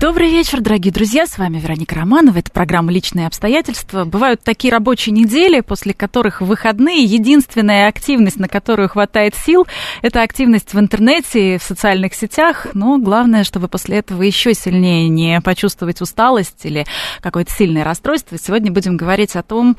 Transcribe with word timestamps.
Добрый 0.00 0.30
вечер, 0.30 0.60
дорогие 0.60 0.92
друзья. 0.92 1.26
С 1.26 1.38
вами 1.38 1.58
Вероника 1.58 1.96
Романова. 1.96 2.38
Это 2.38 2.52
программа 2.52 2.92
«Личные 2.92 3.26
обстоятельства». 3.26 4.04
Бывают 4.04 4.40
такие 4.44 4.72
рабочие 4.72 5.12
недели, 5.12 5.58
после 5.58 5.92
которых 5.92 6.40
выходные 6.40 7.02
единственная 7.02 7.88
активность, 7.88 8.38
на 8.38 8.46
которую 8.46 8.88
хватает 8.88 9.34
сил, 9.34 9.66
это 10.02 10.22
активность 10.22 10.72
в 10.72 10.78
интернете, 10.78 11.58
в 11.58 11.64
социальных 11.64 12.14
сетях. 12.14 12.68
Но 12.74 12.98
главное, 12.98 13.42
чтобы 13.42 13.66
после 13.66 13.96
этого 13.96 14.22
еще 14.22 14.54
сильнее 14.54 15.08
не 15.08 15.40
почувствовать 15.40 16.00
усталость 16.00 16.64
или 16.64 16.86
какое-то 17.20 17.50
сильное 17.52 17.82
расстройство. 17.82 18.38
Сегодня 18.38 18.70
будем 18.70 18.96
говорить 18.96 19.34
о 19.34 19.42
том, 19.42 19.76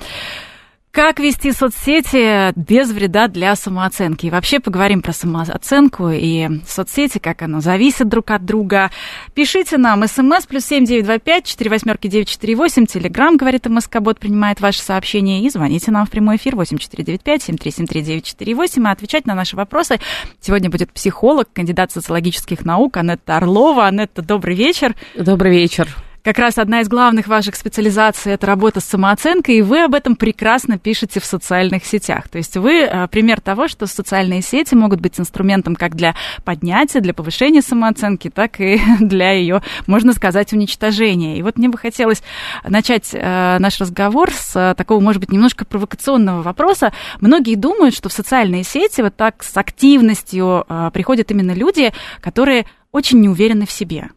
как 0.91 1.19
вести 1.19 1.51
соцсети 1.51 2.51
без 2.59 2.91
вреда 2.91 3.27
для 3.27 3.55
самооценки? 3.55 4.25
И 4.25 4.29
вообще 4.29 4.59
поговорим 4.59 5.01
про 5.01 5.13
самооценку 5.13 6.09
и 6.09 6.47
соцсети, 6.67 7.19
как 7.19 7.41
оно 7.41 7.61
зависит 7.61 8.07
друг 8.09 8.31
от 8.31 8.43
друга. 8.45 8.91
Пишите 9.33 9.77
нам 9.77 10.05
смс 10.07 10.45
плюс 10.47 10.65
семь 10.65 10.85
девять 10.85 11.05
два 11.05 11.19
пять 11.19 11.45
четыре 11.45 11.69
восьмерки 11.69 12.07
девять 12.07 12.27
четыре 12.27 12.55
восемь. 12.55 12.85
Телеграмм, 12.85 13.37
говорит 13.37 13.67
МСК 13.67 13.99
Бот, 13.99 14.19
принимает 14.19 14.61
ваши 14.61 14.81
сообщения. 14.81 15.43
И 15.43 15.49
звоните 15.49 15.91
нам 15.91 16.05
в 16.05 16.09
прямой 16.09 16.37
эфир 16.37 16.55
восемь 16.55 16.77
четыре 16.77 17.03
девять 17.03 17.21
пять 17.21 17.43
семь 17.43 17.57
три 17.57 17.71
семь 17.71 17.85
три 17.85 18.01
девять 18.01 18.25
четыре 18.25 18.55
восемь. 18.55 18.87
И 18.87 18.89
отвечать 18.89 19.25
на 19.25 19.35
наши 19.35 19.55
вопросы 19.55 19.99
сегодня 20.41 20.69
будет 20.69 20.91
психолог, 20.91 21.47
кандидат 21.53 21.91
социологических 21.91 22.65
наук 22.65 22.97
Анетта 22.97 23.37
Орлова. 23.37 23.85
Анетта, 23.85 24.21
добрый 24.21 24.55
вечер. 24.55 24.95
Добрый 25.15 25.51
вечер 25.51 25.87
как 26.29 26.37
раз 26.37 26.59
одна 26.59 26.81
из 26.81 26.87
главных 26.87 27.27
ваших 27.27 27.55
специализаций– 27.55 28.31
это 28.33 28.45
работа 28.45 28.81
с 28.81 28.85
самооценкой, 28.85 29.55
и 29.55 29.61
вы 29.63 29.81
об 29.83 29.95
этом 29.95 30.15
прекрасно 30.15 30.77
пишете 30.77 31.19
в 31.19 31.25
социальных 31.25 31.83
сетях. 31.83 32.29
То 32.29 32.37
есть 32.37 32.55
вы 32.55 32.83
а, 32.83 33.07
пример 33.07 33.41
того, 33.41 33.67
что 33.67 33.87
социальные 33.87 34.43
сети 34.43 34.75
могут 34.75 35.01
быть 35.01 35.19
инструментом 35.19 35.75
как 35.75 35.95
для 35.95 36.13
поднятия, 36.45 36.99
для 36.99 37.15
повышения 37.15 37.63
самооценки, 37.63 38.29
так 38.29 38.61
и 38.61 38.79
для 38.99 39.31
ее, 39.31 39.63
можно 39.87 40.13
сказать, 40.13 40.53
уничтожения. 40.53 41.39
И 41.39 41.41
вот 41.41 41.57
мне 41.57 41.67
бы 41.67 41.79
хотелось 41.79 42.21
начать 42.63 43.09
а, 43.15 43.57
наш 43.57 43.79
разговор 43.79 44.29
с 44.31 44.55
а, 44.55 44.75
такого, 44.75 44.99
может 44.99 45.21
быть, 45.21 45.31
немножко 45.31 45.65
провокационного 45.65 46.43
вопроса. 46.43 46.93
Многие 47.21 47.55
думают, 47.55 47.95
что 47.95 48.07
в 48.07 48.13
социальные 48.13 48.65
сети 48.65 49.01
вот 49.01 49.15
так 49.15 49.41
с 49.41 49.57
активностью 49.57 50.63
приходят 50.93 51.31
именно 51.31 51.53
люди, 51.53 51.91
которые 52.21 52.67
очень 52.91 53.19
не 53.19 53.29
уверены 53.29 53.65
в 53.65 53.71
себе. 53.71 54.09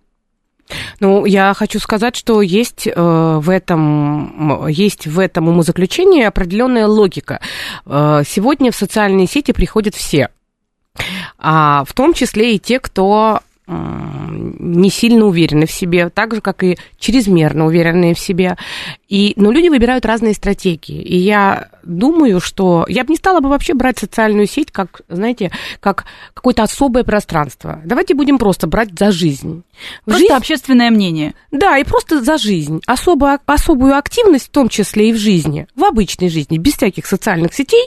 Ну, 1.01 1.25
я 1.25 1.55
хочу 1.55 1.79
сказать, 1.79 2.17
что 2.17 2.43
есть 2.43 2.87
э, 2.87 2.93
в 2.95 3.51
этом 3.51 4.67
есть 4.69 5.07
в 5.07 5.19
этом 5.19 5.49
умозаключении 5.49 6.25
определенная 6.25 6.87
логика. 6.87 7.41
Э, 7.87 8.23
сегодня 8.27 8.73
в 8.73 8.77
социальные 8.77 9.27
сети 9.27 9.53
приходят 9.53 9.95
все, 9.95 10.29
а 11.39 11.85
в 11.87 11.93
том 11.93 12.15
числе 12.15 12.57
и 12.57 12.59
те, 12.59 12.79
кто 12.79 13.41
не 13.73 14.91
сильно 14.91 15.27
уверены 15.27 15.67
в 15.67 15.73
себе, 15.73 16.09
так 16.09 16.35
же, 16.35 16.41
как 16.41 16.63
и 16.63 16.79
чрезмерно 16.99 17.67
уверенные 17.67 18.15
в 18.15 18.19
себе. 18.19 18.57
И, 19.09 19.35
но 19.37 19.53
люди 19.53 19.69
выбирают 19.69 20.07
разные 20.07 20.35
стратегии. 20.35 21.03
И 21.03 21.17
я 21.17 21.69
думаю, 21.83 22.41
что 22.41 22.87
я 22.89 23.05
бы 23.05 23.11
не 23.11 23.17
стала 23.17 23.41
бы 23.41 23.49
вообще 23.49 23.75
брать 23.75 23.99
социальную 23.99 24.47
сеть 24.47 24.71
как, 24.71 25.03
знаете, 25.09 25.51
как 25.81 26.05
какое-то 26.35 26.63
особое 26.63 27.05
пространство. 27.05 27.81
Давайте 27.85 28.15
будем 28.15 28.39
просто 28.39 28.67
брать 28.67 28.99
за 28.99 29.13
жизнь. 29.13 29.63
Просто 30.05 30.21
жизнь... 30.21 30.33
общественное 30.33 30.91
мнение. 30.91 31.35
Да, 31.51 31.77
и 31.79 31.85
просто 31.85 32.23
за 32.23 32.39
жизнь. 32.39 32.81
Особо, 32.87 33.39
особую 33.47 33.97
активность, 33.97 34.47
в 34.47 34.51
том 34.51 34.69
числе 34.69 35.11
и 35.11 35.13
в 35.13 35.17
жизни, 35.17 35.67
в 35.75 35.85
обычной 35.85 36.29
жизни, 36.29 36.59
без 36.59 36.75
всяких 36.75 37.07
социальных 37.07 37.53
сетей, 37.55 37.87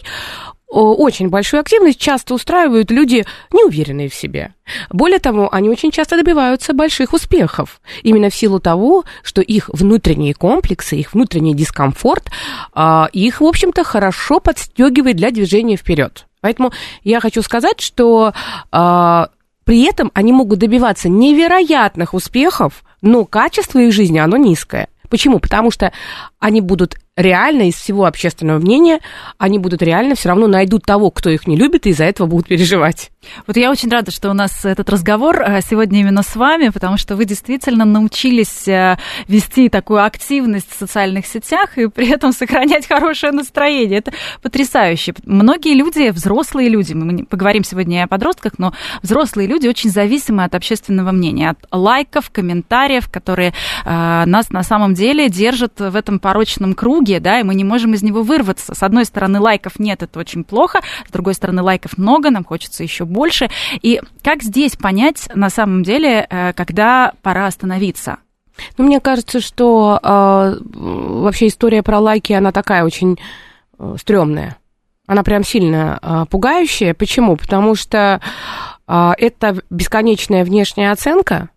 очень 0.68 1.30
большую 1.30 1.62
активность 1.62 2.00
часто 2.00 2.34
устраивают 2.34 2.92
люди, 2.92 3.26
неуверенные 3.54 4.10
в 4.10 4.16
себе. 4.16 4.54
Более 4.90 5.20
того, 5.20 5.54
они 5.54 5.70
очень 5.70 5.92
часто 5.92 6.18
добиваются 6.18 6.74
больших 6.74 7.14
успехов. 7.14 7.80
Именно 8.04 8.30
в 8.30 8.36
силу 8.36 8.60
того, 8.60 9.06
что 9.24 9.42
их 9.42 9.70
внутренние 9.72 10.34
комплексы, 10.34 10.98
их 10.98 11.14
внутренний 11.14 11.54
дискомфорт, 11.54 12.30
а, 12.74 13.10
их, 13.14 13.42
в 13.42 13.46
общем-то, 13.46 13.84
хорошо 13.84 14.40
подстегивает 14.40 15.18
для 15.18 15.32
движения 15.32 15.78
вперед. 15.78 16.26
Поэтому 16.42 16.72
я 17.04 17.20
хочу 17.20 17.42
сказать, 17.42 17.80
что 17.80 18.34
а, 18.72 19.30
при 19.64 19.84
этом 19.84 20.12
они 20.14 20.32
могут 20.32 20.60
добиваться 20.60 21.10
невероятных 21.10 22.14
успехов, 22.14 22.84
но 23.02 23.26
качество 23.26 23.80
их 23.80 23.94
жизни, 23.94 24.20
оно 24.20 24.38
низкое. 24.38 24.90
Почему? 25.10 25.40
Потому 25.40 25.72
что 25.72 25.92
они 26.40 26.62
будут 26.62 26.98
реально 27.16 27.70
из 27.70 27.76
всего 27.76 28.06
общественного 28.06 28.60
мнения, 28.60 29.00
они 29.38 29.58
будут 29.58 29.82
реально 29.82 30.16
все 30.16 30.30
равно 30.30 30.48
найдут 30.48 30.84
того, 30.84 31.12
кто 31.12 31.30
их 31.30 31.48
не 31.48 31.56
любит, 31.56 31.86
и 31.86 31.90
из-за 31.90 32.04
этого 32.06 32.28
будут 32.28 32.48
переживать. 32.48 33.12
Вот 33.48 33.58
я 33.58 33.72
очень 33.72 33.90
рада, 33.90 34.12
что 34.12 34.30
у 34.30 34.34
нас 34.34 34.66
этот 34.66 34.90
разговор 34.90 35.42
э, 35.42 35.62
сегодня 35.62 36.02
именно 36.02 36.24
с 36.24 36.36
вами, 36.36 36.70
потому 36.70 36.98
что 36.98 37.16
вы 37.16 37.26
действительно 37.26 37.86
научились 37.86 38.68
э, 38.68 38.98
вести 39.28 39.70
такую 39.70 40.04
активность 40.04 40.70
в 40.70 40.78
социальных 40.78 41.26
сетях 41.26 41.78
и 41.78 41.88
при 41.88 42.10
этом 42.10 42.32
сохранять 42.34 42.88
хорошее 42.88 43.32
настроение. 43.32 44.00
Это 44.00 44.12
потрясающе. 44.42 45.14
Многие 45.26 45.74
люди, 45.74 46.10
взрослые 46.10 46.70
люди, 46.70 46.94
мы 46.94 47.26
поговорим 47.26 47.64
сегодня 47.64 48.04
о 48.04 48.08
подростках, 48.08 48.54
но 48.58 48.74
взрослые 49.02 49.48
люди 49.48 49.68
очень 49.68 49.90
зависимы 49.90 50.44
от 50.44 50.54
общественного 50.54 51.12
мнения, 51.12 51.52
от 51.52 51.60
лайков, 51.72 52.30
комментариев, 52.30 53.10
которые 53.10 53.54
э, 53.86 54.24
нас 54.26 54.50
на 54.50 54.64
самом 54.64 54.94
деле 54.94 55.30
держат 55.30 55.80
в 55.80 55.96
этом 55.96 56.20
порочном 56.20 56.74
круге, 56.74 57.05
да, 57.20 57.40
и 57.40 57.44
мы 57.44 57.56
не 57.56 57.64
можем 57.64 57.94
из 57.94 58.04
него 58.04 58.24
вырваться. 58.24 58.76
С 58.76 58.84
одной 58.84 59.06
стороны, 59.06 59.40
лайков 59.40 59.80
нет, 59.80 60.04
это 60.04 60.20
очень 60.20 60.44
плохо, 60.44 60.82
с 61.08 61.12
другой 61.12 61.34
стороны, 61.34 61.62
лайков 61.62 61.98
много, 61.98 62.30
нам 62.30 62.44
хочется 62.44 62.84
еще 62.84 63.06
больше. 63.06 63.50
И 63.82 64.02
как 64.24 64.44
здесь 64.44 64.76
понять 64.76 65.30
на 65.34 65.50
самом 65.50 65.84
деле, 65.84 66.28
э, 66.30 66.54
когда 66.54 67.14
пора 67.22 67.48
остановиться? 67.48 68.18
Ну, 68.78 68.86
мне 68.86 69.00
кажется, 69.00 69.40
что 69.40 70.00
э, 70.02 70.58
вообще 70.64 71.48
история 71.48 71.84
про 71.84 72.00
лайки, 72.00 72.34
она 72.34 72.52
такая 72.52 72.84
очень 72.84 73.18
э, 73.78 73.96
стрёмная. 74.00 74.58
Она 75.08 75.24
прям 75.24 75.44
сильно 75.44 76.00
э, 76.02 76.26
пугающая. 76.30 76.94
Почему? 76.94 77.36
Потому 77.36 77.76
что 77.76 78.22
э, 78.88 79.12
это 79.18 79.58
бесконечная 79.70 80.44
внешняя 80.44 80.92
оценка, 80.92 81.50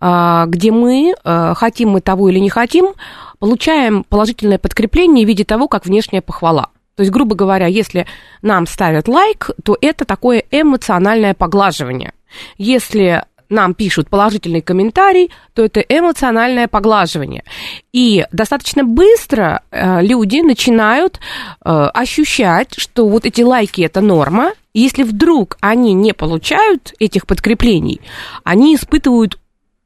где 0.00 0.70
мы, 0.72 1.14
э, 1.22 1.54
хотим 1.56 1.90
мы 1.90 2.00
того 2.00 2.28
или 2.28 2.38
не 2.38 2.50
хотим, 2.50 2.94
получаем 3.38 4.04
положительное 4.04 4.58
подкрепление 4.58 5.24
в 5.24 5.28
виде 5.28 5.44
того, 5.44 5.68
как 5.68 5.86
внешняя 5.86 6.22
похвала. 6.22 6.68
То 6.96 7.02
есть, 7.02 7.12
грубо 7.12 7.34
говоря, 7.34 7.66
если 7.66 8.06
нам 8.42 8.66
ставят 8.66 9.08
лайк, 9.08 9.50
то 9.64 9.76
это 9.80 10.04
такое 10.04 10.44
эмоциональное 10.50 11.34
поглаживание. 11.34 12.12
Если 12.58 13.24
нам 13.50 13.74
пишут 13.74 14.08
положительный 14.08 14.62
комментарий, 14.62 15.30
то 15.54 15.64
это 15.64 15.80
эмоциональное 15.80 16.68
поглаживание. 16.68 17.44
И 17.92 18.24
достаточно 18.32 18.84
быстро 18.84 19.62
э, 19.70 20.02
люди 20.02 20.40
начинают 20.40 21.18
э, 21.64 21.70
ощущать, 21.70 22.74
что 22.76 23.08
вот 23.08 23.26
эти 23.26 23.42
лайки 23.42 23.82
это 23.82 24.00
норма. 24.00 24.52
И 24.72 24.80
если 24.80 25.02
вдруг 25.02 25.56
они 25.60 25.94
не 25.94 26.12
получают 26.12 26.94
этих 27.00 27.26
подкреплений, 27.26 28.00
они 28.44 28.76
испытывают 28.76 29.38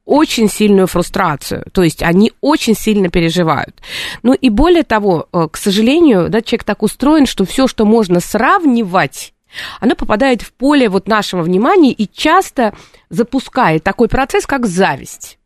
очень 0.05 0.49
сильную 0.49 0.87
фрустрацию, 0.87 1.65
то 1.71 1.83
есть 1.83 2.03
они 2.03 2.31
очень 2.41 2.75
сильно 2.75 3.09
переживают. 3.09 3.75
Ну 4.23 4.33
и 4.33 4.49
более 4.49 4.83
того, 4.83 5.27
э, 5.33 5.47
к 5.51 5.57
сожалению, 5.57 6.29
да, 6.29 6.41
человек 6.41 6.63
так 6.63 6.83
устроен, 6.83 7.25
что 7.25 7.45
все, 7.45 7.67
что 7.67 7.85
можно 7.85 8.19
сравнивать, 8.19 9.33
оно 9.79 9.95
попадает 9.95 10.41
в 10.41 10.53
поле 10.53 10.89
вот 10.89 11.07
нашего 11.07 11.41
внимания 11.41 11.91
и 11.91 12.07
часто 12.11 12.73
запускает 13.09 13.83
такой 13.83 14.07
процесс, 14.07 14.45
как 14.45 14.65
зависть. 14.65 15.39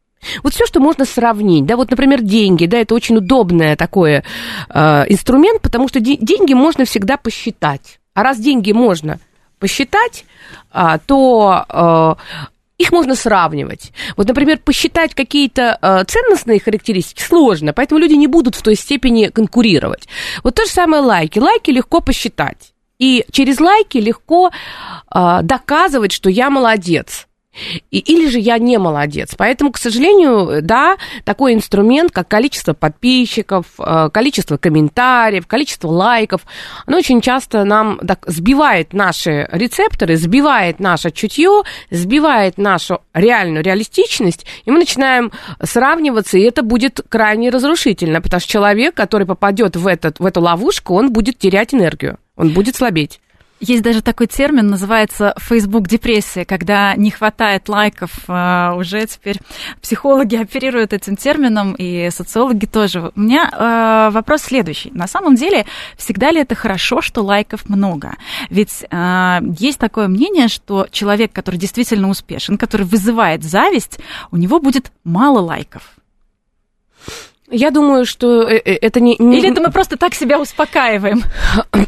Вот 0.44 0.54
все, 0.54 0.66
что 0.66 0.82
можно 0.82 1.06
сравнить, 1.06 1.66
да, 1.66 1.78
вот, 1.78 1.90
например, 1.92 2.22
деньги, 2.22 2.66
да, 2.66 2.80
это 2.80 2.94
очень 2.94 3.18
удобный 3.18 3.78
такой 3.78 4.24
э, 4.70 5.04
инструмент, 5.08 5.62
потому 5.62 5.88
что 5.88 6.02
де- 6.02 6.18
деньги 6.18 6.54
можно 6.54 6.84
всегда 6.84 7.16
посчитать. 7.16 8.00
А 8.14 8.24
раз 8.24 8.38
деньги 8.38 8.74
можно 8.74 9.20
посчитать, 9.60 10.26
а, 10.72 10.98
то 10.98 11.66
э, 11.70 12.50
их 12.80 12.92
можно 12.92 13.16
сравнивать. 13.16 13.92
Вот, 14.18 14.28
например, 14.28 14.58
посчитать 14.58 15.14
какие-то 15.14 15.78
э, 15.81 16.04
ценностные 16.08 16.60
характеристики 16.60 17.22
сложно, 17.22 17.74
поэтому 17.74 18.00
люди 18.00 18.14
не 18.14 18.28
будут 18.28 18.56
в 18.56 18.62
той 18.62 18.76
степени 18.76 19.28
конкурировать. 19.28 20.08
Вот 20.44 20.56
то 20.56 20.64
же 20.66 20.72
самое 20.72 21.04
лайки. 21.04 21.40
Лайки 21.40 21.72
легко 21.72 22.02
посчитать. 22.02 22.74
И 22.98 23.26
через 23.31 23.60
лайки 23.60 23.98
легко 23.98 24.50
э, 25.14 25.40
доказывать, 25.44 26.12
что 26.12 26.30
я 26.30 26.50
молодец. 26.50 27.29
И, 27.92 28.00
или 28.00 28.30
же 28.30 28.40
я 28.40 28.58
не 28.58 28.78
молодец. 28.78 29.36
Поэтому, 29.38 29.72
к 29.72 29.78
сожалению, 29.78 30.62
да, 30.62 30.98
такой 31.24 31.54
инструмент, 31.54 32.12
как 32.12 32.28
количество 32.28 32.74
подписчиков, 32.74 33.66
э, 33.80 34.10
количество 34.12 34.58
комментариев, 34.58 35.48
количество 35.48 35.88
лайков, 35.88 36.42
оно 36.86 36.98
очень 36.98 37.22
часто 37.22 37.64
нам 37.64 38.00
так, 38.00 38.24
сбивает 38.28 38.94
наши 38.94 39.48
рецепторы, 39.52 40.16
сбивает 40.16 40.80
наше 40.80 41.12
чутье, 41.12 41.64
сбивает 41.92 42.58
нашу 42.58 43.02
реальную 43.14 43.64
реалистичность, 43.64 44.46
и 44.66 44.72
мы 44.72 44.80
начинаем 44.80 45.32
сравниваться, 45.62 46.38
и 46.38 46.42
это 46.42 46.64
будет 46.64 47.02
крайне 47.10 47.50
разрушительно, 47.50 48.22
потому 48.22 48.40
что 48.40 48.50
человек, 48.50 48.96
который 48.96 49.28
попадет 49.28 49.76
в, 49.76 49.88
этот, 49.88 50.20
в 50.20 50.26
эту 50.26 50.42
ловушку, 50.42 50.96
он 50.96 51.12
будет 51.12 51.38
терять 51.38 51.74
энергию, 51.74 52.18
он 52.36 52.50
будет 52.50 52.76
слабеть. 52.76 53.20
Есть 53.60 53.84
даже 53.84 54.02
такой 54.02 54.28
термин, 54.28 54.68
называется 54.68 55.34
Facebook 55.38 55.88
депрессия, 55.88 56.46
когда 56.46 56.96
не 56.96 57.12
хватает 57.12 57.68
лайков. 57.68 58.12
А, 58.28 58.74
уже 58.76 59.06
теперь 59.06 59.40
психологи 59.82 60.38
оперируют 60.38 60.94
этим 60.94 61.18
термином, 61.18 61.74
и 61.74 62.10
социологи 62.10 62.66
тоже. 62.66 63.12
У 63.16 63.20
меня 63.20 63.50
а, 63.52 64.12
вопрос 64.12 64.44
следующий. 64.44 64.92
На 64.92 65.08
самом 65.08 65.36
деле, 65.36 65.66
всегда 65.98 66.32
ли 66.32 66.40
это 66.40 66.56
хорошо, 66.56 67.02
что 67.02 67.22
лайков 67.22 67.68
много? 67.68 68.16
Ведь 68.50 68.86
а, 68.92 69.42
есть 69.58 69.80
такое 69.80 70.08
мнение, 70.08 70.48
что 70.48 70.88
человек, 70.90 71.34
который 71.34 71.58
действительно 71.58 72.10
успешен, 72.10 72.58
который 72.58 72.86
вызывает 72.86 73.44
зависть, 73.44 74.00
у 74.32 74.38
него 74.38 74.60
будет 74.60 74.92
мало 75.04 75.40
лайков. 75.40 75.99
Я 77.51 77.72
думаю, 77.72 78.06
что 78.06 78.44
э, 78.44 78.62
э, 78.63 78.78
это 78.81 79.00
не... 79.00 79.16
Или 79.16 79.51
это 79.51 79.62
мы 79.62 79.72
просто 79.72 79.98
так 79.98 80.13
себя 80.13 80.40
успокаиваем? 80.40 81.24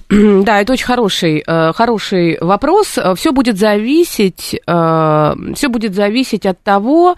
Да, 0.44 0.60
это 0.60 0.74
очень 0.74 0.86
хороший, 0.86 1.44
э, 1.46 1.74
хороший 1.74 2.38
вопрос. 2.42 2.98
Все 3.16 3.32
будет 3.32 3.58
зависеть, 3.58 4.60
все 4.66 5.68
будет 5.70 5.96
зависеть 5.96 6.46
от 6.46 6.62
того, 6.64 7.16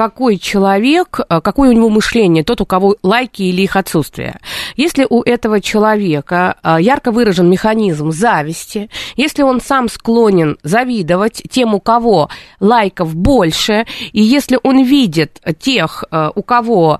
какой 0.00 0.38
человек, 0.38 1.20
э, 1.20 1.42
какое 1.42 1.68
у 1.68 1.72
него 1.74 1.90
мышление, 1.90 2.42
тот, 2.42 2.62
у 2.62 2.64
кого 2.64 2.96
лайки 3.02 3.42
или 3.42 3.60
их 3.60 3.76
отсутствие. 3.76 4.40
Если 4.74 5.06
у 5.06 5.20
этого 5.20 5.60
человека 5.60 6.56
э, 6.62 6.78
ярко 6.80 7.12
выражен 7.12 7.50
механизм 7.50 8.10
зависти, 8.10 8.88
если 9.16 9.42
он 9.42 9.60
сам 9.60 9.90
склонен 9.90 10.56
завидовать 10.62 11.42
тем, 11.50 11.74
у 11.74 11.80
кого 11.80 12.30
лайков 12.60 13.14
больше, 13.14 13.84
и 14.12 14.22
если 14.22 14.58
он 14.62 14.84
видит 14.84 15.38
тех, 15.58 16.04
э, 16.10 16.30
у 16.34 16.42
кого... 16.42 16.98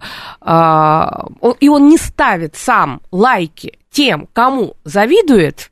И 1.61 1.69
он 1.69 1.89
не 1.89 1.97
ставит 1.97 2.57
сам 2.57 3.01
лайки 3.11 3.79
тем, 3.91 4.29
кому 4.33 4.75
завидует, 4.85 5.71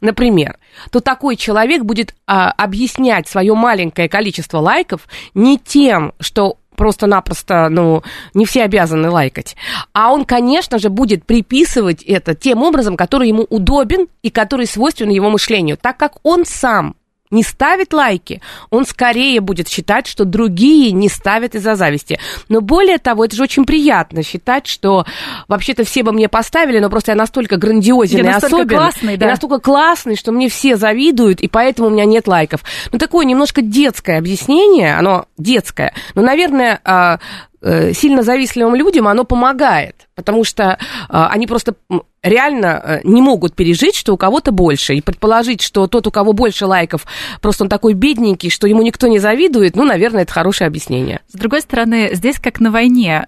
например, 0.00 0.58
то 0.90 1.00
такой 1.00 1.36
человек 1.36 1.82
будет 1.82 2.14
а, 2.26 2.50
объяснять 2.50 3.28
свое 3.28 3.54
маленькое 3.54 4.08
количество 4.08 4.58
лайков 4.58 5.08
не 5.34 5.58
тем, 5.58 6.12
что 6.20 6.56
просто-напросто, 6.76 7.68
ну, 7.68 8.02
не 8.32 8.46
все 8.46 8.62
обязаны 8.62 9.10
лайкать. 9.10 9.54
А 9.92 10.12
он, 10.12 10.24
конечно 10.24 10.78
же, 10.78 10.88
будет 10.88 11.26
приписывать 11.26 12.02
это 12.02 12.34
тем 12.34 12.62
образом, 12.62 12.96
который 12.96 13.28
ему 13.28 13.46
удобен 13.50 14.08
и 14.22 14.30
который 14.30 14.66
свойственен 14.66 15.10
его 15.10 15.28
мышлению, 15.28 15.76
так 15.76 15.98
как 15.98 16.14
он 16.22 16.46
сам 16.46 16.94
не 17.30 17.42
ставит 17.42 17.92
лайки, 17.92 18.42
он 18.70 18.84
скорее 18.84 19.40
будет 19.40 19.68
считать, 19.68 20.06
что 20.06 20.24
другие 20.24 20.92
не 20.92 21.08
ставят 21.08 21.54
из-за 21.54 21.76
зависти. 21.76 22.18
Но 22.48 22.60
более 22.60 22.98
того, 22.98 23.24
это 23.24 23.36
же 23.36 23.42
очень 23.42 23.64
приятно 23.64 24.22
считать, 24.22 24.66
что 24.66 25.06
вообще-то 25.46 25.84
все 25.84 26.02
бы 26.02 26.12
мне 26.12 26.28
поставили, 26.28 26.80
но 26.80 26.90
просто 26.90 27.12
я 27.12 27.16
настолько 27.16 27.56
грандиозен 27.56 28.18
я 28.18 28.22
и 28.22 28.26
настолько 28.26 28.56
особен, 28.56 28.76
классный, 28.76 29.16
да. 29.16 29.26
я 29.26 29.32
настолько 29.32 29.58
классный, 29.60 30.16
что 30.16 30.32
мне 30.32 30.48
все 30.48 30.76
завидуют, 30.76 31.40
и 31.40 31.48
поэтому 31.48 31.88
у 31.88 31.90
меня 31.90 32.04
нет 32.04 32.26
лайков. 32.26 32.62
Ну, 32.92 32.98
такое 32.98 33.24
немножко 33.24 33.62
детское 33.62 34.18
объяснение, 34.18 34.96
оно 34.96 35.26
детское, 35.38 35.94
но, 36.14 36.22
наверное, 36.22 36.80
а, 36.84 37.20
сильно 37.62 38.22
завистливым 38.22 38.74
людям 38.74 39.06
оно 39.06 39.24
помогает, 39.24 40.08
потому 40.14 40.44
что 40.44 40.78
а, 41.08 41.28
они 41.28 41.46
просто 41.46 41.74
реально 42.22 42.82
э, 42.84 43.00
не 43.04 43.22
могут 43.22 43.54
пережить, 43.54 43.96
что 43.96 44.12
у 44.12 44.16
кого-то 44.16 44.52
больше. 44.52 44.94
И 44.94 45.00
предположить, 45.00 45.62
что 45.62 45.86
тот, 45.86 46.06
у 46.06 46.10
кого 46.10 46.32
больше 46.32 46.66
лайков, 46.66 47.06
просто 47.40 47.64
он 47.64 47.70
такой 47.70 47.94
бедненький, 47.94 48.50
что 48.50 48.66
ему 48.66 48.82
никто 48.82 49.06
не 49.06 49.18
завидует, 49.18 49.76
ну, 49.76 49.84
наверное, 49.84 50.22
это 50.22 50.32
хорошее 50.32 50.68
объяснение. 50.68 51.20
С 51.28 51.38
другой 51.38 51.62
стороны, 51.62 52.10
здесь 52.12 52.38
как 52.38 52.60
на 52.60 52.70
войне. 52.70 53.24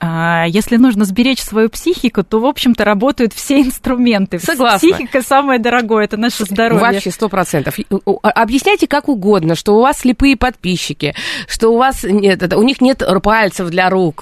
Если 0.49 0.77
нужно 0.77 1.05
сберечь 1.05 1.41
свою 1.41 1.71
психику, 1.71 2.23
то, 2.23 2.41
в 2.41 2.47
общем-то, 2.47 2.85
работают 2.85 3.33
все 3.33 3.61
инструменты. 3.63 4.39
Согласна. 4.39 4.79
Психика 4.79 5.23
самое 5.23 5.59
дорогое, 5.59 6.05
это 6.05 6.17
наше 6.17 6.45
здоровье. 6.45 6.93
Вообще, 6.93 7.11
сто 7.11 7.29
процентов. 7.29 7.77
Объясняйте 8.23 8.87
как 8.87 9.09
угодно, 9.09 9.55
что 9.55 9.77
у 9.77 9.81
вас 9.81 10.01
слепые 10.01 10.37
подписчики, 10.37 11.15
что 11.49 11.71
у 11.71 11.79
вас 11.79 12.05
нет, 12.05 12.53
у 12.55 12.63
них 12.63 12.81
нет 12.81 13.03
пальцев 13.23 13.71
для 13.71 13.89
рук, 13.89 14.22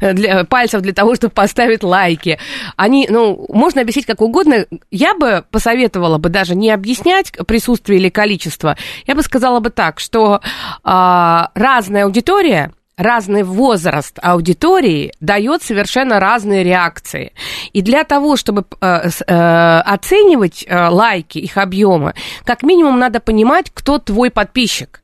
для, 0.00 0.44
пальцев 0.44 0.80
для 0.82 0.92
того, 0.92 1.14
чтобы 1.14 1.32
поставить 1.34 1.82
лайки. 1.82 2.38
Они, 2.76 3.06
ну, 3.10 3.46
можно 3.48 3.80
объяснить 3.80 4.06
как 4.06 4.20
угодно. 4.20 4.66
Я 4.90 5.14
бы 5.14 5.44
посоветовала 5.50 6.18
бы 6.18 6.28
даже 6.28 6.54
не 6.54 6.70
объяснять 6.70 7.32
присутствие 7.46 7.98
или 7.98 8.08
количество. 8.08 8.76
Я 9.06 9.14
бы 9.14 9.22
сказала 9.22 9.60
бы 9.60 9.70
так, 9.70 10.00
что 10.00 10.40
э, 10.84 11.42
разная 11.54 12.04
аудитория 12.04 12.72
разный 12.96 13.42
возраст 13.42 14.18
аудитории 14.22 15.12
дает 15.20 15.62
совершенно 15.62 16.20
разные 16.20 16.62
реакции. 16.62 17.32
И 17.72 17.82
для 17.82 18.04
того, 18.04 18.36
чтобы 18.36 18.64
э, 18.80 19.08
э, 19.26 19.80
оценивать 19.80 20.64
э, 20.66 20.88
лайки, 20.88 21.38
их 21.38 21.56
объемы, 21.56 22.14
как 22.44 22.62
минимум 22.62 22.98
надо 22.98 23.20
понимать, 23.20 23.70
кто 23.72 23.98
твой 23.98 24.30
подписчик. 24.30 25.03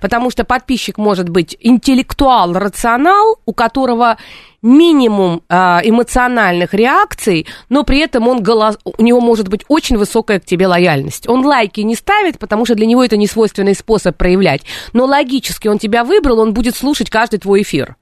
Потому 0.00 0.30
что 0.30 0.44
подписчик 0.44 0.98
может 0.98 1.28
быть 1.28 1.56
интеллектуал, 1.60 2.52
рационал, 2.54 3.38
у 3.44 3.52
которого 3.52 4.16
минимум 4.62 5.42
э, 5.48 5.54
эмоциональных 5.84 6.74
реакций, 6.74 7.46
но 7.68 7.84
при 7.84 8.00
этом 8.00 8.26
он 8.28 8.42
голос... 8.42 8.78
у 8.84 9.02
него 9.02 9.20
может 9.20 9.48
быть 9.48 9.64
очень 9.68 9.96
высокая 9.96 10.40
к 10.40 10.44
тебе 10.44 10.66
лояльность. 10.66 11.28
Он 11.28 11.44
лайки 11.44 11.80
не 11.80 11.94
ставит, 11.94 12.38
потому 12.38 12.64
что 12.64 12.74
для 12.74 12.86
него 12.86 13.04
это 13.04 13.16
не 13.16 13.26
свойственный 13.26 13.74
способ 13.74 14.16
проявлять. 14.16 14.62
Но 14.92 15.04
логически 15.04 15.68
он 15.68 15.78
тебя 15.78 16.04
выбрал, 16.04 16.40
он 16.40 16.52
будет 16.52 16.76
слушать 16.76 17.10
каждый 17.10 17.38
твой 17.38 17.62
эфир. 17.62 17.96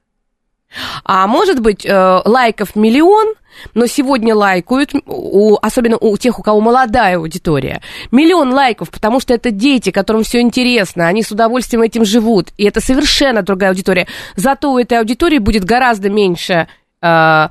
А 1.05 1.27
может 1.27 1.61
быть, 1.61 1.85
э, 1.85 2.21
лайков 2.25 2.77
миллион, 2.77 3.35
но 3.75 3.87
сегодня 3.87 4.35
лайкают, 4.35 4.93
у, 5.07 5.57
особенно 5.61 5.97
у 5.99 6.17
тех, 6.17 6.39
у 6.39 6.43
кого 6.43 6.61
молодая 6.61 7.17
аудитория, 7.17 7.81
миллион 8.11 8.53
лайков, 8.53 8.91
потому 8.91 9.21
что 9.21 9.35
это 9.35 9.51
дети, 9.51 9.91
которым 9.91 10.25
все 10.25 10.41
интересно, 10.41 11.07
они 11.07 11.23
с 11.23 11.31
удовольствием 11.31 11.83
этим 11.83 12.05
живут, 12.05 12.49
и 12.57 12.65
это 12.65 12.81
совершенно 12.81 13.43
другая 13.43 13.71
аудитория. 13.71 14.07
Зато 14.37 14.73
у 14.73 14.79
этой 14.79 14.99
аудитории 14.99 15.39
будет 15.39 15.65
гораздо 15.65 16.11
меньше, 16.11 16.69
э, 17.01 17.49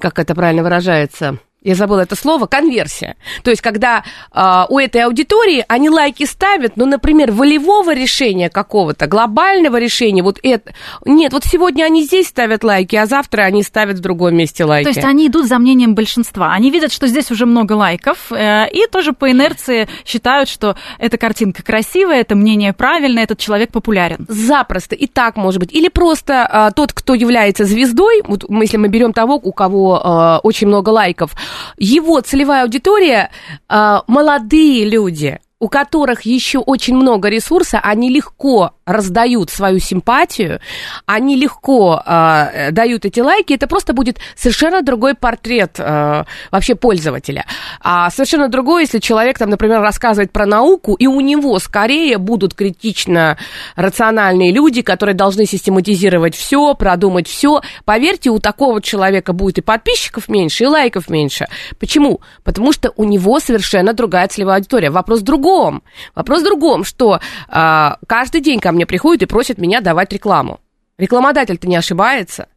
как 0.00 0.18
это 0.18 0.34
правильно 0.34 0.62
выражается, 0.62 1.38
я 1.62 1.74
забыла 1.74 2.00
это 2.00 2.14
слово, 2.14 2.46
конверсия. 2.46 3.16
То 3.42 3.50
есть, 3.50 3.62
когда 3.62 4.04
э, 4.32 4.64
у 4.68 4.78
этой 4.78 5.02
аудитории 5.02 5.64
они 5.66 5.90
лайки 5.90 6.24
ставят, 6.24 6.76
ну, 6.76 6.86
например, 6.86 7.32
волевого 7.32 7.92
решения 7.92 8.48
какого-то, 8.48 9.08
глобального 9.08 9.78
решения, 9.78 10.22
вот 10.22 10.38
это... 10.44 10.72
Нет, 11.04 11.32
вот 11.32 11.44
сегодня 11.44 11.84
они 11.84 12.04
здесь 12.04 12.28
ставят 12.28 12.62
лайки, 12.62 12.94
а 12.94 13.06
завтра 13.06 13.42
они 13.42 13.64
ставят 13.64 13.98
в 13.98 14.00
другом 14.00 14.36
месте 14.36 14.64
лайки. 14.64 14.84
То 14.84 14.90
есть, 14.90 15.04
они 15.04 15.26
идут 15.26 15.46
за 15.46 15.58
мнением 15.58 15.96
большинства. 15.96 16.52
Они 16.52 16.70
видят, 16.70 16.92
что 16.92 17.08
здесь 17.08 17.30
уже 17.32 17.44
много 17.44 17.72
лайков, 17.72 18.30
э, 18.30 18.70
и 18.70 18.86
тоже 18.86 19.12
по 19.12 19.28
инерции 19.28 19.88
считают, 20.04 20.48
что 20.48 20.76
эта 20.98 21.18
картинка 21.18 21.64
красивая, 21.64 22.20
это 22.20 22.36
мнение 22.36 22.72
правильное, 22.72 23.24
этот 23.24 23.38
человек 23.38 23.72
популярен. 23.72 24.26
Запросто. 24.28 24.94
И 24.94 25.08
так 25.08 25.36
может 25.36 25.58
быть. 25.58 25.72
Или 25.72 25.88
просто 25.88 26.48
э, 26.50 26.70
тот, 26.76 26.92
кто 26.92 27.14
является 27.14 27.64
звездой, 27.64 28.22
вот 28.24 28.44
если 28.48 28.76
мы 28.76 28.86
берем 28.86 29.12
того, 29.12 29.40
у 29.42 29.52
кого 29.52 30.00
э, 30.02 30.46
очень 30.46 30.68
много 30.68 30.90
лайков, 30.90 31.32
его 31.76 32.20
целевая 32.20 32.62
аудитория 32.62 33.30
э, 33.68 34.00
молодые 34.06 34.88
люди, 34.88 35.40
у 35.60 35.68
которых 35.68 36.22
еще 36.22 36.58
очень 36.58 36.94
много 36.94 37.28
ресурса, 37.28 37.80
они 37.82 38.10
легко 38.10 38.72
раздают 38.86 39.50
свою 39.50 39.80
симпатию, 39.80 40.60
они 41.04 41.36
легко 41.36 42.00
э, 42.04 42.70
дают 42.70 43.04
эти 43.04 43.20
лайки, 43.20 43.54
это 43.54 43.66
просто 43.66 43.92
будет 43.92 44.18
совершенно 44.36 44.82
другой 44.82 45.14
портрет 45.14 45.74
э, 45.78 46.24
вообще 46.52 46.74
пользователя. 46.76 47.44
А 47.80 48.08
совершенно 48.10 48.48
другой, 48.48 48.82
если 48.82 49.00
человек, 49.00 49.36
там, 49.36 49.50
например, 49.50 49.80
рассказывает 49.80 50.30
про 50.30 50.46
науку, 50.46 50.94
и 50.94 51.06
у 51.08 51.20
него 51.20 51.58
скорее 51.58 52.18
будут 52.18 52.54
критично 52.54 53.36
рациональные 53.74 54.52
люди, 54.52 54.82
которые 54.82 55.16
должны 55.16 55.44
систематизировать 55.44 56.36
все, 56.36 56.74
продумать 56.74 57.26
все. 57.26 57.62
Поверьте, 57.84 58.30
у 58.30 58.38
такого 58.38 58.80
человека 58.80 59.32
будет 59.32 59.58
и 59.58 59.62
подписчиков 59.62 60.28
меньше, 60.28 60.64
и 60.64 60.66
лайков 60.68 61.10
меньше. 61.10 61.48
Почему? 61.80 62.20
Потому 62.44 62.72
что 62.72 62.92
у 62.96 63.04
него 63.04 63.40
совершенно 63.40 63.92
другая 63.92 64.28
целевая 64.28 64.58
аудитория. 64.58 64.90
Вопрос 64.90 65.20
в 65.20 65.24
другом. 65.48 65.82
Вопрос 66.14 66.40
в 66.40 66.44
другом, 66.44 66.84
что 66.84 67.20
э, 67.48 67.90
каждый 68.06 68.40
день 68.40 68.60
ко 68.60 68.72
мне 68.72 68.86
приходят 68.86 69.22
и 69.22 69.26
просят 69.26 69.58
меня 69.58 69.80
давать 69.80 70.12
рекламу. 70.12 70.60
Рекламодатель-то 70.98 71.68
не 71.68 71.76
ошибается. 71.76 72.48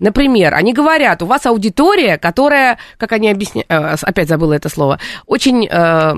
Например, 0.00 0.54
они 0.54 0.72
говорят, 0.72 1.22
у 1.22 1.26
вас 1.26 1.46
аудитория, 1.46 2.18
которая, 2.18 2.78
как 2.98 3.12
они 3.12 3.30
объясняют, 3.30 3.70
э, 3.70 3.96
опять 4.02 4.28
забыла 4.28 4.54
это 4.54 4.68
слово, 4.68 4.98
очень... 5.26 5.68
Э, 5.70 6.14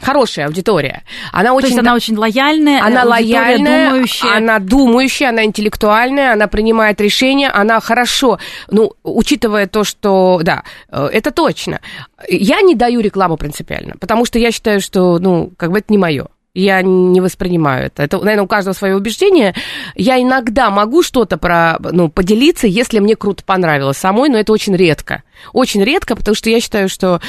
хорошая 0.00 0.46
аудитория. 0.46 1.04
Она 1.32 1.52
очень, 1.52 1.68
То 1.68 1.74
есть 1.74 1.78
она 1.78 1.94
очень 1.94 2.16
лояльная, 2.16 2.82
она 2.82 3.04
лояльная, 3.04 3.90
думающая. 3.90 4.36
она 4.36 4.58
думающая, 4.58 5.28
она 5.28 5.44
интеллектуальная, 5.44 6.32
она 6.32 6.46
принимает 6.46 7.00
решения, 7.00 7.48
она 7.48 7.80
хорошо, 7.80 8.38
ну, 8.70 8.92
учитывая 9.02 9.66
то, 9.66 9.84
что, 9.84 10.40
да, 10.42 10.64
э, 10.90 11.08
это 11.12 11.30
точно. 11.30 11.80
Я 12.28 12.60
не 12.62 12.74
даю 12.74 13.00
рекламу 13.00 13.36
принципиально, 13.36 13.94
потому 14.00 14.24
что 14.24 14.38
я 14.38 14.50
считаю, 14.50 14.80
что, 14.80 15.18
ну, 15.18 15.52
как 15.56 15.70
бы 15.70 15.78
это 15.78 15.92
не 15.92 15.98
мое. 15.98 16.26
Я 16.52 16.82
не 16.82 17.20
воспринимаю 17.20 17.86
это. 17.86 18.02
Это, 18.02 18.18
наверное, 18.18 18.44
у 18.44 18.48
каждого 18.48 18.74
свое 18.74 18.96
убеждение. 18.96 19.54
Я 19.94 20.20
иногда 20.20 20.70
могу 20.70 21.02
что-то 21.04 21.38
про, 21.38 21.78
ну, 21.78 22.08
поделиться, 22.08 22.66
если 22.66 22.98
мне 22.98 23.14
круто 23.14 23.44
понравилось 23.44 23.98
самой, 23.98 24.28
но 24.28 24.36
это 24.36 24.52
очень 24.52 24.74
редко. 24.74 25.22
Очень 25.52 25.84
редко, 25.84 26.16
потому 26.16 26.34
что 26.34 26.50
я 26.50 26.60
считаю, 26.60 26.88
что... 26.88 27.20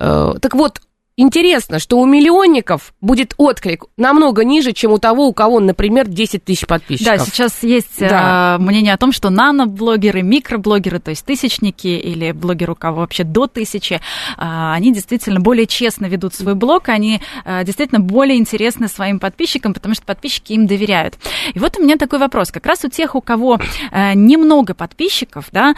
Э, 0.00 0.34
так 0.40 0.54
вот, 0.54 0.80
Интересно, 1.16 1.78
что 1.78 2.00
у 2.00 2.06
миллионников 2.06 2.92
будет 3.00 3.34
отклик 3.36 3.84
намного 3.96 4.42
ниже, 4.42 4.72
чем 4.72 4.90
у 4.90 4.98
того, 4.98 5.28
у 5.28 5.32
кого, 5.32 5.60
например, 5.60 6.08
10 6.08 6.42
тысяч 6.42 6.66
подписчиков. 6.66 7.18
Да, 7.18 7.24
сейчас 7.24 7.62
есть 7.62 8.00
да. 8.00 8.56
мнение 8.58 8.92
о 8.92 8.96
том, 8.96 9.12
что 9.12 9.30
наноблогеры, 9.30 10.22
микроблогеры, 10.22 10.98
то 10.98 11.10
есть 11.10 11.24
тысячники 11.24 11.86
или 11.86 12.32
блогеры, 12.32 12.72
у 12.72 12.74
кого 12.74 13.02
вообще 13.02 13.22
до 13.22 13.46
тысячи, 13.46 14.00
а, 14.36 14.74
они 14.74 14.92
действительно 14.92 15.38
более 15.38 15.68
честно 15.68 16.06
ведут 16.06 16.34
свой 16.34 16.56
блог, 16.56 16.88
они 16.88 17.20
а, 17.44 17.62
действительно 17.62 18.00
более 18.00 18.36
интересны 18.36 18.88
своим 18.88 19.20
подписчикам, 19.20 19.72
потому 19.72 19.94
что 19.94 20.04
подписчики 20.04 20.52
им 20.54 20.66
доверяют. 20.66 21.14
И 21.54 21.60
вот 21.60 21.78
у 21.78 21.82
меня 21.82 21.96
такой 21.96 22.18
вопрос. 22.18 22.50
Как 22.50 22.66
раз 22.66 22.84
у 22.84 22.88
тех, 22.88 23.14
у 23.14 23.20
кого 23.20 23.60
немного 23.92 24.74
подписчиков, 24.74 25.46
да, 25.52 25.76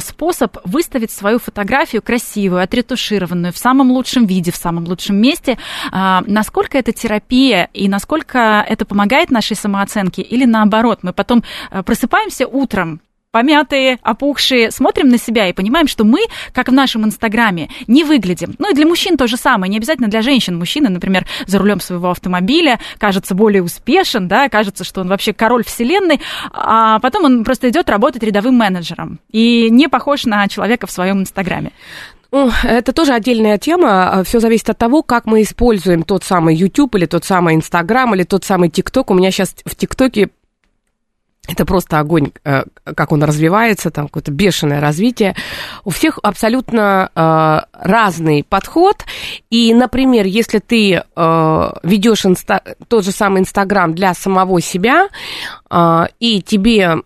способ 0.00 0.56
выставить 0.64 1.10
свою 1.10 1.38
фотографию 1.38 2.00
красивую, 2.00 2.62
отретушированную, 2.62 3.52
в 3.52 3.58
самом 3.58 3.90
лучшем 3.90 4.24
виде, 4.24 4.53
в 4.54 4.56
самом 4.56 4.84
лучшем 4.84 5.16
месте. 5.16 5.58
А, 5.92 6.22
насколько 6.26 6.78
это 6.78 6.92
терапия 6.92 7.68
и 7.74 7.88
насколько 7.88 8.64
это 8.66 8.84
помогает 8.84 9.30
нашей 9.30 9.56
самооценке 9.56 10.22
или 10.22 10.44
наоборот, 10.44 11.00
мы 11.02 11.12
потом 11.12 11.42
а, 11.70 11.82
просыпаемся 11.82 12.46
утром, 12.46 13.00
помятые, 13.34 13.98
опухшие, 14.02 14.70
смотрим 14.70 15.08
на 15.08 15.18
себя 15.18 15.48
и 15.48 15.52
понимаем, 15.52 15.88
что 15.88 16.04
мы, 16.04 16.20
как 16.52 16.68
в 16.68 16.72
нашем 16.72 17.04
Инстаграме, 17.04 17.68
не 17.88 18.04
выглядим. 18.04 18.54
Ну 18.60 18.70
и 18.70 18.74
для 18.74 18.86
мужчин 18.86 19.16
то 19.16 19.26
же 19.26 19.36
самое, 19.36 19.68
не 19.68 19.78
обязательно 19.78 20.06
для 20.06 20.22
женщин. 20.22 20.56
Мужчина, 20.56 20.88
например, 20.88 21.26
за 21.46 21.58
рулем 21.58 21.80
своего 21.80 22.12
автомобиля 22.12 22.78
кажется 22.96 23.34
более 23.34 23.64
успешен, 23.64 24.28
да, 24.28 24.48
кажется, 24.48 24.84
что 24.84 25.00
он 25.00 25.08
вообще 25.08 25.32
король 25.32 25.64
вселенной, 25.64 26.20
а 26.52 27.00
потом 27.00 27.24
он 27.24 27.42
просто 27.42 27.68
идет 27.70 27.90
работать 27.90 28.22
рядовым 28.22 28.54
менеджером 28.54 29.18
и 29.32 29.68
не 29.68 29.88
похож 29.88 30.26
на 30.26 30.46
человека 30.46 30.86
в 30.86 30.92
своем 30.92 31.20
Инстаграме. 31.20 31.72
Это 32.64 32.92
тоже 32.92 33.12
отдельная 33.12 33.58
тема. 33.58 34.22
Все 34.24 34.40
зависит 34.40 34.70
от 34.70 34.78
того, 34.78 35.02
как 35.02 35.26
мы 35.26 35.42
используем 35.42 36.02
тот 36.02 36.24
самый 36.24 36.56
YouTube 36.56 36.94
или 36.96 37.06
тот 37.06 37.24
самый 37.24 37.54
Instagram 37.54 38.14
или 38.14 38.24
тот 38.24 38.44
самый 38.44 38.68
TikTok. 38.68 39.04
У 39.08 39.14
меня 39.14 39.30
сейчас 39.30 39.54
в 39.64 39.76
ТикТоке 39.76 40.30
это 41.46 41.66
просто 41.66 41.98
огонь, 41.98 42.32
э, 42.44 42.64
как 42.96 43.12
он 43.12 43.22
развивается, 43.22 43.90
там 43.90 44.06
какое-то 44.06 44.32
бешеное 44.32 44.80
развитие. 44.80 45.36
У 45.84 45.90
всех 45.90 46.18
абсолютно 46.22 47.10
э, 47.14 47.60
разный 47.72 48.44
подход. 48.48 49.04
И, 49.50 49.74
например, 49.74 50.24
если 50.24 50.58
ты 50.58 50.94
э, 50.94 51.70
ведешь 51.82 52.24
инста- 52.24 52.76
тот 52.88 53.04
же 53.04 53.12
самый 53.12 53.42
Инстаграм 53.42 53.94
для 53.94 54.14
самого 54.14 54.60
себя, 54.60 55.08
и 56.20 56.42
тебе 56.42 56.96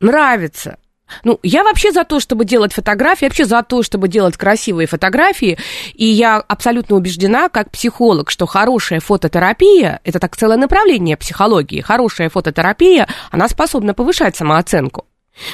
нравится 0.00 0.78
ну, 1.24 1.38
я 1.42 1.64
вообще 1.64 1.92
за 1.92 2.04
то, 2.04 2.20
чтобы 2.20 2.44
делать 2.44 2.72
фотографии, 2.72 3.26
вообще 3.26 3.44
за 3.44 3.62
то, 3.62 3.82
чтобы 3.82 4.08
делать 4.08 4.36
красивые 4.36 4.86
фотографии, 4.86 5.58
и 5.94 6.06
я 6.06 6.38
абсолютно 6.38 6.96
убеждена, 6.96 7.48
как 7.48 7.70
психолог, 7.70 8.30
что 8.30 8.46
хорошая 8.46 9.00
фототерапия, 9.00 10.00
это 10.04 10.18
так 10.18 10.36
целое 10.36 10.56
направление 10.56 11.16
психологии, 11.16 11.80
хорошая 11.80 12.28
фототерапия, 12.28 13.08
она 13.30 13.48
способна 13.48 13.94
повышать 13.94 14.36
самооценку. 14.36 15.06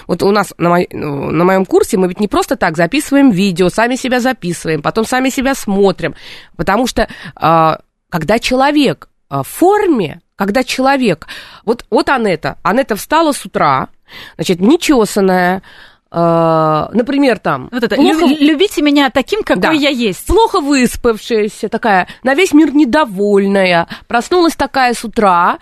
Вот 0.07 0.23
у 0.23 0.31
нас 0.31 0.53
на, 0.59 0.71
мой, 0.71 0.89
на 0.91 1.45
моем 1.45 1.65
курсе 1.65 1.97
мы 1.97 2.09
ведь 2.09 2.21
не 2.21 2.29
просто 2.29 2.57
так 2.57 2.77
записываем 2.77 3.31
видео, 3.31 3.69
сами 3.69 3.95
себя 3.97 4.21
записываем, 4.21 4.83
потом 4.83 5.05
сами 5.05 5.29
себя 5.29 5.55
смотрим, 5.55 6.15
потому 6.57 6.87
что 6.87 7.09
а, 7.37 7.81
когда 8.09 8.39
человек 8.39 9.09
а, 9.29 9.43
в 9.43 9.49
форме, 9.49 10.21
когда 10.37 10.65
человек, 10.65 11.27
вот, 11.65 11.85
вот 11.91 12.09
Анетта, 12.09 12.59
Анетта 12.63 12.97
встала 12.97 13.33
с 13.33 13.45
утра, 13.45 13.89
значит, 14.37 14.61
нечесанная, 14.61 15.63
Uh, 16.11 16.89
например, 16.95 17.39
там... 17.39 17.69
Вот 17.71 17.83
это, 17.83 17.97
плохо, 17.97 18.25
любите 18.41 18.81
меня 18.81 19.11
таким, 19.11 19.43
какой 19.43 19.61
да, 19.61 19.73
я 19.73 19.91
есть. 19.91 20.25
Плохо 20.27 20.63
выспавшаяся, 20.63 21.69
такая, 21.69 22.09
на 22.23 22.33
весь 22.33 22.55
мир 22.55 22.75
недовольная, 22.75 23.87
проснулась 24.07 24.57
такая 24.57 24.95
с 24.95 25.05
утра, 25.05 25.59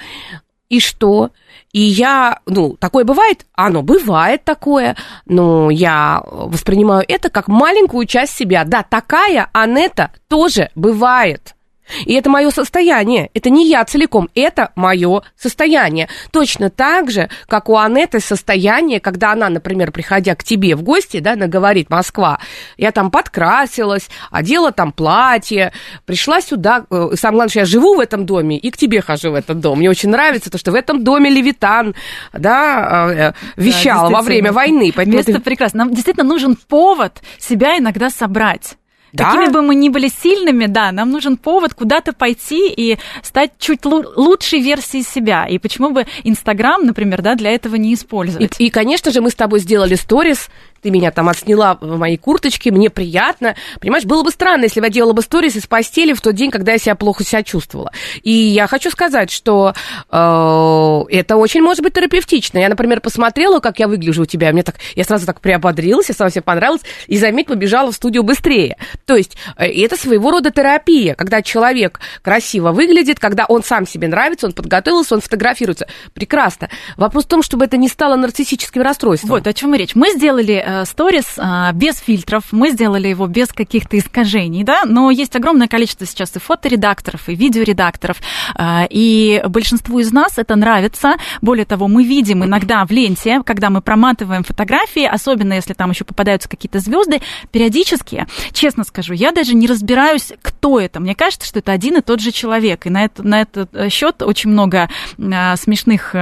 и 0.68 0.78
что? 0.78 1.30
И 1.72 1.80
я, 1.80 2.38
ну, 2.46 2.76
такое 2.76 3.04
бывает? 3.04 3.44
Оно 3.54 3.82
бывает 3.82 4.44
такое, 4.44 4.96
но 5.26 5.68
я 5.68 6.22
воспринимаю 6.24 7.04
это 7.08 7.28
как 7.28 7.48
маленькую 7.48 8.06
часть 8.06 8.36
себя. 8.36 8.62
Да, 8.64 8.84
такая 8.84 9.50
Анетта 9.52 10.12
тоже 10.28 10.70
бывает. 10.76 11.55
И 12.04 12.14
это 12.14 12.30
мое 12.30 12.50
состояние. 12.50 13.30
Это 13.34 13.50
не 13.50 13.68
я 13.68 13.84
целиком, 13.84 14.28
это 14.34 14.72
мое 14.74 15.22
состояние. 15.36 16.08
Точно 16.30 16.70
так 16.70 17.10
же, 17.10 17.28
как 17.46 17.68
у 17.68 17.76
Анеты 17.76 18.20
состояние, 18.20 19.00
когда 19.00 19.32
она, 19.32 19.48
например, 19.48 19.92
приходя 19.92 20.34
к 20.34 20.44
тебе 20.44 20.74
в 20.74 20.82
гости, 20.82 21.20
да, 21.20 21.32
она 21.32 21.46
говорит, 21.46 21.90
Москва, 21.90 22.40
я 22.76 22.92
там 22.92 23.10
подкрасилась, 23.10 24.08
одела 24.30 24.72
там 24.72 24.92
платье, 24.92 25.72
пришла 26.04 26.40
сюда, 26.40 26.84
э, 26.90 27.10
самое 27.14 27.36
главное, 27.36 27.48
что 27.48 27.58
я 27.60 27.64
живу 27.64 27.94
в 27.94 28.00
этом 28.00 28.26
доме 28.26 28.58
и 28.58 28.70
к 28.70 28.76
тебе 28.76 29.00
хожу 29.00 29.30
в 29.30 29.34
этот 29.34 29.60
дом. 29.60 29.78
Мне 29.78 29.90
очень 29.90 30.10
нравится 30.10 30.50
то, 30.50 30.58
что 30.58 30.72
в 30.72 30.74
этом 30.74 31.04
доме 31.04 31.30
Левитан, 31.30 31.94
да, 32.32 33.10
э, 33.10 33.32
вещал 33.56 34.08
да, 34.08 34.16
во 34.16 34.22
время 34.22 34.52
войны. 34.52 34.92
Поэтому 34.94 35.16
Место 35.16 35.32
это... 35.32 35.40
прекрасно. 35.40 35.84
Нам 35.84 35.94
действительно 35.94 36.26
нужен 36.26 36.56
повод 36.56 37.20
себя 37.38 37.78
иногда 37.78 38.10
собрать. 38.10 38.76
Да? 39.16 39.24
Какими 39.24 39.50
бы 39.50 39.62
мы 39.62 39.74
ни 39.74 39.88
были 39.88 40.08
сильными, 40.08 40.66
да, 40.66 40.92
нам 40.92 41.10
нужен 41.10 41.36
повод 41.36 41.74
куда-то 41.74 42.12
пойти 42.12 42.68
и 42.68 42.98
стать 43.22 43.52
чуть 43.58 43.84
лучшей 43.84 44.60
версией 44.60 45.04
себя. 45.04 45.46
И 45.46 45.58
почему 45.58 45.90
бы 45.90 46.06
Инстаграм, 46.24 46.84
например, 46.84 47.22
да, 47.22 47.34
для 47.34 47.50
этого 47.50 47.76
не 47.76 47.94
использовать? 47.94 48.60
И, 48.60 48.66
и, 48.66 48.70
конечно 48.70 49.10
же, 49.10 49.20
мы 49.22 49.30
с 49.30 49.34
тобой 49.34 49.60
сделали 49.60 49.94
сторис 49.94 50.50
ты 50.82 50.90
меня 50.90 51.10
там 51.10 51.28
отсняла 51.28 51.78
в 51.80 51.98
моей 51.98 52.16
курточке, 52.16 52.70
мне 52.70 52.90
приятно. 52.90 53.56
Понимаешь, 53.80 54.04
было 54.04 54.22
бы 54.22 54.30
странно, 54.30 54.64
если 54.64 54.80
бы 54.80 54.86
я 54.86 54.90
делала 54.90 55.12
бы 55.12 55.22
сторис 55.22 55.56
из 55.56 55.66
постели 55.66 56.12
в 56.12 56.20
тот 56.20 56.34
день, 56.34 56.50
когда 56.50 56.72
я 56.72 56.78
себя 56.78 56.94
плохо 56.94 57.24
себя 57.24 57.42
чувствовала. 57.42 57.92
И 58.22 58.32
я 58.32 58.66
хочу 58.66 58.90
сказать, 58.90 59.30
что 59.30 59.74
э, 60.10 61.04
это 61.10 61.36
очень 61.36 61.62
может 61.62 61.82
быть 61.82 61.94
терапевтично. 61.94 62.58
Я, 62.58 62.68
например, 62.68 63.00
посмотрела, 63.00 63.60
как 63.60 63.78
я 63.78 63.88
выгляжу 63.88 64.22
у 64.22 64.26
тебя, 64.26 64.52
мне 64.52 64.62
так, 64.62 64.76
я 64.94 65.04
сразу 65.04 65.26
так 65.26 65.40
приободрилась, 65.40 66.08
я 66.08 66.14
сразу 66.14 66.34
себе 66.34 66.42
понравилось, 66.42 66.82
и, 67.06 67.18
заметь, 67.18 67.46
побежала 67.46 67.92
в 67.92 67.94
студию 67.94 68.22
быстрее. 68.22 68.76
То 69.04 69.16
есть 69.16 69.36
э, 69.56 69.66
это 69.66 69.96
своего 69.96 70.30
рода 70.30 70.50
терапия, 70.50 71.14
когда 71.14 71.42
человек 71.42 72.00
красиво 72.22 72.72
выглядит, 72.72 73.18
когда 73.18 73.46
он 73.46 73.62
сам 73.62 73.86
себе 73.86 74.08
нравится, 74.08 74.46
он 74.46 74.52
подготовился, 74.52 75.14
он 75.14 75.20
фотографируется. 75.20 75.86
Прекрасно. 76.14 76.68
Вопрос 76.96 77.24
в 77.24 77.28
том, 77.28 77.42
чтобы 77.42 77.64
это 77.64 77.76
не 77.76 77.88
стало 77.88 78.16
нарциссическим 78.16 78.82
расстройством. 78.82 79.30
Вот 79.30 79.46
о 79.46 79.52
чем 79.52 79.74
и 79.74 79.78
речь. 79.78 79.94
Мы 79.94 80.10
сделали 80.10 80.62
э, 80.64 80.75
сторис 80.84 81.34
а, 81.38 81.72
без 81.72 81.98
фильтров, 81.98 82.44
мы 82.52 82.70
сделали 82.70 83.08
его 83.08 83.26
без 83.26 83.48
каких-то 83.48 83.98
искажений, 83.98 84.64
да, 84.64 84.82
но 84.84 85.10
есть 85.10 85.34
огромное 85.36 85.68
количество 85.68 86.06
сейчас 86.06 86.34
и 86.36 86.38
фоторедакторов, 86.38 87.28
и 87.28 87.34
видеоредакторов, 87.34 88.18
а, 88.54 88.86
и 88.88 89.42
большинству 89.48 89.98
из 89.98 90.12
нас 90.12 90.38
это 90.38 90.56
нравится. 90.56 91.14
Более 91.40 91.64
того, 91.64 91.88
мы 91.88 92.04
видим 92.04 92.44
иногда 92.44 92.84
в 92.84 92.90
ленте, 92.90 93.42
когда 93.44 93.70
мы 93.70 93.80
проматываем 93.80 94.44
фотографии, 94.44 95.04
особенно 95.04 95.54
если 95.54 95.72
там 95.72 95.90
еще 95.90 96.04
попадаются 96.04 96.48
какие-то 96.48 96.80
звезды, 96.80 97.20
периодически, 97.50 98.26
честно 98.52 98.84
скажу, 98.84 99.14
я 99.14 99.32
даже 99.32 99.54
не 99.54 99.66
разбираюсь, 99.66 100.32
кто 100.42 100.80
это. 100.80 101.00
Мне 101.00 101.14
кажется, 101.14 101.46
что 101.46 101.60
это 101.60 101.72
один 101.72 101.96
и 101.96 102.00
тот 102.00 102.20
же 102.20 102.32
человек, 102.32 102.86
и 102.86 102.90
на, 102.90 103.04
это, 103.04 103.22
на 103.22 103.42
этот 103.42 103.74
э, 103.74 103.88
счет 103.88 104.22
очень 104.22 104.50
много 104.50 104.88
смешных 105.16 106.14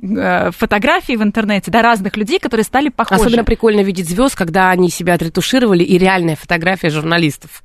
фотографий 0.00 1.16
в 1.16 1.22
интернете, 1.22 1.70
да, 1.70 1.82
разных 1.82 2.16
людей, 2.16 2.38
которые 2.38 2.64
стали 2.64 2.88
похожи. 2.88 3.20
Особенно 3.22 3.44
прикольно 3.44 3.80
видеть 3.90 4.08
звезд, 4.08 4.36
когда 4.36 4.70
они 4.70 4.88
себя 4.88 5.14
отретушировали, 5.14 5.82
и 5.82 5.98
реальная 5.98 6.36
фотография 6.36 6.90
журналистов. 6.90 7.64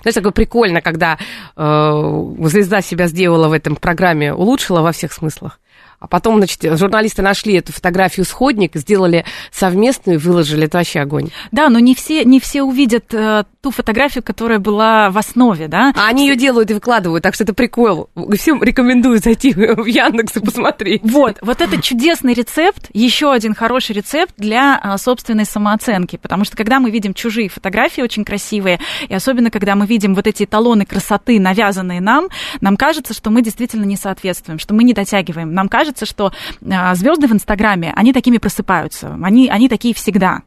Знаешь, 0.00 0.14
такое 0.14 0.32
прикольно, 0.32 0.80
когда 0.80 1.18
э, 1.56 2.34
звезда 2.44 2.80
себя 2.80 3.06
сделала 3.06 3.48
в 3.48 3.52
этом 3.52 3.76
программе, 3.76 4.32
улучшила 4.32 4.80
во 4.80 4.92
всех 4.92 5.12
смыслах. 5.12 5.60
А 5.98 6.06
потом, 6.06 6.36
значит, 6.38 6.60
журналисты 6.78 7.22
нашли 7.22 7.54
эту 7.54 7.72
фотографию 7.72 8.26
сходник, 8.26 8.76
сделали 8.76 9.24
совместную 9.50 10.18
выложили. 10.18 10.66
Это 10.66 10.78
вообще 10.78 11.00
огонь. 11.00 11.30
Да, 11.52 11.68
но 11.68 11.78
не 11.78 11.94
все, 11.94 12.24
не 12.24 12.38
все 12.38 12.62
увидят 12.62 13.12
э, 13.12 13.44
ту 13.62 13.70
фотографию, 13.70 14.22
которая 14.22 14.58
была 14.58 15.10
в 15.10 15.18
основе, 15.18 15.68
да? 15.68 15.92
А 15.96 16.06
они 16.06 16.28
ее 16.28 16.36
делают 16.36 16.70
и 16.70 16.74
выкладывают, 16.74 17.22
так 17.22 17.34
что 17.34 17.44
это 17.44 17.54
прикол. 17.54 18.10
Всем 18.36 18.62
рекомендую 18.62 19.18
зайти 19.18 19.52
в 19.52 19.86
Яндекс 19.86 20.36
и 20.36 20.40
посмотреть. 20.40 21.00
Вот, 21.02 21.38
вот 21.40 21.60
это 21.60 21.80
чудесный 21.80 22.34
рецепт, 22.34 22.90
еще 22.92 23.32
один 23.32 23.54
хороший 23.54 23.94
рецепт 23.96 24.34
для 24.36 24.78
а, 24.78 24.96
собственной 24.98 25.46
самооценки, 25.46 26.16
потому 26.16 26.44
что 26.44 26.56
когда 26.56 26.78
мы 26.78 26.90
видим 26.90 27.14
чужие 27.14 27.48
фотографии 27.48 28.02
очень 28.02 28.24
красивые, 28.24 28.78
и 29.08 29.14
особенно 29.14 29.50
когда 29.50 29.74
мы 29.74 29.86
видим 29.86 30.14
вот 30.14 30.26
эти 30.26 30.44
эталоны 30.44 30.84
красоты, 30.84 31.40
навязанные 31.40 32.00
нам, 32.00 32.28
нам 32.60 32.76
кажется, 32.76 33.14
что 33.14 33.30
мы 33.30 33.42
действительно 33.42 33.84
не 33.84 33.96
соответствуем, 33.96 34.58
что 34.58 34.74
мы 34.74 34.84
не 34.84 34.92
дотягиваем. 34.92 35.52
Нам 35.54 35.68
кажется, 35.68 35.85
что 36.06 36.32
а, 36.68 36.94
звезды 36.94 37.26
в 37.26 37.32
Инстаграме, 37.32 37.92
они 37.94 38.12
такими 38.12 38.38
просыпаются, 38.38 39.16
они, 39.22 39.48
они 39.48 39.68
такие 39.68 39.94
всегда. 39.94 40.42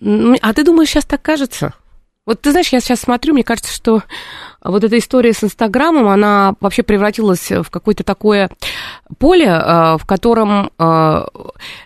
А 0.00 0.52
ты 0.52 0.64
думаешь, 0.64 0.88
сейчас 0.88 1.04
так 1.04 1.22
кажется? 1.22 1.74
Вот 2.26 2.40
ты 2.40 2.52
знаешь, 2.52 2.68
я 2.68 2.80
сейчас 2.80 3.00
смотрю, 3.00 3.34
мне 3.34 3.44
кажется, 3.44 3.72
что 3.72 4.02
вот 4.62 4.82
эта 4.82 4.96
история 4.96 5.34
с 5.34 5.44
Инстаграмом, 5.44 6.08
она 6.08 6.54
вообще 6.60 6.82
превратилась 6.82 7.50
в 7.50 7.68
какое-то 7.70 8.02
такое 8.02 8.50
поле, 9.18 9.46
э, 9.46 9.96
в 9.98 10.06
котором 10.06 10.70
э, 10.78 11.26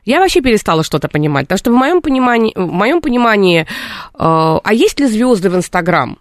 я 0.05 0.21
вообще 0.21 0.41
перестала 0.41 0.85
что-то 0.85 1.09
понимать. 1.09 1.47
Потому 1.47 1.59
что 1.59 1.73
в 1.73 1.75
моем 1.75 2.01
понимании, 2.01 2.53
в 2.55 2.71
моем 2.71 3.01
понимании, 3.01 3.67
а 4.15 4.73
есть 4.73 5.01
ли 5.01 5.07
звезды 5.07 5.51
в 5.51 5.57
Инстаграм? 5.57 6.19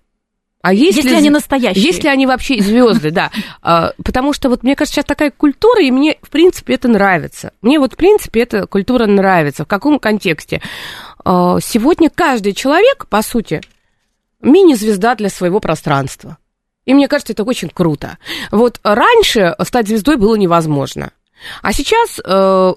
А 0.67 0.74
есть 0.74 0.97
если 0.97 1.12
ли, 1.12 1.15
они 1.15 1.29
настоящие? 1.29 1.81
Если 1.81 2.09
они 2.09 2.27
вообще 2.27 2.62
звезды, 2.62 3.09
да. 3.09 3.31
Потому 4.03 4.33
что 4.33 4.50
вот 4.50 4.63
мне 4.63 4.75
кажется, 4.75 4.97
сейчас 4.97 5.05
такая 5.05 5.31
культура, 5.31 5.81
и 5.81 5.91
мне, 5.91 6.17
в 6.21 6.29
принципе, 6.29 6.74
это 6.74 6.89
нравится. 6.89 7.53
Мне 7.62 7.79
вот, 7.79 7.93
в 7.93 7.95
принципе, 7.95 8.41
эта 8.41 8.67
культура 8.67 9.05
нравится. 9.05 9.63
В 9.63 9.67
каком 9.69 9.97
контексте? 9.97 10.62
Сегодня 11.24 12.09
каждый 12.09 12.51
человек, 12.51 13.07
по 13.07 13.21
сути, 13.21 13.62
мини-звезда 14.41 15.15
для 15.15 15.29
своего 15.29 15.62
пространства. 15.62 16.38
И 16.83 16.93
мне 16.93 17.07
кажется, 17.07 17.31
это 17.31 17.45
очень 17.45 17.69
круто. 17.69 18.17
Вот 18.51 18.81
раньше 18.83 19.55
стать 19.63 19.88
звездой 19.88 20.17
было 20.17 20.36
невозможно. 20.36 21.13
А 21.62 21.71
сейчас 21.71 22.19
э, 22.21 22.74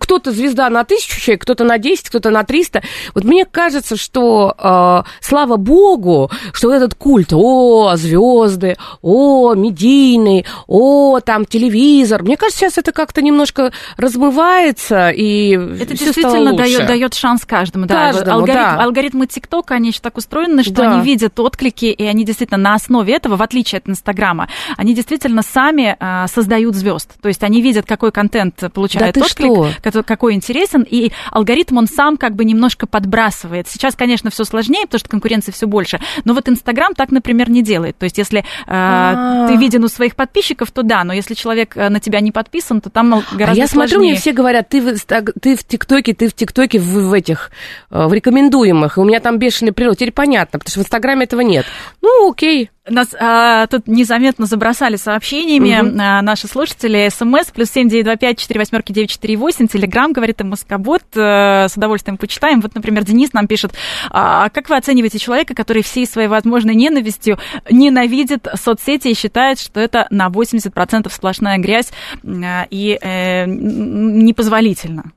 кто-то 0.00 0.32
звезда 0.32 0.68
на 0.68 0.84
тысячу 0.84 1.18
человек, 1.18 1.42
кто-то 1.42 1.64
на 1.64 1.78
10, 1.78 2.10
кто-то 2.10 2.28
на 2.28 2.44
300. 2.44 2.82
Вот 3.14 3.24
мне 3.24 3.46
кажется, 3.46 3.96
что 3.96 4.54
э, 4.58 5.08
слава 5.22 5.56
богу, 5.56 6.30
что 6.52 6.74
этот 6.74 6.94
культ, 6.94 7.32
о, 7.32 7.96
звезды, 7.96 8.76
о, 9.00 9.54
медийный, 9.54 10.44
о, 10.66 11.20
там, 11.20 11.46
телевизор. 11.46 12.22
Мне 12.22 12.36
кажется, 12.36 12.60
сейчас 12.60 12.76
это 12.76 12.92
как-то 12.92 13.22
немножко 13.22 13.72
размывается, 13.96 15.08
и 15.08 15.52
Это 15.52 15.96
действительно 15.96 16.52
дает, 16.52 16.86
дает 16.86 17.14
шанс 17.14 17.46
каждому. 17.46 17.88
каждому 17.88 18.26
да. 18.26 18.34
Алгоритм, 18.34 18.58
да. 18.58 18.84
Алгоритмы 18.84 19.26
ТикТока, 19.26 19.74
они 19.74 19.88
еще 19.88 20.00
так 20.00 20.18
устроены, 20.18 20.64
что 20.64 20.74
да. 20.74 20.92
они 20.92 21.02
видят 21.02 21.40
отклики, 21.40 21.86
и 21.86 22.04
они 22.04 22.26
действительно 22.26 22.58
на 22.58 22.74
основе 22.74 23.14
этого, 23.14 23.36
в 23.36 23.42
отличие 23.42 23.78
от 23.78 23.88
Инстаграма, 23.88 24.48
они 24.76 24.94
действительно 24.94 25.40
сами 25.40 25.96
э, 25.98 26.26
создают 26.28 26.74
звезд. 26.74 27.14
То 27.22 27.28
есть 27.28 27.42
они 27.42 27.62
видят, 27.62 27.86
какой 27.86 28.12
контент 28.12 28.62
получает 28.74 29.14
да 29.14 29.22
отклик. 29.22 29.46
Что? 29.46 29.77
Какой 29.80 30.34
интересен, 30.34 30.84
и 30.88 31.12
алгоритм 31.30 31.78
он 31.78 31.86
сам 31.86 32.16
как 32.16 32.34
бы 32.34 32.44
немножко 32.44 32.86
подбрасывает. 32.86 33.68
Сейчас, 33.68 33.94
конечно, 33.94 34.30
все 34.30 34.44
сложнее, 34.44 34.84
потому 34.84 34.98
что 34.98 35.08
конкуренции 35.08 35.52
все 35.52 35.66
больше, 35.66 36.00
но 36.24 36.34
вот 36.34 36.48
Инстаграм 36.48 36.94
так, 36.94 37.10
например, 37.10 37.50
не 37.50 37.62
делает. 37.62 37.96
То 37.98 38.04
есть 38.04 38.18
если 38.18 38.44
э, 38.66 39.46
ты 39.48 39.56
виден 39.56 39.84
у 39.84 39.88
своих 39.88 40.16
подписчиков, 40.16 40.70
то 40.70 40.82
да, 40.82 41.04
но 41.04 41.12
если 41.12 41.34
человек 41.34 41.76
э, 41.76 41.88
на 41.88 42.00
тебя 42.00 42.20
не 42.20 42.32
подписан, 42.32 42.80
то 42.80 42.90
там 42.90 43.22
гораздо 43.32 43.52
а 43.52 43.64
я 43.64 43.66
смотрю, 43.66 44.00
мне 44.00 44.14
все 44.14 44.32
говорят, 44.32 44.68
ты 44.68 44.80
в, 44.80 44.98
ты 45.40 45.56
в 45.56 45.64
ТикТоке, 45.64 46.14
ты 46.14 46.28
в 46.28 46.34
ТикТоке 46.34 46.78
в, 46.78 47.08
в 47.08 47.12
этих, 47.12 47.50
э, 47.90 48.06
в 48.06 48.12
рекомендуемых, 48.12 48.96
и 48.96 49.00
у 49.00 49.04
меня 49.04 49.20
там 49.20 49.38
бешеный 49.38 49.72
прирост. 49.72 49.98
Теперь 49.98 50.12
понятно, 50.12 50.58
потому 50.58 50.70
что 50.70 50.80
в 50.80 50.82
Инстаграме 50.82 51.24
этого 51.24 51.40
нет. 51.40 51.66
Ну, 52.02 52.30
окей. 52.30 52.70
Нас 52.88 53.08
а, 53.18 53.66
тут 53.66 53.86
незаметно 53.86 54.46
забросали 54.46 54.96
сообщениями 54.96 55.80
угу. 55.80 55.98
а, 56.00 56.22
наши 56.22 56.46
слушатели. 56.46 57.08
СМС 57.08 57.50
плюс 57.52 57.70
семь 57.70 57.88
девять 57.88 58.04
два 58.04 58.16
пять 58.16 58.38
четыре 58.38 58.60
восьмерки 58.60 58.92
девять 58.92 59.10
четыре 59.10 59.36
восемь. 59.36 59.66
Телеграмм, 59.66 60.12
говорит 60.12 60.42
Москобот. 60.42 61.02
А, 61.16 61.68
с 61.68 61.76
удовольствием 61.76 62.16
почитаем. 62.16 62.60
Вот, 62.60 62.74
например, 62.74 63.04
Денис 63.04 63.32
нам 63.32 63.46
пишет. 63.46 63.72
А, 64.10 64.48
как 64.50 64.68
вы 64.68 64.76
оцениваете 64.76 65.18
человека, 65.18 65.54
который 65.54 65.82
всей 65.82 66.06
своей 66.06 66.28
возможной 66.28 66.74
ненавистью 66.74 67.38
ненавидит 67.70 68.46
соцсети 68.54 69.08
и 69.08 69.14
считает, 69.14 69.60
что 69.60 69.80
это 69.80 70.06
на 70.10 70.28
80% 70.28 71.12
сплошная 71.12 71.58
грязь 71.58 71.90
а, 72.24 72.66
и 72.70 72.98
э, 73.00 73.44
непозволительно? 73.46 75.12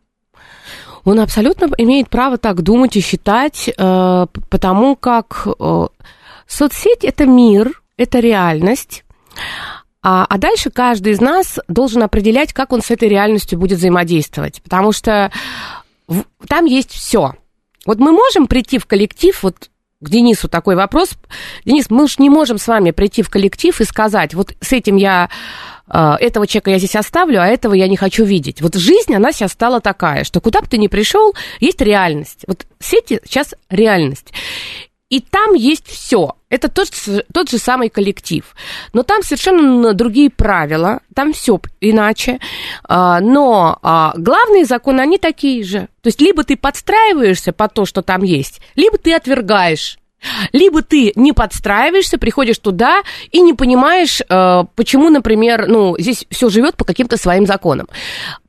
Он 1.04 1.20
абсолютно 1.20 1.70
имеет 1.78 2.10
право 2.10 2.38
так 2.38 2.62
думать 2.62 2.96
и 2.96 3.01
считать, 3.01 3.70
э, 3.70 4.25
потому 4.50 4.96
как... 4.96 5.48
Э, 5.60 5.88
Соцсеть– 6.51 7.00
это 7.05 7.25
мир, 7.25 7.81
это 7.96 8.20
реальность. 8.20 9.05
А, 10.03 10.25
а 10.27 10.38
дальше 10.38 10.70
каждый 10.70 11.13
из 11.13 11.22
нас 11.22 11.60
должен 11.70 12.03
определять, 12.03 12.51
как 12.51 12.74
он 12.74 12.81
с 12.81 12.91
этой 12.91 13.08
реальностью 13.08 13.58
будет 13.58 13.77
взаимодействовать. 13.77 14.62
Потому 14.62 14.91
что 14.91 15.31
в, 16.09 16.25
там 16.50 16.66
есть 16.66 16.92
все. 16.92 17.35
Вот 17.85 18.00
мы 18.00 18.11
можем 18.11 18.48
прийти 18.48 18.79
в 18.79 18.85
коллектив, 18.85 19.42
вот 19.44 19.70
к 20.01 20.09
Денису 20.09 20.50
такой 20.50 20.75
вопрос. 20.75 21.11
Денис, 21.64 21.90
мы 21.90 22.05
же 22.09 22.16
не 22.18 22.29
можем 22.29 22.57
с 22.57 22.68
вами 22.68 22.92
прийти 22.92 23.22
в 23.22 23.29
коллектив 23.29 23.79
и 23.79 23.85
сказать, 23.85 24.33
вот 24.33 24.53
с 24.59 24.74
этим 24.74 24.98
я 24.98 25.29
э, 25.87 26.16
этого 26.20 26.48
человека 26.48 26.72
я 26.72 26.79
здесь 26.79 26.98
оставлю, 26.98 27.42
а 27.42 27.48
этого 27.48 27.75
я 27.75 27.87
не 27.87 27.96
хочу 27.96 28.25
видеть. 28.25 28.61
Вот 28.61 28.75
жизнь, 28.75 29.16
она 29.16 29.31
сейчас 29.31 29.53
стала 29.53 29.79
такая, 29.79 30.25
что 30.25 30.42
куда 30.42 30.59
бы 30.59 30.68
ты 30.68 30.77
ни 30.77 30.87
пришел, 30.87 31.33
есть 31.61 31.79
реальность. 31.79 32.44
Вот 32.46 32.66
сети 32.79 33.22
сейчас 33.24 33.55
реальность. 33.70 34.33
И 35.12 35.20
там 35.20 35.54
есть 35.54 35.88
все. 35.88 36.38
Это 36.50 36.70
тот, 36.70 36.90
тот 37.34 37.50
же 37.50 37.58
самый 37.58 37.90
коллектив. 37.90 38.56
Но 38.94 39.04
там 39.04 39.24
совершенно 39.24 39.94
другие 39.94 40.30
правила, 40.30 41.02
там 41.14 41.34
все 41.34 41.60
иначе. 41.82 42.40
А, 42.88 43.20
но 43.20 43.78
а, 43.84 44.14
главные 44.16 44.64
законы, 44.64 45.02
они 45.02 45.18
такие 45.18 45.66
же. 45.66 45.90
То 46.02 46.08
есть 46.08 46.22
либо 46.22 46.46
ты 46.46 46.56
подстраиваешься 46.56 47.52
под 47.52 47.74
то, 47.74 47.86
что 47.86 48.02
там 48.02 48.24
есть, 48.24 48.62
либо 48.76 48.98
ты 48.98 49.14
отвергаешь. 49.14 49.98
Либо 50.54 50.82
ты 50.82 51.12
не 51.16 51.34
подстраиваешься, 51.34 52.20
приходишь 52.20 52.60
туда 52.60 53.02
и 53.32 53.42
не 53.42 53.54
понимаешь, 53.54 54.22
а, 54.30 54.64
почему, 54.76 55.10
например, 55.10 55.68
ну, 55.68 55.98
здесь 56.00 56.26
все 56.30 56.48
живет 56.48 56.78
по 56.78 56.86
каким-то 56.86 57.18
своим 57.18 57.46
законам 57.46 57.88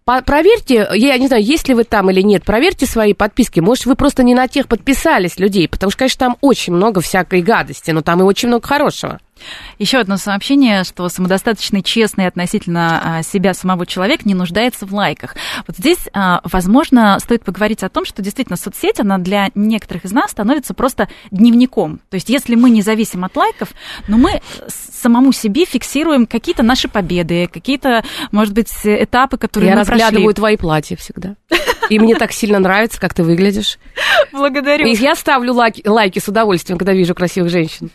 проверьте, 0.04 0.88
я 0.94 1.16
не 1.18 1.28
знаю, 1.28 1.42
есть 1.42 1.68
ли 1.68 1.74
вы 1.74 1.84
там 1.84 2.10
или 2.10 2.20
нет, 2.22 2.44
проверьте 2.44 2.86
свои 2.86 3.14
подписки. 3.14 3.60
Может, 3.60 3.86
вы 3.86 3.94
просто 3.94 4.22
не 4.22 4.34
на 4.34 4.48
тех 4.48 4.68
подписались 4.68 5.38
людей, 5.38 5.68
потому 5.68 5.90
что, 5.90 6.00
конечно, 6.00 6.18
там 6.18 6.36
очень 6.40 6.72
много 6.72 7.00
всякой 7.00 7.42
гадости, 7.42 7.90
но 7.90 8.02
там 8.02 8.20
и 8.20 8.24
очень 8.24 8.48
много 8.48 8.66
хорошего. 8.66 9.20
Еще 9.78 9.98
одно 9.98 10.16
сообщение, 10.16 10.84
что 10.84 11.08
самодостаточный, 11.08 11.82
честный 11.82 12.26
относительно 12.26 13.18
а, 13.18 13.22
себя 13.22 13.54
самого 13.54 13.86
человек 13.86 14.24
не 14.24 14.34
нуждается 14.34 14.86
в 14.86 14.94
лайках. 14.94 15.36
Вот 15.66 15.76
здесь, 15.76 16.08
а, 16.12 16.40
возможно, 16.44 17.18
стоит 17.20 17.44
поговорить 17.44 17.82
о 17.82 17.88
том, 17.88 18.04
что 18.04 18.22
действительно 18.22 18.56
соцсеть, 18.56 19.00
она 19.00 19.18
для 19.18 19.50
некоторых 19.54 20.04
из 20.04 20.12
нас 20.12 20.30
становится 20.30 20.74
просто 20.74 21.08
дневником. 21.30 22.00
То 22.10 22.14
есть 22.14 22.28
если 22.28 22.54
мы 22.54 22.70
не 22.70 22.82
зависим 22.82 23.24
от 23.24 23.36
лайков, 23.36 23.70
но 24.08 24.16
мы 24.18 24.40
самому 24.68 25.32
себе 25.32 25.64
фиксируем 25.64 26.26
какие-то 26.26 26.62
наши 26.62 26.88
победы, 26.88 27.48
какие-то, 27.52 28.04
может 28.30 28.54
быть, 28.54 28.70
этапы, 28.84 29.36
которые 29.36 29.70
Я 29.70 29.74
мы 29.76 29.80
разглядываю 29.80 30.24
прошли. 30.26 30.34
твои 30.34 30.56
платья 30.56 30.96
всегда. 30.96 31.36
И 31.90 31.98
мне 31.98 32.14
так 32.14 32.32
сильно 32.32 32.58
нравится, 32.58 33.00
как 33.00 33.14
ты 33.14 33.22
выглядишь. 33.22 33.78
Благодарю. 34.32 34.86
И 34.86 34.94
я 34.94 35.14
ставлю 35.14 35.52
лайки, 35.52 35.86
лайки 35.86 36.18
с 36.18 36.28
удовольствием, 36.28 36.78
когда 36.78 36.92
вижу 36.92 37.14
красивых 37.14 37.50
женщин. 37.50 37.90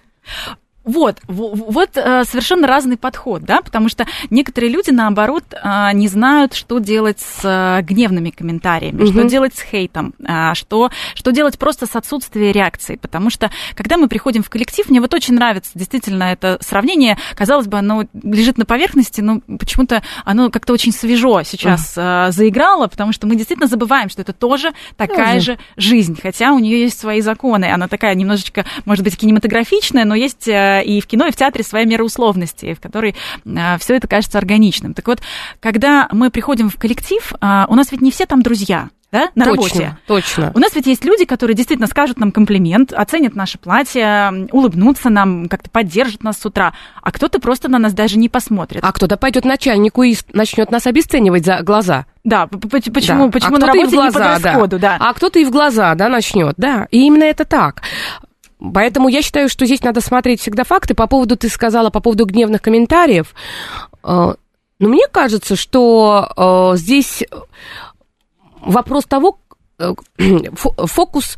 Вот, 0.87 1.17
вот 1.27 1.89
э, 1.95 2.23
совершенно 2.23 2.65
разный 2.65 2.95
подход, 2.95 3.43
да, 3.43 3.61
потому 3.61 3.89
что 3.89 4.07
некоторые 4.29 4.71
люди, 4.71 4.89
наоборот, 4.91 5.43
э, 5.51 5.89
не 5.93 6.07
знают, 6.07 6.53
что 6.53 6.79
делать 6.79 7.19
с 7.19 7.41
э, 7.43 7.81
гневными 7.83 8.29
комментариями, 8.29 9.03
угу. 9.03 9.11
что 9.11 9.23
делать 9.25 9.53
с 9.53 9.61
хейтом, 9.61 10.13
что, 10.53 10.89
что 11.13 11.31
делать 11.31 11.59
просто 11.59 11.87
с 11.87 11.95
отсутствием 11.97 12.53
реакции, 12.53 12.95
потому 12.95 13.29
что, 13.29 13.51
когда 13.75 13.97
мы 13.97 14.07
приходим 14.07 14.43
в 14.43 14.49
коллектив, 14.49 14.89
мне 14.89 15.01
вот 15.01 15.13
очень 15.13 15.33
нравится 15.33 15.71
действительно 15.75 16.23
это 16.23 16.57
сравнение, 16.61 17.17
казалось 17.35 17.67
бы, 17.67 17.77
оно 17.77 18.05
лежит 18.23 18.57
на 18.57 18.65
поверхности, 18.65 19.19
но 19.19 19.41
почему-то 19.59 20.01
оно 20.23 20.49
как-то 20.49 20.71
очень 20.71 20.93
свежо 20.93 21.43
сейчас 21.43 21.97
угу. 21.97 22.31
заиграло, 22.31 22.87
потому 22.87 23.11
что 23.11 23.27
мы 23.27 23.35
действительно 23.35 23.67
забываем, 23.67 24.07
что 24.09 24.21
это 24.21 24.31
тоже 24.31 24.71
такая 24.95 25.35
угу. 25.35 25.43
же 25.43 25.57
жизнь, 25.75 26.17
хотя 26.21 26.53
у 26.53 26.59
нее 26.59 26.79
есть 26.83 26.97
свои 26.97 27.19
законы, 27.19 27.65
она 27.65 27.89
такая 27.89 28.15
немножечко, 28.15 28.65
может 28.85 29.03
быть, 29.03 29.17
кинематографичная, 29.17 30.05
но 30.05 30.15
есть 30.15 30.47
и 30.81 31.01
в 31.01 31.07
кино, 31.07 31.27
и 31.27 31.31
в 31.31 31.35
театре 31.35 31.63
своя 31.63 31.85
мера 31.85 32.03
условности, 32.03 32.73
в 32.73 32.79
которой 32.79 33.15
а, 33.45 33.77
все 33.77 33.95
это 33.95 34.07
кажется 34.07 34.37
органичным. 34.37 34.93
Так 34.93 35.07
вот, 35.07 35.21
когда 35.59 36.07
мы 36.11 36.29
приходим 36.29 36.69
в 36.69 36.77
коллектив, 36.77 37.33
а, 37.41 37.65
у 37.69 37.75
нас 37.75 37.91
ведь 37.91 38.01
не 38.01 38.11
все 38.11 38.25
там 38.25 38.41
друзья. 38.41 38.89
Да, 39.09 39.29
на 39.35 39.45
точно, 39.45 39.61
работе. 39.61 39.97
Точно. 40.05 40.51
У 40.53 40.59
нас 40.59 40.75
ведь 40.75 40.85
есть 40.85 41.05
люди, 41.05 41.23
которые 41.23 41.55
действительно 41.55 41.87
скажут 41.87 42.19
нам 42.19 42.33
комплимент, 42.33 42.91
оценят 42.91 43.35
наше 43.35 43.57
платье, 43.57 44.49
улыбнутся 44.51 45.09
нам, 45.09 45.47
как-то 45.47 45.69
поддержат 45.69 46.23
нас 46.23 46.37
с 46.37 46.45
утра, 46.45 46.73
а 47.01 47.11
кто-то 47.13 47.39
просто 47.39 47.69
на 47.69 47.79
нас 47.79 47.93
даже 47.93 48.17
не 48.17 48.27
посмотрит. 48.27 48.83
А 48.83 48.91
кто-то 48.91 49.15
пойдет 49.15 49.45
начальнику 49.45 50.03
и 50.03 50.13
начнет 50.33 50.71
нас 50.71 50.87
обесценивать 50.87 51.45
за 51.45 51.61
глаза. 51.61 52.05
Да, 52.25 52.47
почему, 52.47 53.27
да. 53.27 53.31
почему 53.31 53.55
а 53.55 53.59
на 53.59 53.67
работе 53.67 53.95
глаза, 53.95 54.37
не 54.37 54.59
по 54.59 54.67
да. 54.67 54.77
да. 54.77 54.97
А 54.99 55.13
кто-то 55.13 55.39
и 55.39 55.45
в 55.45 55.51
глаза, 55.51 55.95
да, 55.95 56.09
начнет, 56.09 56.55
да. 56.57 56.89
И 56.91 57.05
именно 57.05 57.23
это 57.23 57.45
так. 57.45 57.83
Поэтому 58.59 59.07
я 59.07 59.21
считаю, 59.21 59.49
что 59.49 59.65
здесь 59.65 59.83
надо 59.83 60.01
смотреть 60.01 60.41
всегда 60.41 60.63
факты. 60.63 60.95
По 60.95 61.07
поводу, 61.07 61.37
ты 61.37 61.49
сказала, 61.49 61.89
по 61.89 61.99
поводу 61.99 62.25
гневных 62.25 62.61
комментариев. 62.61 63.35
Э, 64.03 64.33
ну, 64.79 64.89
мне 64.89 65.07
кажется, 65.11 65.55
что 65.55 66.73
э, 66.73 66.77
здесь 66.77 67.23
вопрос 68.61 69.05
того, 69.05 69.39
э, 69.79 69.93
фокус 70.55 71.37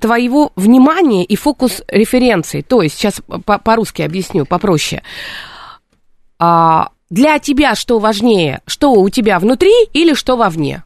твоего 0.00 0.52
внимания 0.56 1.24
и 1.24 1.36
фокус 1.36 1.82
референции. 1.88 2.62
То 2.62 2.82
есть, 2.82 2.96
сейчас 2.96 3.20
по-русски 3.44 4.02
объясню, 4.02 4.44
попроще. 4.44 5.02
А, 6.38 6.90
для 7.10 7.38
тебя 7.38 7.74
что 7.74 7.98
важнее? 7.98 8.60
Что 8.66 8.92
у 8.92 9.08
тебя 9.08 9.38
внутри 9.38 9.72
или 9.92 10.14
что 10.14 10.36
вовне? 10.36 10.82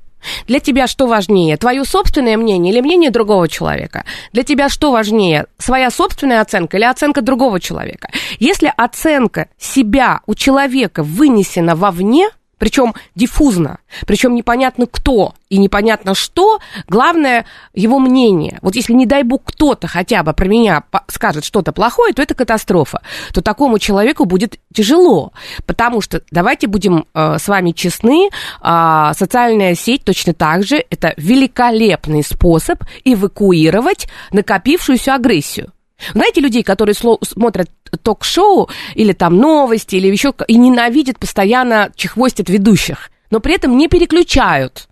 Для 0.47 0.61
тебя 0.61 0.87
что 0.87 1.07
важнее, 1.07 1.57
твое 1.57 1.85
собственное 1.85 2.37
мнение 2.37 2.73
или 2.73 2.81
мнение 2.81 3.11
другого 3.11 3.49
человека? 3.49 4.05
Для 4.33 4.43
тебя 4.43 4.69
что 4.69 4.91
важнее, 4.91 5.47
своя 5.59 5.91
собственная 5.91 6.41
оценка 6.41 6.77
или 6.77 6.85
оценка 6.85 7.23
другого 7.23 7.61
человека? 7.61 8.11
Если 8.39 8.73
оценка 8.77 9.49
себя 9.59 10.21
у 10.27 10.35
человека 10.35 11.03
вынесена 11.03 11.77
вовне, 11.77 12.29
причем 12.59 12.95
диффузно, 13.15 13.79
причем 14.07 14.35
непонятно 14.35 14.87
кто 14.87 15.35
и 15.49 15.59
непонятно 15.59 16.15
что, 16.15 16.59
главное 16.89 17.47
его 17.75 17.99
мнение. 17.99 18.59
Вот 18.63 18.75
если, 18.75 18.93
не 18.93 19.07
дай 19.07 19.23
бог, 19.23 19.43
кто-то 19.45 19.87
хотя 19.87 20.23
бы 20.23 20.33
про 20.33 20.47
меня 20.47 20.83
скажет 21.09 21.45
что-то 21.45 21.73
плохое, 21.73 22.13
то 22.13 22.23
это 22.23 22.35
катастрофа. 22.35 23.01
То 23.33 23.41
такому 23.41 23.79
человеку 23.79 24.25
будет 24.25 24.59
тяжело, 24.75 25.33
потому 25.67 26.01
что, 26.01 26.23
давайте 26.31 26.67
будем 26.67 27.07
э, 27.15 27.39
с 27.39 27.49
вами 27.49 27.73
честны, 27.73 28.29
э, 28.29 29.11
социальная 29.15 29.75
сеть 29.75 30.05
точно 30.05 30.35
так 30.35 30.65
же, 30.65 30.85
это 30.91 31.15
великолепный 31.17 32.23
способ 32.23 32.83
эвакуировать 33.05 34.09
накопившуюся 34.33 35.15
агрессию. 35.15 35.73
Знаете 36.13 36.41
людей, 36.41 36.63
которые 36.63 36.95
смотрят 36.95 37.71
ток-шоу 38.03 38.69
или 38.95 39.13
там 39.13 39.37
новости 39.37 39.97
или 39.97 40.09
еще 40.09 40.33
и 40.47 40.57
ненавидят 40.57 41.19
постоянно 41.19 41.91
чехвостят 41.97 42.49
ведущих, 42.49 43.11
но 43.31 43.41
при 43.41 43.55
этом 43.55 43.77
не 43.77 43.89
переключают. 43.89 44.88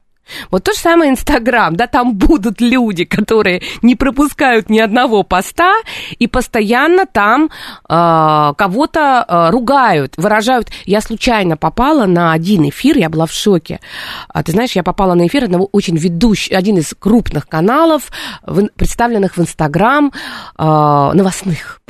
Вот 0.51 0.65
то 0.65 0.73
же 0.73 0.79
самое 0.79 1.11
Инстаграм, 1.11 1.77
да, 1.77 1.87
там 1.87 2.15
будут 2.15 2.61
люди, 2.61 3.05
которые 3.05 3.63
не 3.83 3.95
пропускают 3.95 4.69
ни 4.69 4.79
одного 4.79 5.23
поста 5.23 5.75
и 6.19 6.27
постоянно 6.27 7.07
там 7.07 7.51
э, 7.89 8.53
кого-то 8.57 9.25
э, 9.27 9.51
ругают, 9.51 10.17
выражают. 10.17 10.71
Я 10.85 11.01
случайно 11.01 11.57
попала 11.57 12.07
на 12.07 12.33
один 12.33 12.69
эфир, 12.69 12.99
я 12.99 13.09
была 13.09 13.27
в 13.27 13.33
шоке. 13.33 13.81
А, 14.29 14.43
ты 14.43 14.53
знаешь, 14.53 14.73
я 14.73 14.83
попала 14.83 15.15
на 15.15 15.27
эфир 15.27 15.45
одного 15.45 15.69
очень 15.73 15.97
ведущий, 15.97 16.55
один 16.55 16.79
из 16.79 16.95
крупных 16.99 17.49
каналов, 17.49 18.11
в, 18.43 18.67
представленных 18.77 19.37
в 19.37 19.41
Инстаграм, 19.41 20.13
э, 20.59 20.63
новостных. 20.63 21.81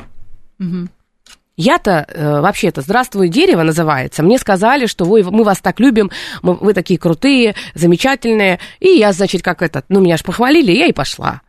Угу. 0.59 0.87
Я-то, 1.57 2.05
э, 2.07 2.39
вообще-то, 2.39 2.81
«Здравствуй, 2.81 3.29
дерево» 3.29 3.63
называется. 3.63 4.21
Мне 4.21 4.37
сказали, 4.37 4.85
что 4.85 5.05
вы, 5.05 5.23
мы 5.23 5.43
вас 5.43 5.59
так 5.59 5.79
любим, 5.79 6.11
мы, 6.43 6.53
вы 6.53 6.73
такие 6.75 6.99
крутые, 6.99 7.55
замечательные. 7.73 8.59
И 8.79 8.89
я, 8.89 9.11
значит, 9.11 9.41
как 9.41 9.63
этот, 9.63 9.85
ну, 9.89 9.99
меня 9.99 10.17
ж 10.17 10.23
похвалили, 10.23 10.71
я 10.71 10.85
и 10.85 10.93
пошла. 10.93 11.41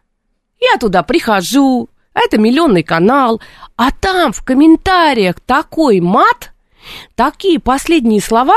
Я 0.58 0.78
туда 0.78 1.02
прихожу, 1.02 1.90
это 2.14 2.38
миллионный 2.38 2.82
канал, 2.82 3.42
а 3.76 3.90
там 3.90 4.32
в 4.32 4.42
комментариях 4.42 5.40
такой 5.40 6.00
мат, 6.00 6.52
такие 7.14 7.60
последние 7.60 8.22
слова, 8.22 8.56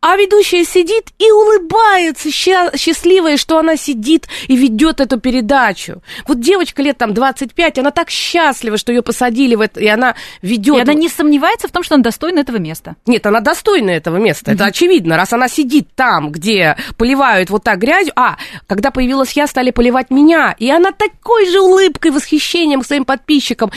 а 0.00 0.16
ведущая 0.16 0.64
сидит 0.64 1.08
и 1.18 1.30
улыбается, 1.30 2.30
счастливая, 2.30 3.36
что 3.36 3.58
она 3.58 3.76
сидит 3.76 4.28
и 4.48 4.56
ведет 4.56 5.00
эту 5.00 5.20
передачу. 5.20 6.02
Вот 6.26 6.40
девочка 6.40 6.82
лет 6.82 6.96
там 6.96 7.12
25, 7.12 7.78
она 7.78 7.90
так 7.90 8.08
счастлива, 8.08 8.78
что 8.78 8.92
ее 8.92 9.02
посадили 9.02 9.54
в 9.54 9.60
это, 9.60 9.80
и 9.80 9.86
она 9.86 10.14
ведет. 10.40 10.78
И 10.78 10.80
она 10.80 10.94
не 10.94 11.08
сомневается 11.08 11.68
в 11.68 11.70
том, 11.70 11.82
что 11.82 11.96
она 11.96 12.04
достойна 12.04 12.40
этого 12.40 12.56
места. 12.56 12.96
Нет, 13.06 13.26
она 13.26 13.40
достойна 13.40 13.90
этого 13.90 14.16
места. 14.16 14.52
Это 14.52 14.64
очевидно, 14.64 15.16
раз 15.16 15.32
она 15.34 15.48
сидит 15.48 15.88
там, 15.94 16.32
где 16.32 16.76
поливают 16.96 17.50
вот 17.50 17.64
так 17.64 17.78
грязью. 17.78 18.12
А, 18.16 18.38
когда 18.66 18.90
появилась 18.90 19.32
я, 19.32 19.46
стали 19.46 19.70
поливать 19.70 20.10
меня. 20.10 20.54
И 20.58 20.70
она 20.70 20.92
такой 20.92 21.46
же 21.50 21.60
улыбкой, 21.60 22.10
восхищением 22.10 22.80
к 22.80 22.86
своим 22.86 23.04
подписчикам. 23.04 23.70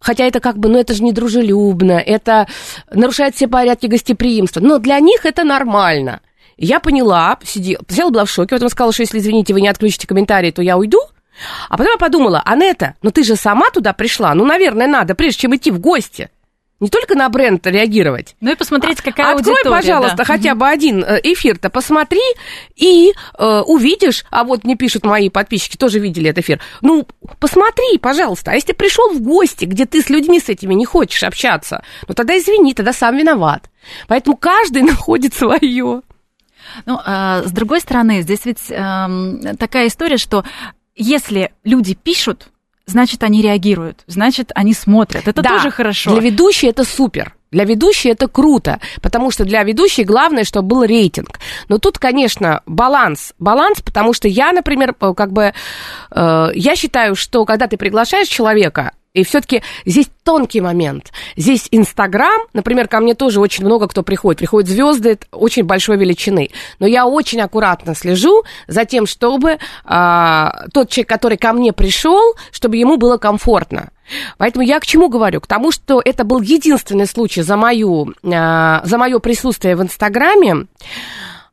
Хотя 0.00 0.24
это 0.24 0.40
как 0.40 0.58
бы, 0.58 0.68
ну 0.68 0.78
это 0.78 0.94
же 0.94 1.02
дружелюбно, 1.12 1.92
это 1.92 2.46
нарушает 2.90 3.34
все 3.34 3.48
порядки 3.48 3.86
гостеприимства. 3.86 4.60
Но 4.60 4.78
для 4.78 5.00
них 5.00 5.26
это 5.26 5.44
нормально. 5.44 6.20
Я 6.56 6.80
поняла, 6.80 7.38
сидела, 7.44 7.82
сначала 7.88 8.10
была 8.10 8.24
в 8.24 8.30
шоке, 8.30 8.56
потом 8.56 8.68
сказала, 8.68 8.92
что 8.92 9.02
если, 9.02 9.18
извините, 9.18 9.54
вы 9.54 9.60
не 9.60 9.68
отключите 9.68 10.06
комментарии, 10.06 10.50
то 10.50 10.62
я 10.62 10.76
уйду. 10.76 10.98
А 11.68 11.76
потом 11.76 11.92
я 11.92 11.98
подумала, 11.98 12.42
Анетта, 12.44 12.94
ну 13.02 13.10
ты 13.10 13.22
же 13.22 13.36
сама 13.36 13.70
туда 13.70 13.92
пришла, 13.92 14.34
ну, 14.34 14.44
наверное, 14.44 14.88
надо, 14.88 15.14
прежде 15.14 15.42
чем 15.42 15.54
идти 15.54 15.70
в 15.70 15.78
гости 15.78 16.30
не 16.80 16.88
только 16.88 17.14
на 17.16 17.28
бренд 17.28 17.66
реагировать. 17.66 18.36
Ну 18.40 18.52
и 18.52 18.54
посмотреть, 18.54 19.00
какая 19.00 19.34
Открой, 19.34 19.56
аудитория. 19.56 19.76
пожалуйста, 19.76 20.16
да. 20.18 20.24
хотя 20.24 20.54
бы 20.54 20.68
один 20.68 21.02
э, 21.02 21.20
эфир-то, 21.22 21.70
посмотри 21.70 22.20
и 22.76 23.12
э, 23.38 23.60
увидишь, 23.66 24.24
а 24.30 24.44
вот 24.44 24.64
мне 24.64 24.76
пишут 24.76 25.04
мои 25.04 25.28
подписчики, 25.28 25.76
тоже 25.76 25.98
видели 25.98 26.30
этот 26.30 26.44
эфир, 26.44 26.60
ну, 26.80 27.06
посмотри, 27.40 27.98
пожалуйста, 27.98 28.52
а 28.52 28.54
если 28.54 28.72
пришел 28.72 29.12
в 29.12 29.20
гости, 29.20 29.64
где 29.64 29.86
ты 29.86 30.02
с 30.02 30.08
людьми 30.08 30.38
с 30.40 30.48
этими 30.48 30.74
не 30.74 30.84
хочешь 30.84 31.22
общаться, 31.24 31.82
ну 32.06 32.14
тогда 32.14 32.38
извини, 32.38 32.74
тогда 32.74 32.92
сам 32.92 33.16
виноват. 33.16 33.70
Поэтому 34.06 34.36
каждый 34.36 34.82
находит 34.84 35.34
свое. 35.34 36.02
Ну, 36.86 37.00
а, 37.04 37.42
с 37.44 37.50
другой 37.50 37.80
стороны, 37.80 38.22
здесь 38.22 38.44
ведь 38.44 38.70
э, 38.70 39.56
такая 39.58 39.88
история, 39.88 40.18
что 40.18 40.44
если 40.94 41.52
люди 41.64 41.94
пишут, 41.94 42.50
значит, 42.88 43.22
они 43.22 43.42
реагируют, 43.42 44.02
значит, 44.06 44.50
они 44.54 44.74
смотрят. 44.74 45.28
Это 45.28 45.42
да, 45.42 45.50
тоже 45.50 45.70
хорошо. 45.70 46.10
Для 46.12 46.20
ведущей 46.20 46.68
это 46.68 46.84
супер. 46.84 47.34
Для 47.50 47.64
ведущей 47.64 48.10
это 48.10 48.28
круто, 48.28 48.78
потому 49.00 49.30
что 49.30 49.44
для 49.44 49.62
ведущей 49.62 50.04
главное, 50.04 50.44
чтобы 50.44 50.68
был 50.68 50.84
рейтинг. 50.84 51.38
Но 51.68 51.78
тут, 51.78 51.98
конечно, 51.98 52.62
баланс. 52.66 53.32
Баланс, 53.38 53.80
потому 53.80 54.12
что 54.12 54.28
я, 54.28 54.52
например, 54.52 54.94
э, 55.00 55.14
как 55.16 55.32
бы, 55.32 55.54
э, 56.10 56.48
я 56.54 56.76
считаю, 56.76 57.14
что 57.14 57.46
когда 57.46 57.66
ты 57.66 57.78
приглашаешь 57.78 58.28
человека, 58.28 58.92
и 59.14 59.24
все-таки 59.24 59.62
здесь 59.86 60.08
тонкий 60.22 60.60
момент. 60.60 61.12
Здесь 61.36 61.68
Инстаграм, 61.70 62.42
например, 62.52 62.88
ко 62.88 63.00
мне 63.00 63.14
тоже 63.14 63.40
очень 63.40 63.64
много 63.64 63.88
кто 63.88 64.02
приходит. 64.02 64.38
Приходят 64.38 64.68
звезды 64.68 65.18
очень 65.32 65.64
большой 65.64 65.96
величины. 65.96 66.50
Но 66.78 66.86
я 66.86 67.06
очень 67.06 67.40
аккуратно 67.40 67.94
слежу 67.94 68.44
за 68.66 68.84
тем, 68.84 69.06
чтобы 69.06 69.58
а, 69.84 70.66
тот 70.72 70.90
человек, 70.90 71.08
который 71.08 71.38
ко 71.38 71.52
мне 71.52 71.72
пришел, 71.72 72.34
чтобы 72.52 72.76
ему 72.76 72.96
было 72.96 73.16
комфортно. 73.16 73.90
Поэтому 74.36 74.64
я 74.64 74.78
к 74.80 74.86
чему 74.86 75.08
говорю? 75.08 75.40
К 75.40 75.46
тому, 75.46 75.72
что 75.72 76.02
это 76.04 76.24
был 76.24 76.40
единственный 76.40 77.06
случай 77.06 77.42
за, 77.42 77.56
мою, 77.56 78.14
а, 78.22 78.82
за 78.84 78.98
мое 78.98 79.18
присутствие 79.18 79.74
в 79.74 79.82
Инстаграме, 79.82 80.66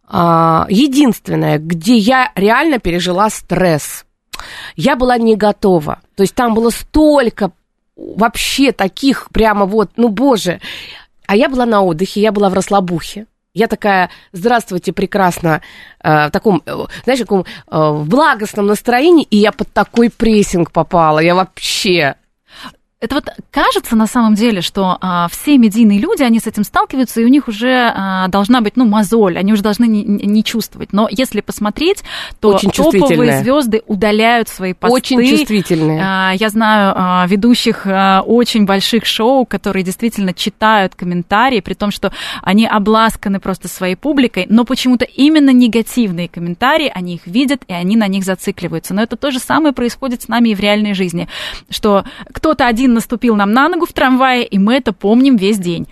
а, 0.08 0.68
единственное, 0.70 1.58
где 1.58 1.96
я 1.96 2.32
реально 2.36 2.80
пережила 2.80 3.30
стресс 3.30 4.05
я 4.76 4.95
была 4.95 5.17
не 5.17 5.36
готова. 5.36 6.00
То 6.15 6.24
есть 6.24 6.36
там 6.36 6.54
было 6.54 6.69
столько 6.69 7.52
вообще 7.95 8.71
таких 8.71 9.30
прямо 9.32 9.65
вот, 9.65 9.91
ну, 9.95 10.10
боже. 10.10 10.60
А 11.28 11.36
я 11.36 11.50
была 11.50 11.65
на 11.65 11.82
отдыхе, 11.82 12.21
я 12.21 12.32
была 12.32 12.50
в 12.50 12.54
расслабухе. 12.54 13.28
Я 13.54 13.67
такая, 13.67 14.10
здравствуйте, 14.34 14.91
прекрасно, 14.91 15.62
э, 16.04 16.28
в 16.28 16.32
таком, 16.32 16.62
э, 16.65 16.76
знаешь, 17.06 17.21
таком 17.21 17.41
э, 17.41 17.45
в 17.71 18.06
благостном 18.08 18.65
настроении, 18.65 19.24
и 19.24 19.38
я 19.38 19.54
под 19.54 19.71
такой 19.71 20.10
прессинг 20.10 20.71
попала. 20.71 21.19
Я 21.19 21.36
вообще 21.36 22.15
это 23.06 23.15
вот 23.15 23.30
кажется 23.52 23.96
на 23.96 24.08
самом 24.08 24.36
деле, 24.36 24.62
что 24.62 24.98
а, 25.02 25.28
все 25.30 25.58
медийные 25.58 26.00
люди, 26.00 26.24
они 26.24 26.39
с 26.39 26.48
этим 26.48 26.63
сталкиваются, 26.63 27.22
и 27.22 27.26
у 27.26 27.28
них 27.28 27.48
уже 27.48 27.91
а, 27.94 28.28
должна 28.28 28.62
быть, 28.62 28.76
ну, 28.76 28.86
мозоль, 28.86 29.38
они 29.38 29.54
уже 29.54 29.62
должны 29.62 29.86
не, 29.86 30.04
не 30.04 30.44
чувствовать. 30.44 30.94
Но 30.94 31.08
если 31.12 31.41
посмотреть, 31.41 32.04
то 32.39 32.50
Очень 32.56 32.72
топовые 32.72 33.39
звезды 33.39 33.84
удаляют 33.88 34.50
свои 34.50 34.74
посты. 34.74 34.96
Очень 34.96 35.30
чувствительные. 35.30 36.02
А, 36.04 36.32
я 36.34 36.50
знаю 36.50 36.94
а, 36.96 37.26
ведущих 37.28 37.86
а, 37.86 38.22
очень 38.22 38.65
больших 38.65 39.06
шоу, 39.06 39.46
которые 39.46 39.84
действительно 39.84 40.34
читают 40.34 40.96
комментарии, 40.96 41.60
при 41.60 41.74
том, 41.74 41.91
что 41.91 42.12
они 42.41 42.65
обласканы 42.65 43.39
просто 43.39 43.68
своей 43.68 43.96
публикой, 43.96 44.48
но 44.50 44.65
почему-то 44.65 45.06
именно 45.06 45.52
негативные 45.52 46.28
комментарии, 46.28 46.91
они 46.94 47.15
их 47.15 47.28
видят, 47.28 47.62
и 47.68 47.74
они 47.74 47.98
на 47.98 48.08
них 48.08 48.24
зацикливаются. 48.24 48.94
Но 48.94 49.04
это 49.04 49.15
то 49.15 49.32
же 49.32 49.39
самое 49.39 49.74
происходит 49.74 50.24
с 50.24 50.28
нами 50.28 50.50
и 50.50 50.56
в 50.56 50.60
реальной 50.60 50.94
жизни, 50.94 51.28
что 51.70 52.04
кто-то 52.32 52.65
один 52.65 52.86
один 52.86 52.94
наступил 52.95 53.36
нам 53.36 53.51
на 53.51 53.69
ногу 53.69 53.86
в 53.86 53.93
трамвае, 53.93 54.45
и 54.45 54.58
мы 54.58 54.73
это 54.75 54.91
помним 54.91 55.36
весь 55.36 55.60
день. 55.60 55.88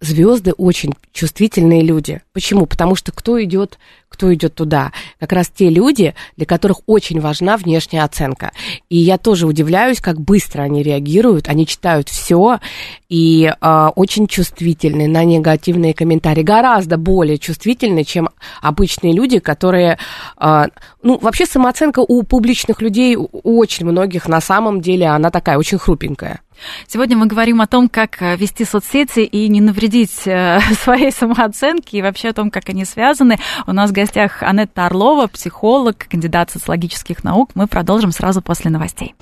Звезды 0.00 0.52
очень 0.52 0.94
чувствительные 1.12 1.82
люди. 1.82 2.20
Почему? 2.32 2.66
Потому 2.66 2.94
что 2.94 3.12
кто 3.12 3.42
идет, 3.42 3.78
кто 4.08 4.32
идет 4.32 4.54
туда? 4.54 4.92
Как 5.18 5.32
раз 5.32 5.48
те 5.48 5.68
люди, 5.68 6.14
для 6.36 6.46
которых 6.46 6.78
очень 6.86 7.20
важна 7.20 7.56
внешняя 7.56 8.04
оценка. 8.04 8.52
И 8.88 8.96
я 8.96 9.18
тоже 9.18 9.46
удивляюсь, 9.46 10.00
как 10.00 10.20
быстро 10.20 10.62
они 10.62 10.82
реагируют, 10.82 11.48
они 11.48 11.66
читают 11.66 12.08
все 12.08 12.60
и 13.08 13.52
э, 13.60 13.88
очень 13.96 14.26
чувствительны 14.26 15.06
на 15.06 15.24
негативные 15.24 15.94
комментарии, 15.94 16.42
гораздо 16.42 16.96
более 16.96 17.38
чувствительны, 17.38 18.04
чем 18.04 18.30
обычные 18.62 19.12
люди, 19.12 19.38
которые, 19.38 19.98
э, 20.40 20.64
ну, 21.02 21.18
вообще 21.18 21.46
самооценка 21.46 22.00
у 22.00 22.22
публичных 22.22 22.80
людей, 22.80 23.16
у 23.16 23.56
очень 23.58 23.86
многих 23.86 24.28
на 24.28 24.40
самом 24.40 24.80
деле, 24.80 25.06
она 25.06 25.30
такая 25.30 25.58
очень 25.58 25.78
хрупенькая. 25.78 26.40
Сегодня 26.86 27.16
мы 27.16 27.26
говорим 27.26 27.60
о 27.60 27.66
том, 27.66 27.88
как 27.88 28.22
э, 28.22 28.36
вести 28.36 28.64
соцсети 28.64 29.20
и 29.20 29.48
не 29.48 29.60
навредить 29.60 30.26
э, 30.26 30.60
своей 30.82 31.12
самооценке, 31.12 31.98
и 31.98 32.02
вообще 32.02 32.28
о 32.28 32.32
том, 32.32 32.50
как 32.50 32.68
они 32.68 32.84
связаны. 32.84 33.38
У 33.66 33.72
нас 33.72 33.90
в 33.90 33.92
гостях 33.92 34.42
Анетта 34.42 34.86
Орлова, 34.86 35.26
психолог, 35.26 36.06
кандидат 36.08 36.50
социологических 36.50 37.24
наук. 37.24 37.50
Мы 37.54 37.66
продолжим 37.66 38.12
сразу 38.12 38.42
после 38.42 38.70
новостей. 38.70 39.14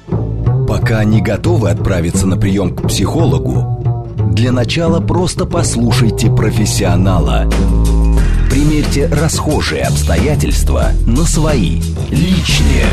Пока 0.69 1.05
не 1.05 1.21
готовы 1.21 1.71
отправиться 1.71 2.27
на 2.27 2.37
прием 2.37 2.75
к 2.75 2.89
психологу, 2.89 4.15
для 4.35 4.51
начала 4.51 5.01
просто 5.01 5.45
послушайте 5.45 6.31
профессионала. 6.31 7.51
Примерьте 8.51 9.07
расхожие 9.07 9.83
обстоятельства 9.83 10.91
на 11.07 11.25
свои, 11.25 11.81
личные. 12.11 12.85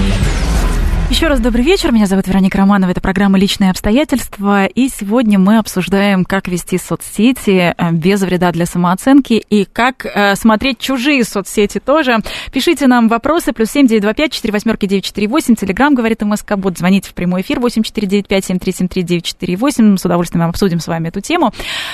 Еще 1.11 1.27
раз 1.27 1.41
добрый 1.41 1.65
вечер. 1.65 1.91
Меня 1.91 2.05
зовут 2.05 2.25
Вероника 2.25 2.57
Романова. 2.57 2.89
Это 2.89 3.01
программа 3.01 3.37
«Личные 3.37 3.69
обстоятельства». 3.69 4.65
И 4.65 4.87
сегодня 4.87 5.37
мы 5.37 5.57
обсуждаем, 5.57 6.23
как 6.23 6.47
вести 6.47 6.77
соцсети 6.77 7.75
э, 7.77 7.91
без 7.91 8.21
вреда 8.21 8.53
для 8.53 8.65
самооценки 8.65 9.33
и 9.33 9.65
как 9.65 10.05
э, 10.05 10.35
смотреть 10.37 10.79
чужие 10.79 11.25
соцсети 11.25 11.79
тоже. 11.79 12.19
Пишите 12.53 12.87
нам 12.87 13.09
вопросы. 13.09 13.51
Плюс 13.51 13.71
семь 13.71 13.87
девять 13.87 14.03
два 14.03 14.13
пять 14.13 14.31
четыре 14.31 14.53
восьмерки 14.53 14.85
девять 14.85 15.03
четыре 15.03 15.27
восемь. 15.27 15.55
Телеграмм 15.55 15.95
говорит 15.95 16.21
МСК 16.21 16.55
Бот. 16.55 16.77
Звоните 16.77 17.09
в 17.09 17.13
прямой 17.13 17.41
эфир 17.41 17.59
восемь 17.59 17.83
четыре 17.83 18.07
девять 18.07 18.29
пять 18.29 18.45
семь 18.45 18.57
три 18.57 18.71
семь 18.71 18.87
три 18.87 19.03
девять 19.03 19.25
четыре 19.25 19.57
восемь. 19.57 19.97
С 19.97 20.05
удовольствием 20.05 20.47
обсудим 20.47 20.79
с 20.79 20.87
вами 20.87 21.09
эту 21.09 21.19
тему. 21.19 21.51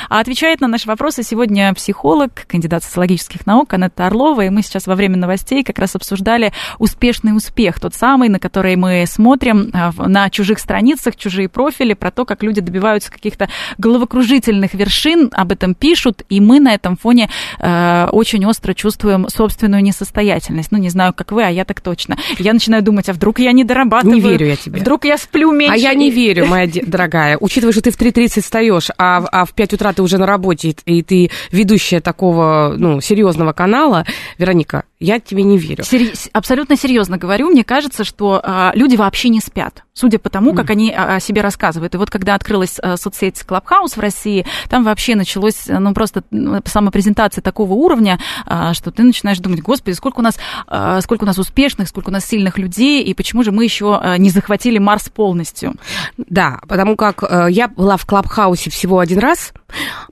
А 0.09 0.19
отвечает 0.19 0.61
на 0.61 0.67
наши 0.67 0.87
вопросы 0.87 1.23
сегодня 1.23 1.73
психолог, 1.73 2.45
кандидат 2.45 2.83
социологических 2.83 3.47
наук 3.47 3.73
Анетта 3.73 4.05
Орлова. 4.05 4.41
И 4.41 4.49
мы 4.51 4.61
сейчас 4.61 4.85
во 4.85 4.93
время 4.93 5.17
новостей 5.17 5.63
как 5.63 5.79
раз 5.79 5.95
обсуждали 5.95 6.53
успешный 6.77 7.35
успех, 7.35 7.79
тот 7.79 7.95
самый, 7.95 8.29
на 8.29 8.37
который 8.37 8.75
мы 8.75 9.05
смотрим 9.07 9.71
э, 9.73 9.91
на 10.07 10.29
чужих 10.29 10.59
страницах, 10.59 11.15
чужие 11.15 11.49
профили, 11.49 11.93
про 11.93 12.11
то, 12.11 12.25
как 12.25 12.43
люди 12.43 12.61
добиваются 12.61 13.11
каких-то 13.11 13.49
головокружительных 13.77 14.73
вершин, 14.73 15.29
об 15.33 15.51
этом 15.51 15.73
пишут, 15.73 16.23
и 16.29 16.39
мы 16.39 16.59
на 16.59 16.73
этом 16.73 16.97
фоне 16.97 17.29
э, 17.59 18.07
очень 18.11 18.45
остро 18.45 18.73
чувствуем 18.73 19.27
собственную 19.29 19.81
несостоятельность. 19.83 20.71
Ну, 20.71 20.77
не 20.77 20.89
знаю, 20.89 21.13
как 21.13 21.31
вы, 21.31 21.43
а 21.43 21.49
я 21.49 21.65
так 21.65 21.81
точно. 21.81 22.17
Я 22.37 22.53
начинаю 22.53 22.83
думать, 22.83 23.09
а 23.09 23.13
вдруг 23.13 23.39
я 23.39 23.51
не 23.51 23.63
дорабатываю? 23.63 24.15
Не 24.15 24.21
верю 24.21 24.47
я 24.47 24.55
тебе. 24.55 24.81
Вдруг 24.81 25.05
я 25.05 25.17
сплю 25.17 25.51
меньше? 25.51 25.73
А 25.73 25.77
я 25.77 25.93
не 25.93 26.11
верю, 26.11 26.45
моя 26.47 26.69
дорогая. 26.85 27.37
Учитывая, 27.39 27.73
что 27.73 27.81
ты 27.81 27.91
в 27.91 27.99
3.30 27.99 28.41
встаешь, 28.41 28.89
а, 28.97 29.23
а 29.31 29.45
в 29.45 29.53
5 29.53 29.73
утра 29.73 29.93
ты 29.93 30.01
уже 30.01 30.17
на 30.17 30.25
работе, 30.25 30.75
и 30.85 31.01
ты 31.01 31.31
ведущая 31.51 32.01
такого, 32.01 32.75
ну, 32.77 33.01
серьезного 33.01 33.53
канала, 33.53 34.05
Вероника, 34.37 34.83
я 34.99 35.19
тебе 35.19 35.43
не 35.43 35.57
верю. 35.57 35.83
Сери- 35.83 36.13
абсолютно 36.33 36.75
серьезно 36.75 37.17
говорю. 37.17 37.49
Мне 37.49 37.63
кажется, 37.63 38.03
что 38.03 38.41
а, 38.43 38.71
люди 38.75 38.95
вообще 38.97 39.29
не 39.29 39.39
спят, 39.39 39.83
судя 39.93 40.19
по 40.19 40.29
тому, 40.29 40.53
как 40.53 40.69
они 40.69 40.91
о 40.91 41.19
себе 41.19 41.41
рассказывают. 41.41 41.95
И 41.95 41.97
вот 41.97 42.09
когда 42.09 42.35
открылась 42.35 42.79
а, 42.81 42.97
соцсеть 42.97 43.43
Clubhouse 43.47 43.95
в 43.95 43.99
России, 43.99 44.45
там 44.69 44.83
вообще 44.83 45.15
началось, 45.15 45.65
ну, 45.67 45.93
просто 45.93 46.23
самопрезентация 46.65 47.41
такого 47.41 47.73
уровня, 47.73 48.19
а, 48.45 48.73
что 48.73 48.91
ты 48.91 49.03
начинаешь 49.03 49.39
думать, 49.39 49.61
господи, 49.61 49.95
сколько 49.95 50.19
у 50.19 50.23
нас, 50.23 50.37
а, 50.67 50.99
сколько 51.01 51.23
у 51.23 51.27
нас 51.27 51.37
успешных, 51.37 51.87
сколько 51.87 52.09
у 52.09 52.11
нас 52.11 52.25
сильных 52.25 52.57
людей, 52.57 53.03
и 53.03 53.13
почему 53.13 53.43
же 53.43 53.51
мы 53.51 53.63
еще 53.63 53.97
а, 54.01 54.17
не 54.17 54.29
захватили 54.29 54.77
Марс 54.77 55.09
полностью? 55.09 55.75
Да, 56.17 56.59
потому 56.67 56.95
как 56.95 57.23
а, 57.23 57.47
я 57.47 57.67
была 57.67 57.97
в 57.97 58.07
Clubhouse 58.07 58.69
всего 58.69 58.99
один 58.99 59.19
раз, 59.19 59.53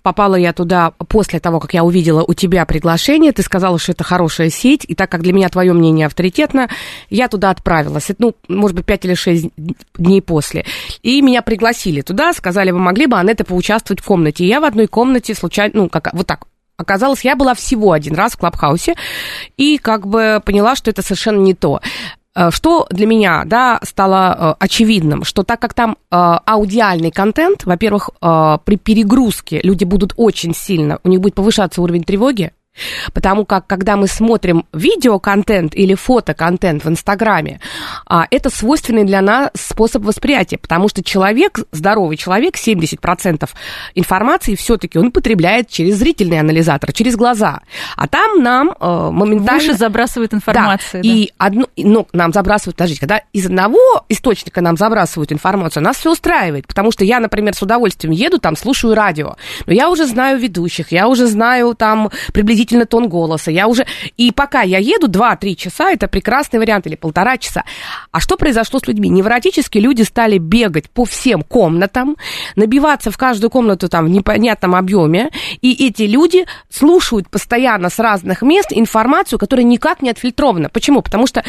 попала 0.02 0.36
я 0.36 0.54
туда 0.54 0.92
после 1.10 1.40
того, 1.40 1.60
как 1.60 1.74
я 1.74 1.84
увидела 1.84 2.24
у 2.24 2.34
тебя 2.34 2.66
приглашение, 2.66 3.32
ты 3.32 3.42
сказала, 3.42 3.80
что 3.80 3.94
это 3.94 4.04
хорошая 4.04 4.50
сеть, 4.50 4.86
и 4.88 4.96
так 4.96 5.10
как 5.10 5.22
для 5.22 5.34
меня 5.34 5.50
твое 5.50 5.74
мнение 5.74 6.08
авторитетно, 6.08 6.70
я 7.10 7.28
туда 7.28 7.50
отправилась. 7.50 8.10
Это, 8.10 8.24
ну, 8.24 8.36
может 8.66 8.76
быть, 8.76 8.86
5 8.86 9.06
или 9.06 9.14
6 9.14 9.46
дней 9.96 10.22
после. 10.22 10.66
И 11.04 11.22
меня 11.22 11.44
пригласили 11.44 12.02
туда, 12.02 12.34
сказали, 12.34 12.72
вы 12.72 12.80
могли 12.80 13.06
бы, 13.06 13.18
Анетта, 13.18 13.46
поучаствовать 13.46 14.02
в 14.02 14.06
комнате. 14.06 14.44
И 14.44 14.48
я 14.48 14.60
в 14.60 14.66
одной 14.66 14.88
комнате 14.88 15.36
случайно, 15.36 15.84
ну, 15.84 15.90
как, 15.90 16.12
вот 16.14 16.28
так, 16.28 16.48
Оказалось, 16.78 17.24
я 17.24 17.38
была 17.38 17.54
всего 17.54 17.94
один 17.94 18.16
раз 18.16 18.34
в 18.34 18.38
Клабхаусе 18.38 18.96
и 19.56 19.78
как 19.78 20.08
бы 20.08 20.42
поняла, 20.44 20.76
что 20.76 20.90
это 20.90 21.02
совершенно 21.02 21.40
не 21.40 21.54
то. 21.54 21.80
Э, 22.36 22.52
что 22.52 22.86
для 22.90 23.06
меня 23.08 23.44
да, 23.46 23.80
стало 23.84 24.36
э, 24.38 24.56
очевидным, 24.60 25.24
что 25.24 25.44
так 25.44 25.62
как 25.62 25.74
там 25.74 25.92
э, 25.94 25.96
аудиальный 26.12 27.12
контент, 27.12 27.64
во-первых, 27.64 28.10
при 28.20 28.76
перегрузке 28.76 29.62
люди 29.64 29.86
будут 29.86 30.14
очень 30.18 30.54
сильно, 30.54 31.00
у 31.04 31.10
них 31.10 31.22
будет 31.22 31.36
повышаться 31.36 31.82
уровень 31.82 32.04
тревоги, 32.04 32.52
Потому 33.14 33.46
как, 33.46 33.68
когда 33.68 33.96
мы 33.96 34.08
смотрим 34.08 34.66
видеоконтент 34.74 35.76
или 35.76 35.96
фотоконтент 35.96 36.84
в 36.84 36.90
Инстаграме, 36.90 37.60
а, 38.06 38.28
это 38.32 38.50
свойственный 38.50 39.04
для 39.04 39.22
нас 39.22 39.50
способ 39.54 40.04
восприятия, 40.04 40.58
потому 40.58 40.90
что 40.90 41.04
человек, 41.04 41.60
здоровый 41.72 42.18
человек, 42.18 42.56
70% 42.58 43.50
информации 43.96 44.56
все-таки 44.56 45.00
он 45.00 45.12
потребляет 45.12 45.70
через 45.70 45.96
зрительный 45.96 46.40
анализатор, 46.40 46.92
через 46.94 47.16
глаза. 47.16 47.62
А 47.96 48.08
там 48.08 48.42
нам 48.42 48.70
э, 48.70 49.10
моментально... 49.12 49.62
В 49.62 49.64
уши 49.64 49.74
забрасывают 49.74 50.34
информацию. 50.34 51.04
Да. 51.04 51.10
Да. 51.10 51.16
И 51.16 51.32
одно, 51.38 51.68
ну, 51.78 52.08
нам 52.14 52.34
забрасывают, 52.34 52.76
подождите, 52.76 53.00
когда 53.00 53.22
из 53.34 53.46
одного 53.46 54.06
источника 54.10 54.62
нам 54.62 54.78
забрасывают 54.78 55.32
информацию, 55.32 55.84
нас 55.84 55.98
все 55.98 56.12
устраивает, 56.12 56.68
потому 56.68 56.92
что 56.92 57.04
я, 57.04 57.20
например, 57.20 57.56
с 57.56 57.62
удовольствием 57.62 58.12
еду, 58.14 58.40
там, 58.40 58.56
слушаю 58.56 58.96
радио, 58.96 59.36
но 59.66 59.74
я 59.74 59.90
уже 59.90 60.06
знаю 60.06 60.40
ведущих, 60.40 60.92
я 60.92 61.08
уже 61.08 61.28
знаю 61.28 61.76
там 61.76 62.10
приблизительно 62.34 62.65
приблизительно 62.66 62.86
тон 62.86 63.10
голоса. 63.10 63.52
Я 63.52 63.68
уже... 63.68 63.86
И 64.18 64.32
пока 64.32 64.62
я 64.62 64.80
еду 64.80 65.08
2-3 65.08 65.56
часа, 65.56 65.92
это 65.92 66.08
прекрасный 66.08 66.60
вариант, 66.60 66.88
или 66.88 66.96
полтора 66.96 67.38
часа. 67.38 67.64
А 68.12 68.20
что 68.20 68.38
произошло 68.38 68.80
с 68.80 68.88
людьми? 68.88 69.10
Невротически 69.10 69.78
люди 69.78 70.04
стали 70.04 70.38
бегать 70.38 70.90
по 70.90 71.06
всем 71.06 71.42
комнатам, 71.42 72.16
набиваться 72.56 73.12
в 73.12 73.18
каждую 73.18 73.50
комнату 73.50 73.88
там 73.88 74.06
в 74.06 74.10
непонятном 74.10 74.76
объеме, 74.76 75.30
и 75.62 75.88
эти 75.88 76.04
люди 76.04 76.46
слушают 76.70 77.30
постоянно 77.30 77.90
с 77.90 78.00
разных 78.00 78.42
мест 78.42 78.72
информацию, 78.72 79.40
которая 79.40 79.66
никак 79.66 80.02
не 80.02 80.10
отфильтрована. 80.10 80.70
Почему? 80.70 81.02
Потому 81.02 81.28
что 81.28 81.44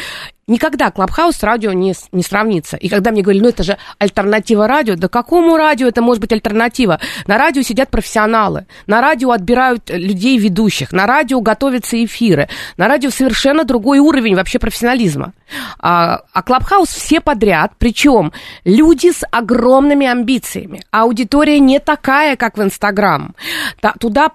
никогда 0.49 0.91
Клабхаус 0.91 1.37
с 1.37 1.43
радио 1.43 1.73
не, 1.73 1.95
не 2.13 2.23
сравнится. 2.23 2.77
И 2.77 2.89
когда 2.89 3.11
мне 3.11 3.23
говорили, 3.23 3.43
ну 3.43 3.49
это 3.49 3.63
же 3.63 3.79
альтернатива 3.99 4.69
радио, 4.69 4.95
да 4.95 5.09
какому 5.09 5.57
радио 5.57 5.89
это 5.89 6.03
может 6.03 6.21
быть 6.21 6.33
альтернатива? 6.33 7.01
На 7.27 7.37
радио 7.37 7.63
сидят 7.63 7.91
профессионалы, 7.91 8.67
на 8.87 9.01
радио 9.01 9.33
отбирают 9.33 9.91
людей 9.91 10.39
ведущих, 10.39 10.93
на 10.93 11.07
радио 11.07 11.41
готовятся 11.41 12.03
эфиры, 12.05 12.49
на 12.77 12.87
радио 12.87 13.11
совершенно 13.11 13.65
другой 13.65 13.99
уровень 13.99 14.37
вообще 14.37 14.59
профессионализма. 14.59 15.33
А, 15.79 16.23
а 16.33 16.43
Клабхаус 16.43 16.89
все 16.89 17.21
подряд, 17.21 17.73
причем 17.79 18.33
люди 18.65 19.13
с 19.13 19.25
огромными 19.31 20.07
амбициями. 20.07 20.83
Аудитория 20.91 21.61
не 21.61 21.79
такая, 21.79 22.37
как 22.37 22.59
в 22.59 22.63
Инстаграм. 22.63 23.35
Туда 24.01 24.31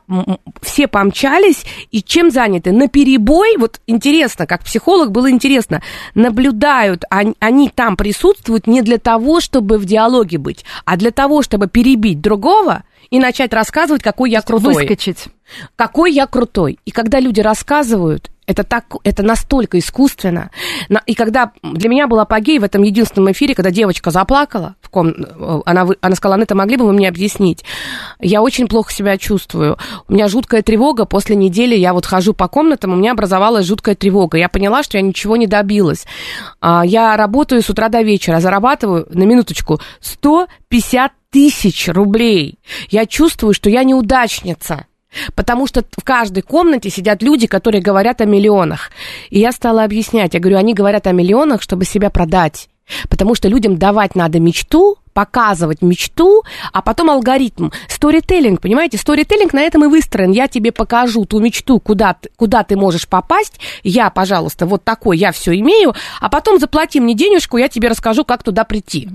все 0.62 0.88
помчались, 0.88 1.66
и 1.92 2.02
чем 2.02 2.32
заняты? 2.32 2.72
На 2.72 2.88
перебой, 2.88 3.58
вот 3.58 3.82
интересно, 3.88 4.48
как 4.48 4.64
психолог 4.64 5.12
было 5.12 5.30
интересно, 5.30 5.82
наблюдают, 6.16 7.04
они, 7.10 7.36
они 7.40 7.70
там 7.70 7.98
присутствуют 7.98 8.68
не 8.68 8.82
для 8.82 8.98
того, 8.98 9.42
чтобы 9.42 9.78
в 9.78 9.86
диалоге 9.86 10.38
быть, 10.38 10.66
а 10.86 10.98
для 10.98 11.12
того, 11.12 11.42
чтобы 11.42 11.68
перебить 11.68 12.22
другого 12.22 12.84
и 13.10 13.20
начать 13.20 13.54
рассказывать, 13.54 14.02
какой 14.02 14.32
я 14.32 14.42
крутой. 14.42 14.74
Выскочить. 14.76 15.26
Какой 15.76 16.14
я 16.14 16.28
крутой. 16.28 16.80
И 16.86 16.92
когда 16.92 17.20
люди 17.20 17.42
рассказывают, 17.42 18.31
это, 18.52 18.64
так, 18.64 18.86
это 19.04 19.24
настолько 19.24 19.80
искусственно. 19.80 20.52
И 21.06 21.16
когда 21.16 21.52
для 21.64 21.90
меня 21.90 22.08
был 22.08 22.20
апогей 22.20 22.60
в 22.60 22.64
этом 22.64 22.84
единственном 22.84 23.32
эфире, 23.32 23.56
когда 23.56 23.72
девочка 23.72 24.12
заплакала, 24.12 24.76
в 24.82 24.90
ком, 24.90 25.14
она, 25.66 25.88
она 26.02 26.16
сказала, 26.16 26.42
это 26.42 26.54
могли 26.54 26.76
бы 26.76 26.86
вы 26.86 26.94
мне 26.94 27.08
объяснить? 27.08 27.64
Я 28.20 28.42
очень 28.42 28.68
плохо 28.68 28.92
себя 28.92 29.18
чувствую. 29.18 29.78
У 30.08 30.14
меня 30.14 30.28
жуткая 30.28 30.62
тревога. 30.62 31.06
После 31.06 31.36
недели 31.36 31.76
я 31.76 31.94
вот 31.94 32.06
хожу 32.06 32.34
по 32.34 32.48
комнатам, 32.48 32.92
у 32.92 32.96
меня 32.98 33.14
образовалась 33.14 33.66
жуткая 33.66 33.96
тревога. 33.96 34.38
Я 34.38 34.50
поняла, 34.50 34.84
что 34.84 34.98
я 34.98 35.02
ничего 35.02 35.38
не 35.38 35.48
добилась. 35.48 36.06
А, 36.60 36.84
я 36.86 37.16
работаю 37.16 37.62
с 37.62 37.70
утра 37.70 37.88
до 37.88 38.02
вечера, 38.02 38.42
зарабатываю, 38.42 39.08
на 39.10 39.24
минуточку, 39.24 39.80
150 40.02 41.14
тысяч 41.32 41.88
рублей. 41.88 42.60
Я 42.90 43.06
чувствую, 43.06 43.54
что 43.54 43.70
я 43.70 43.84
неудачница. 43.84 44.86
Потому 45.36 45.68
что 45.68 45.84
в 45.98 46.04
каждой 46.04 46.42
комнате 46.42 46.90
сидят 46.90 47.22
люди, 47.22 47.48
которые 47.48 47.82
говорят 47.82 48.22
о 48.22 48.26
миллионах. 48.26 48.92
И 49.30 49.40
я 49.40 49.52
стала 49.52 49.84
объяснять, 49.84 50.34
я 50.34 50.40
говорю, 50.40 50.58
они 50.58 50.74
говорят 50.74 51.08
о 51.08 51.12
миллионах, 51.12 51.62
чтобы 51.62 51.86
себя 51.86 52.10
продать. 52.10 52.70
Потому 53.10 53.36
что 53.36 53.48
людям 53.48 53.78
давать 53.78 54.16
надо 54.16 54.40
мечту, 54.40 54.98
показывать 55.14 55.82
мечту, 55.82 56.44
а 56.72 56.82
потом 56.82 57.10
алгоритм. 57.10 57.70
Сторителлинг, 57.88 58.62
понимаете? 58.62 58.98
Сторителлинг 58.98 59.54
на 59.54 59.62
этом 59.62 59.86
и 59.86 59.88
выстроен. 59.88 60.32
Я 60.32 60.48
тебе 60.48 60.72
покажу 60.72 61.26
ту 61.26 61.40
мечту, 61.40 61.80
куда, 61.80 62.16
куда 62.38 62.64
ты 62.64 62.76
можешь 62.76 63.08
попасть. 63.08 63.60
Я, 63.84 64.10
пожалуйста, 64.10 64.66
вот 64.66 64.84
такой, 64.84 65.18
я 65.18 65.32
все 65.32 65.58
имею, 65.60 65.94
а 66.20 66.30
потом 66.30 66.60
заплати 66.60 67.00
мне 67.00 67.14
денежку, 67.14 67.58
я 67.58 67.68
тебе 67.68 67.90
расскажу, 67.90 68.26
как 68.26 68.44
туда 68.44 68.64
прийти. 68.64 69.10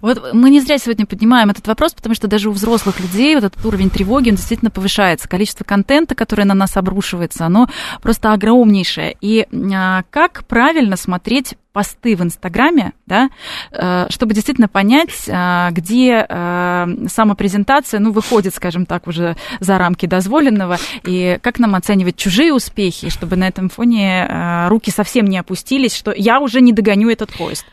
Вот 0.00 0.32
мы 0.32 0.50
не 0.50 0.60
зря 0.60 0.78
сегодня 0.78 1.06
поднимаем 1.06 1.50
этот 1.50 1.66
вопрос, 1.66 1.94
потому 1.94 2.14
что 2.14 2.28
даже 2.28 2.48
у 2.48 2.52
взрослых 2.52 3.00
людей 3.00 3.34
вот 3.34 3.44
этот 3.44 3.64
уровень 3.64 3.90
тревоги, 3.90 4.30
он 4.30 4.36
действительно 4.36 4.70
повышается. 4.70 5.28
Количество 5.28 5.64
контента, 5.64 6.14
которое 6.14 6.44
на 6.44 6.54
нас 6.54 6.76
обрушивается, 6.76 7.46
оно 7.46 7.68
просто 8.02 8.32
огромнейшее. 8.32 9.16
И 9.20 9.46
а, 9.74 10.04
как 10.10 10.44
правильно 10.46 10.96
смотреть 10.96 11.54
посты 11.72 12.16
в 12.16 12.22
Инстаграме, 12.22 12.92
да, 13.06 13.30
э, 13.70 14.06
чтобы 14.10 14.34
действительно 14.34 14.68
понять, 14.68 15.28
а, 15.28 15.70
где 15.70 16.26
э, 16.28 16.86
самопрезентация, 17.08 18.00
ну, 18.00 18.12
выходит, 18.12 18.54
скажем 18.54 18.86
так, 18.86 19.06
уже 19.06 19.36
за 19.60 19.78
рамки 19.78 20.06
дозволенного, 20.06 20.78
и 21.04 21.38
как 21.42 21.58
нам 21.58 21.74
оценивать 21.74 22.16
чужие 22.16 22.52
успехи, 22.52 23.08
чтобы 23.08 23.36
на 23.36 23.46
этом 23.46 23.68
фоне 23.68 24.26
э, 24.28 24.68
руки 24.68 24.90
совсем 24.90 25.26
не 25.26 25.38
опустились, 25.38 25.94
что 25.94 26.12
я 26.12 26.40
уже 26.40 26.60
не 26.60 26.72
догоню 26.72 27.08
этот 27.08 27.32
поезд. 27.32 27.64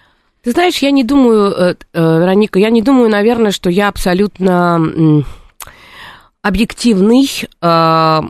Ты 0.47 0.53
знаешь, 0.53 0.77
я 0.77 0.91
не 0.91 1.03
думаю, 1.03 1.51
э, 1.51 1.75
э, 1.91 2.19
Вероника, 2.21 2.57
я 2.57 2.69
не 2.69 2.81
думаю, 2.81 3.09
наверное, 3.09 3.51
что 3.51 3.69
я 3.69 3.89
абсолютно 3.89 5.25
объективный 6.41 7.29
э, 7.61 8.21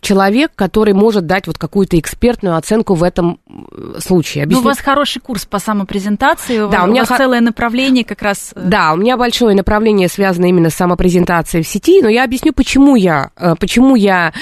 человек, 0.00 0.52
который 0.54 0.92
может 0.92 1.26
дать 1.26 1.46
вот 1.46 1.56
какую-то 1.56 1.98
экспертную 1.98 2.56
оценку 2.56 2.94
в 2.94 3.02
этом 3.02 3.38
э, 3.48 3.98
случае. 4.00 4.44
Объясню. 4.44 4.62
Ну, 4.62 4.66
у 4.66 4.68
вас 4.68 4.78
хороший 4.78 5.20
курс 5.20 5.46
по 5.46 5.58
самопрезентации, 5.58 6.58
да, 6.70 6.82
у, 6.82 6.86
у 6.86 6.90
меня 6.90 7.02
вас 7.02 7.08
х... 7.08 7.16
целое 7.16 7.40
направление 7.40 8.04
как 8.04 8.20
раз. 8.20 8.52
Э, 8.54 8.60
да, 8.64 8.92
у 8.92 8.96
меня 8.96 9.16
большое 9.16 9.56
направление 9.56 10.08
связано 10.08 10.46
именно 10.46 10.70
с 10.70 10.74
самопрезентацией 10.74 11.64
в 11.64 11.68
сети, 11.68 12.02
но 12.02 12.08
я 12.08 12.24
объясню, 12.24 12.52
почему 12.52 12.96
я, 12.96 13.30
э, 13.36 13.54
почему 13.58 13.94
я 13.96 14.32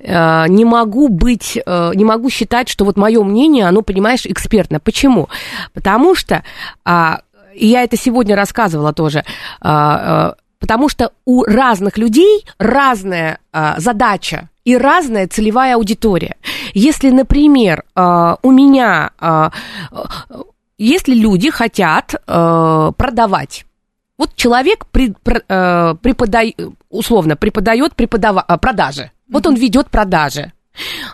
не 0.00 0.64
могу 0.64 1.08
быть, 1.08 1.56
не 1.56 2.04
могу 2.04 2.30
считать, 2.30 2.68
что 2.68 2.84
вот 2.84 2.96
мое 2.96 3.22
мнение, 3.22 3.66
оно, 3.66 3.82
понимаешь, 3.82 4.24
экспертно. 4.24 4.80
Почему? 4.80 5.28
Потому 5.72 6.14
что 6.14 6.42
а, 6.84 7.20
и 7.54 7.66
я 7.66 7.82
это 7.82 7.96
сегодня 7.96 8.36
рассказывала 8.36 8.92
тоже, 8.92 9.24
а, 9.60 10.34
потому 10.60 10.88
что 10.88 11.12
у 11.24 11.42
разных 11.42 11.98
людей 11.98 12.46
разная 12.58 13.38
а, 13.52 13.80
задача 13.80 14.48
и 14.64 14.76
разная 14.76 15.26
целевая 15.26 15.74
аудитория. 15.74 16.36
Если, 16.74 17.10
например, 17.10 17.84
а, 17.94 18.36
у 18.42 18.52
меня, 18.52 19.10
а, 19.18 19.50
если 20.78 21.14
люди 21.14 21.50
хотят 21.50 22.14
а, 22.26 22.92
продавать, 22.92 23.64
вот 24.18 24.36
человек 24.36 24.86
при, 24.86 25.14
а, 25.48 25.94
преподает, 25.94 26.54
условно 26.90 27.36
преподает 27.36 27.96
преподава, 27.96 28.42
а, 28.42 28.58
продажи, 28.58 29.10
вот 29.28 29.46
он 29.46 29.54
ведет 29.54 29.88
продажи. 29.90 30.52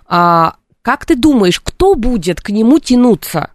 А, 0.07 0.57
как 0.83 1.07
ты 1.07 1.17
думаешь, 1.17 1.61
кто 1.61 1.95
будет 1.95 2.41
к 2.41 2.51
нему 2.51 2.79
тянуться? 2.79 3.51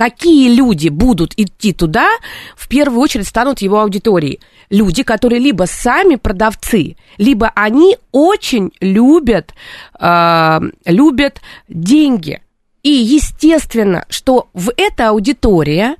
Какие 0.00 0.48
люди 0.48 0.88
будут 0.88 1.34
идти 1.36 1.74
туда, 1.74 2.08
в 2.56 2.68
первую 2.68 3.02
очередь 3.02 3.28
станут 3.28 3.60
его 3.60 3.80
аудиторией. 3.80 4.40
Люди, 4.70 5.02
которые 5.02 5.40
либо 5.40 5.64
сами 5.64 6.14
продавцы, 6.14 6.96
либо 7.18 7.52
они 7.54 7.98
очень 8.10 8.70
любят, 8.80 9.52
э, 10.00 10.60
любят 10.86 11.42
деньги. 11.68 12.40
И 12.82 12.88
естественно, 12.88 14.06
что 14.08 14.48
в 14.54 14.72
эта 14.78 15.10
аудитория, 15.10 15.96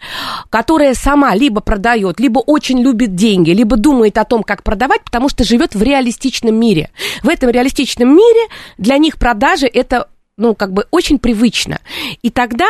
которая 0.49 0.95
сама 0.95 1.35
либо 1.35 1.61
продает, 1.61 2.21
либо 2.21 2.39
очень 2.39 2.81
любит 2.81 3.15
деньги, 3.15 3.51
либо 3.51 3.77
думает 3.77 4.17
о 4.17 4.25
том, 4.25 4.43
как 4.45 4.63
продавать, 4.63 5.05
потому 5.05 5.29
что 5.29 5.45
живет 5.45 5.75
в 5.75 5.83
реалистичном 5.83 6.55
мире. 6.55 6.89
В 7.23 7.29
этом 7.29 7.51
реалистичном 7.51 8.09
мире 8.09 8.49
для 8.79 8.97
них 8.97 9.19
продажи 9.19 9.67
это 9.67 10.09
ну, 10.39 10.55
как 10.55 10.73
бы 10.73 10.87
очень 10.91 11.19
привычно. 11.19 11.81
И 12.23 12.31
тогда 12.31 12.67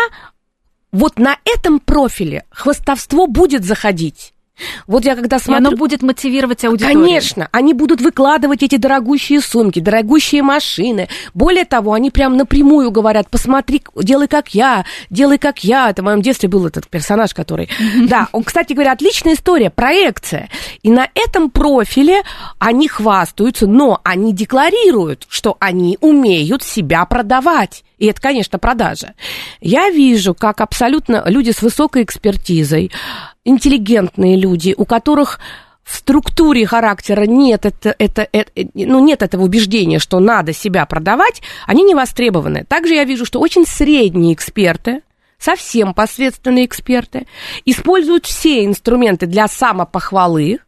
вот 0.93 1.19
на 1.19 1.39
этом 1.45 1.81
профиле 1.81 2.45
хвостовство 2.51 3.27
будет 3.27 3.65
заходить. 3.65 4.35
Вот 4.87 5.05
я 5.05 5.17
когда 5.17 5.39
смотрю... 5.39 5.65
И 5.65 5.67
оно 5.69 5.77
будет 5.77 6.03
мотивировать 6.03 6.65
аудиторию. 6.65 7.01
Конечно, 7.01 7.49
они 7.53 7.75
будут 7.75 8.01
выкладывать 8.01 8.63
эти 8.63 8.77
дорогущие 8.77 9.41
сумки, 9.41 9.81
дорогущие 9.81 10.43
машины. 10.43 11.09
Более 11.35 11.65
того, 11.65 11.93
они 11.93 12.11
прям 12.11 12.37
напрямую 12.37 12.91
говорят, 12.91 13.29
посмотри, 13.31 13.83
делай 13.97 14.29
как 14.29 14.55
я, 14.55 14.85
делай 15.11 15.39
как 15.39 15.65
я. 15.65 15.91
Это 15.91 16.03
в 16.03 16.05
моем 16.05 16.23
детстве 16.23 16.49
был 16.49 16.67
этот 16.67 16.89
персонаж, 16.89 17.35
который... 17.35 17.69
Да, 18.09 18.29
он, 18.33 18.45
кстати 18.45 18.73
говоря, 18.73 18.93
отличная 18.93 19.35
история, 19.35 19.71
проекция. 19.71 20.49
И 20.83 20.91
на 20.91 21.09
этом 21.15 21.51
профиле 21.51 22.23
они 22.59 22.89
хвастаются, 22.89 23.67
но 23.67 24.01
они 24.05 24.33
декларируют, 24.33 25.27
что 25.29 25.57
они 25.61 25.99
умеют 26.01 26.63
себя 26.63 27.05
продавать. 27.05 27.85
И 27.99 28.07
это, 28.07 28.21
конечно, 28.21 28.59
продажа. 28.59 29.15
Я 29.61 29.91
вижу, 29.91 30.35
как 30.35 30.63
абсолютно 30.63 31.23
люди 31.27 31.51
с 31.51 31.61
высокой 31.61 32.03
экспертизой, 32.03 32.91
интеллигентные 33.51 34.37
люди, 34.37 34.75
у 34.77 34.85
которых 34.85 35.41
в 35.85 35.97
структуре 35.97 36.67
характера 36.67 37.23
нет, 37.23 37.67
это, 37.67 37.95
это, 37.99 38.29
это, 38.31 38.53
ну, 38.75 39.05
нет 39.05 39.23
этого 39.23 39.43
убеждения, 39.43 39.99
что 39.99 40.21
надо 40.21 40.53
себя 40.53 40.87
продавать, 40.87 41.43
они 41.67 41.83
не 41.83 41.95
востребованы. 41.95 42.65
Также 42.65 42.95
я 42.95 43.05
вижу, 43.05 43.25
что 43.25 43.41
очень 43.41 43.67
средние 43.67 44.35
эксперты, 44.35 45.03
совсем 45.39 45.93
посредственные 45.95 46.67
эксперты, 46.67 47.27
используют 47.65 48.27
все 48.27 48.65
инструменты 48.65 49.27
для 49.27 49.49
самопохвалы, 49.49 50.61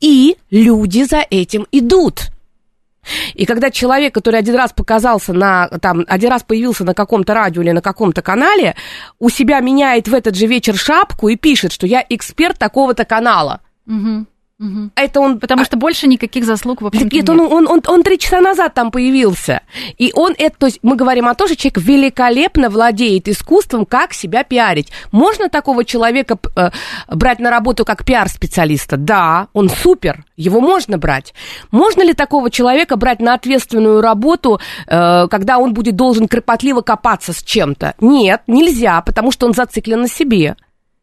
и 0.00 0.36
люди 0.50 1.04
за 1.04 1.24
этим 1.30 1.66
идут. 1.72 2.32
И 3.34 3.46
когда 3.46 3.70
человек, 3.70 4.14
который 4.14 4.38
один 4.38 4.54
раз 4.54 4.72
показался 4.72 5.32
на, 5.32 5.68
там, 5.68 6.04
один 6.06 6.30
раз 6.30 6.42
появился 6.42 6.84
на 6.84 6.94
каком-то 6.94 7.34
радио 7.34 7.62
или 7.62 7.72
на 7.72 7.82
каком-то 7.82 8.22
канале, 8.22 8.76
у 9.18 9.28
себя 9.28 9.60
меняет 9.60 10.08
в 10.08 10.14
этот 10.14 10.36
же 10.36 10.46
вечер 10.46 10.76
шапку 10.76 11.28
и 11.28 11.36
пишет, 11.36 11.72
что 11.72 11.86
я 11.86 12.04
эксперт 12.08 12.58
такого-то 12.58 13.04
канала. 13.04 13.60
Угу. 13.86 14.26
Угу. 14.62 14.90
Это 14.94 15.20
он, 15.20 15.40
потому 15.40 15.62
а 15.62 15.64
что 15.64 15.76
больше 15.76 16.06
никаких 16.06 16.44
заслуг 16.44 16.82
в 16.82 16.86
общем 16.86 17.08
нет. 17.10 17.28
Он, 17.28 17.40
он, 17.40 17.66
он, 17.68 17.82
он 17.84 18.02
три 18.04 18.16
часа 18.16 18.40
назад 18.40 18.74
там 18.74 18.92
появился. 18.92 19.62
И 19.98 20.12
он 20.14 20.34
это, 20.38 20.56
то 20.56 20.66
есть 20.66 20.78
мы 20.82 20.94
говорим 20.94 21.26
о 21.26 21.34
том, 21.34 21.48
что 21.48 21.56
человек 21.56 21.78
великолепно 21.78 22.70
владеет 22.70 23.26
искусством, 23.26 23.84
как 23.84 24.12
себя 24.12 24.44
пиарить. 24.44 24.92
Можно 25.10 25.48
такого 25.48 25.84
человека 25.84 26.38
э, 26.56 26.70
брать 27.08 27.40
на 27.40 27.50
работу 27.50 27.84
как 27.84 28.04
пиар-специалиста? 28.04 28.96
Да, 28.96 29.48
он 29.52 29.68
супер, 29.68 30.24
его 30.36 30.60
можно 30.60 30.96
брать. 30.96 31.34
Можно 31.72 32.02
ли 32.02 32.12
такого 32.12 32.48
человека 32.48 32.94
брать 32.94 33.18
на 33.20 33.34
ответственную 33.34 34.00
работу, 34.00 34.60
э, 34.86 35.26
когда 35.28 35.58
он 35.58 35.74
будет 35.74 35.96
должен 35.96 36.28
кропотливо 36.28 36.82
копаться 36.82 37.32
с 37.32 37.42
чем-то? 37.42 37.94
Нет, 38.00 38.42
нельзя, 38.46 39.00
потому 39.00 39.32
что 39.32 39.46
он 39.46 39.54
зациклен 39.54 40.02
на 40.02 40.08
себе. 40.08 40.54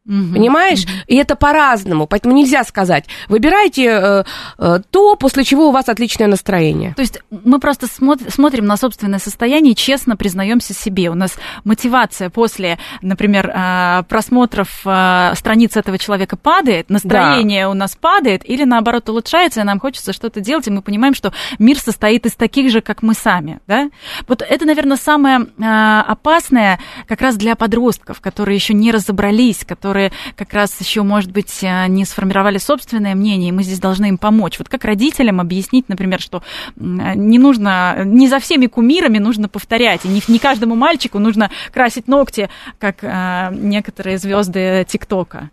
Угу, 0.09 0.33
Понимаешь? 0.33 0.83
Угу. 0.85 0.91
И 1.07 1.15
это 1.17 1.35
по-разному. 1.35 2.07
Поэтому 2.07 2.33
нельзя 2.33 2.63
сказать. 2.63 3.05
Выбирайте 3.27 3.85
э, 3.85 4.23
э, 4.57 4.79
то, 4.89 5.15
после 5.15 5.43
чего 5.43 5.69
у 5.69 5.71
вас 5.71 5.87
отличное 5.87 6.25
настроение. 6.25 6.95
То 6.95 7.01
есть 7.03 7.19
мы 7.29 7.59
просто 7.59 7.85
смотр- 7.85 8.31
смотрим 8.31 8.65
на 8.65 8.75
собственное 8.75 9.19
состояние 9.19 9.73
и 9.73 9.75
честно 9.75 10.17
признаемся 10.17 10.73
себе. 10.73 11.11
У 11.11 11.13
нас 11.13 11.37
мотивация 11.63 12.31
после, 12.31 12.79
например, 13.03 13.51
э, 13.53 14.03
просмотров 14.09 14.81
э, 14.83 15.33
страниц 15.35 15.77
этого 15.77 15.99
человека 15.99 16.37
падает, 16.37 16.89
настроение 16.89 17.65
да. 17.65 17.69
у 17.69 17.73
нас 17.75 17.95
падает, 17.95 18.49
или 18.49 18.63
наоборот 18.63 19.07
улучшается, 19.09 19.61
и 19.61 19.63
нам 19.63 19.79
хочется 19.79 20.11
что-то 20.11 20.41
делать, 20.41 20.67
и 20.67 20.71
мы 20.71 20.81
понимаем, 20.81 21.13
что 21.13 21.33
мир 21.59 21.77
состоит 21.77 22.25
из 22.25 22.33
таких 22.33 22.71
же, 22.71 22.81
как 22.81 23.03
мы 23.03 23.13
сами. 23.13 23.59
Да? 23.67 23.91
Вот 24.27 24.41
это, 24.41 24.65
наверное, 24.65 24.97
самое 24.97 25.41
э, 25.41 25.99
опасное 26.07 26.79
как 27.07 27.21
раз 27.21 27.35
для 27.35 27.55
подростков, 27.55 28.21
которые 28.21 28.55
еще 28.55 28.73
не 28.73 28.91
разобрались, 28.91 29.63
которые 29.65 29.98
которые 29.99 30.11
как 30.35 30.53
раз 30.53 30.79
еще, 30.79 31.03
может 31.03 31.31
быть, 31.31 31.63
э, 31.63 31.87
не 31.87 32.05
сформировали 32.05 32.57
собственное 32.57 33.15
мнение, 33.15 33.49
и 33.49 33.51
мы 33.51 33.63
здесь 33.63 33.79
должны 33.79 34.07
им 34.07 34.17
помочь. 34.17 34.57
Вот 34.57 34.69
как 34.69 34.85
родителям 34.85 35.41
объяснить, 35.41 35.89
например, 35.89 36.21
что 36.21 36.41
не 36.77 37.37
нужно, 37.37 38.03
не 38.05 38.27
за 38.27 38.39
всеми 38.39 38.67
кумирами 38.67 39.17
нужно 39.17 39.49
повторять, 39.49 40.05
и 40.05 40.07
не, 40.07 40.21
не 40.27 40.39
каждому 40.39 40.75
мальчику 40.75 41.19
нужно 41.19 41.51
красить 41.73 42.07
ногти, 42.07 42.49
как 42.77 43.03
э, 43.03 43.49
некоторые 43.53 44.17
звезды 44.17 44.85
ТикТока. 44.87 45.49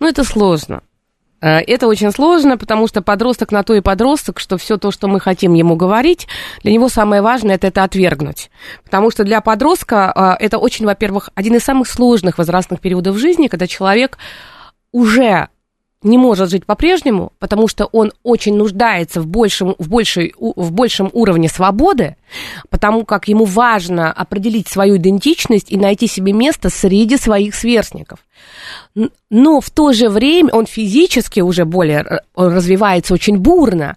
Ну, 0.00 0.06
это 0.06 0.24
сложно. 0.24 0.82
Э, 1.40 1.58
это 1.58 1.86
очень 1.86 2.10
сложно, 2.12 2.58
потому 2.58 2.86
что 2.88 3.02
подросток 3.02 3.52
на 3.52 3.62
то 3.62 3.74
и 3.74 3.80
подросток, 3.80 4.40
что 4.40 4.58
все 4.58 4.76
то, 4.76 4.90
что 4.90 5.08
мы 5.08 5.20
хотим 5.20 5.54
ему 5.54 5.76
говорить, 5.76 6.26
для 6.62 6.72
него 6.72 6.88
самое 6.88 7.22
важное 7.22 7.56
это, 7.56 7.68
это 7.68 7.84
отвергнуть. 7.84 8.50
Потому 8.84 9.10
что 9.10 9.24
для 9.24 9.40
подростка 9.40 10.36
э, 10.40 10.44
это 10.44 10.58
очень, 10.58 10.86
во-первых, 10.86 11.30
один 11.34 11.56
из 11.56 11.64
самых 11.64 11.88
сложных 11.88 12.38
возрастных 12.38 12.80
периодов 12.80 13.16
жизни, 13.18 13.48
когда 13.48 13.66
человек 13.66 14.18
уже 14.92 15.48
не 16.02 16.16
может 16.16 16.50
жить 16.50 16.64
по-прежнему, 16.64 17.32
потому 17.38 17.66
что 17.66 17.86
он 17.86 18.12
очень 18.22 18.56
нуждается 18.56 19.20
в 19.20 19.26
большем, 19.26 19.74
в, 19.78 19.88
большей, 19.88 20.32
в 20.38 20.70
большем 20.70 21.10
уровне 21.12 21.48
свободы, 21.48 22.16
потому 22.70 23.04
как 23.04 23.26
ему 23.26 23.44
важно 23.44 24.12
определить 24.12 24.68
свою 24.68 24.96
идентичность 24.96 25.72
и 25.72 25.76
найти 25.76 26.06
себе 26.06 26.32
место 26.32 26.70
среди 26.70 27.16
своих 27.16 27.54
сверстников. 27.54 28.20
Но 29.30 29.60
в 29.60 29.70
то 29.70 29.92
же 29.92 30.08
время 30.08 30.50
он 30.52 30.66
физически 30.66 31.40
уже 31.40 31.64
более 31.64 32.22
он 32.34 32.54
развивается 32.54 33.14
очень 33.14 33.38
бурно, 33.38 33.96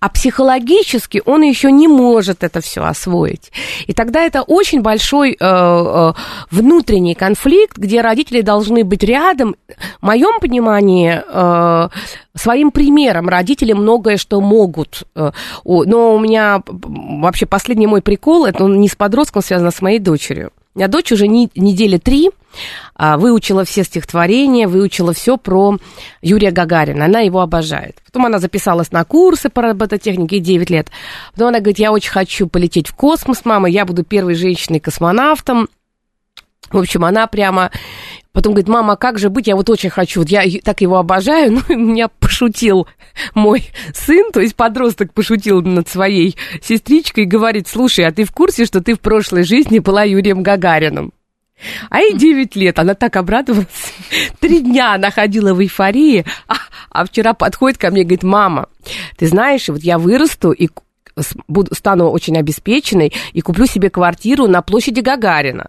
а 0.00 0.08
психологически 0.08 1.22
он 1.24 1.42
еще 1.42 1.70
не 1.70 1.86
может 1.86 2.42
это 2.42 2.60
все 2.60 2.82
освоить. 2.82 3.52
И 3.86 3.92
тогда 3.92 4.22
это 4.22 4.42
очень 4.42 4.80
большой 4.80 5.32
э, 5.32 5.36
э, 5.40 6.12
внутренний 6.50 7.14
конфликт, 7.14 7.76
где 7.76 8.00
родители 8.00 8.40
должны 8.40 8.84
быть 8.84 9.02
рядом. 9.02 9.54
В 10.00 10.06
моем 10.06 10.40
понимании, 10.40 11.22
э, 11.26 11.88
своим 12.34 12.70
примером 12.70 13.28
родители 13.28 13.72
многое 13.72 14.16
что 14.16 14.40
могут. 14.40 15.02
Э, 15.14 15.32
но 15.64 16.14
у 16.14 16.18
меня 16.18 16.62
вообще 16.66 17.46
последний 17.46 17.86
мой 17.86 18.02
прикол, 18.02 18.46
это 18.46 18.64
он 18.64 18.80
не 18.80 18.88
с 18.88 18.96
подростком 18.96 19.42
связан, 19.42 19.68
а 19.68 19.72
с 19.72 19.82
моей 19.82 19.98
дочерью. 19.98 20.52
Меня 20.74 20.88
дочь 20.88 21.10
уже 21.10 21.26
не, 21.26 21.50
недели 21.56 21.98
три 21.98 22.30
а, 22.94 23.16
выучила 23.16 23.64
все 23.64 23.82
стихотворения, 23.82 24.68
выучила 24.68 25.12
все 25.12 25.36
про 25.36 25.78
Юрия 26.22 26.52
Гагарина. 26.52 27.06
Она 27.06 27.20
его 27.20 27.40
обожает. 27.40 27.96
Потом 28.04 28.26
она 28.26 28.38
записалась 28.38 28.92
на 28.92 29.04
курсы 29.04 29.48
по 29.48 29.62
робототехнике 29.62 30.38
9 30.38 30.70
лет. 30.70 30.88
Потом 31.32 31.48
она 31.48 31.58
говорит, 31.58 31.78
я 31.78 31.90
очень 31.92 32.10
хочу 32.10 32.46
полететь 32.46 32.88
в 32.88 32.94
космос, 32.94 33.44
мама, 33.44 33.68
я 33.68 33.84
буду 33.84 34.04
первой 34.04 34.34
женщиной-космонавтом. 34.34 35.68
В 36.70 36.78
общем, 36.78 37.04
она 37.04 37.26
прямо... 37.26 37.70
Потом 38.32 38.52
говорит, 38.52 38.68
мама, 38.68 38.92
а 38.92 38.96
как 38.96 39.18
же 39.18 39.28
быть, 39.28 39.48
я 39.48 39.56
вот 39.56 39.68
очень 39.70 39.90
хочу, 39.90 40.20
вот 40.20 40.28
я 40.28 40.44
так 40.62 40.80
его 40.80 40.98
обожаю, 40.98 41.62
ну, 41.68 41.76
меня 41.76 42.08
пошутил 42.08 42.86
мой 43.34 43.70
сын, 43.92 44.30
то 44.32 44.40
есть 44.40 44.54
подросток 44.54 45.12
пошутил 45.12 45.62
над 45.62 45.88
своей 45.88 46.36
сестричкой 46.62 47.24
и 47.24 47.26
говорит, 47.26 47.66
слушай, 47.66 48.04
а 48.04 48.12
ты 48.12 48.24
в 48.24 48.32
курсе, 48.32 48.66
что 48.66 48.80
ты 48.80 48.94
в 48.94 49.00
прошлой 49.00 49.42
жизни 49.42 49.80
была 49.80 50.04
Юрием 50.04 50.42
Гагарином? 50.42 51.12
А 51.90 52.00
ей 52.00 52.14
9 52.14 52.56
лет, 52.56 52.78
она 52.78 52.94
так 52.94 53.16
обрадовалась. 53.16 53.66
Три 54.40 54.60
дня 54.60 54.94
она 54.94 55.10
ходила 55.10 55.52
в 55.52 55.60
эйфории, 55.60 56.24
а, 56.46 56.54
а 56.90 57.04
вчера 57.04 57.34
подходит 57.34 57.78
ко 57.78 57.90
мне 57.90 58.02
и 58.02 58.04
говорит, 58.04 58.22
мама, 58.22 58.68
ты 59.18 59.26
знаешь, 59.26 59.68
вот 59.68 59.82
я 59.82 59.98
вырасту 59.98 60.52
и 60.52 60.68
буду, 61.48 61.74
стану 61.74 62.10
очень 62.10 62.38
обеспеченной 62.38 63.12
и 63.32 63.40
куплю 63.40 63.66
себе 63.66 63.90
квартиру 63.90 64.46
на 64.46 64.62
площади 64.62 65.00
Гагарина. 65.00 65.68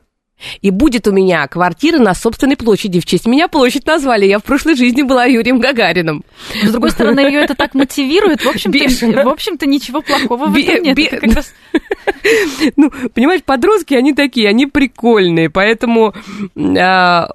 И 0.61 0.69
будет 0.69 1.07
у 1.07 1.11
меня 1.11 1.47
квартира 1.47 1.99
на 1.99 2.13
собственной 2.13 2.57
площади. 2.57 2.99
В 2.99 3.05
честь 3.05 3.25
меня 3.25 3.47
площадь 3.47 3.85
назвали. 3.85 4.25
Я 4.25 4.39
в 4.39 4.43
прошлой 4.43 4.75
жизни 4.75 5.01
была 5.01 5.25
Юрием 5.25 5.59
Гагарином. 5.59 6.23
Но, 6.61 6.69
с 6.69 6.71
другой 6.71 6.91
стороны, 6.91 7.19
ее 7.21 7.41
это 7.41 7.55
так 7.55 7.73
мотивирует. 7.73 8.43
В 8.43 8.49
общем-то, 8.49 9.23
в 9.23 9.29
общем-то 9.29 9.65
ничего 9.65 10.01
плохого 10.01 10.47
в 10.47 10.57
этом 10.57 10.83
нет. 10.83 10.97
Это 10.97 11.35
раз... 11.35 11.53
Ну, 12.75 12.91
понимаешь, 13.13 13.43
подростки, 13.43 13.93
они 13.93 14.13
такие, 14.13 14.47
они 14.49 14.65
прикольные. 14.65 15.49
Поэтому 15.49 16.13
а, 16.55 17.29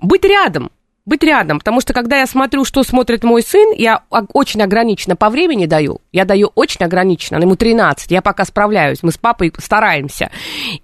быть 0.00 0.24
рядом 0.24 0.70
быть 1.06 1.22
рядом, 1.22 1.60
потому 1.60 1.80
что 1.80 1.94
когда 1.94 2.18
я 2.18 2.26
смотрю, 2.26 2.64
что 2.64 2.82
смотрит 2.82 3.22
мой 3.22 3.40
сын, 3.40 3.72
я 3.76 4.02
очень 4.10 4.60
ограниченно 4.60 5.14
по 5.14 5.30
времени 5.30 5.66
даю, 5.66 6.00
я 6.12 6.24
даю 6.24 6.50
очень 6.56 6.84
ограниченно, 6.84 7.40
ему 7.40 7.54
13, 7.54 8.10
я 8.10 8.20
пока 8.20 8.44
справляюсь, 8.44 9.04
мы 9.04 9.12
с 9.12 9.16
папой 9.16 9.52
стараемся. 9.56 10.32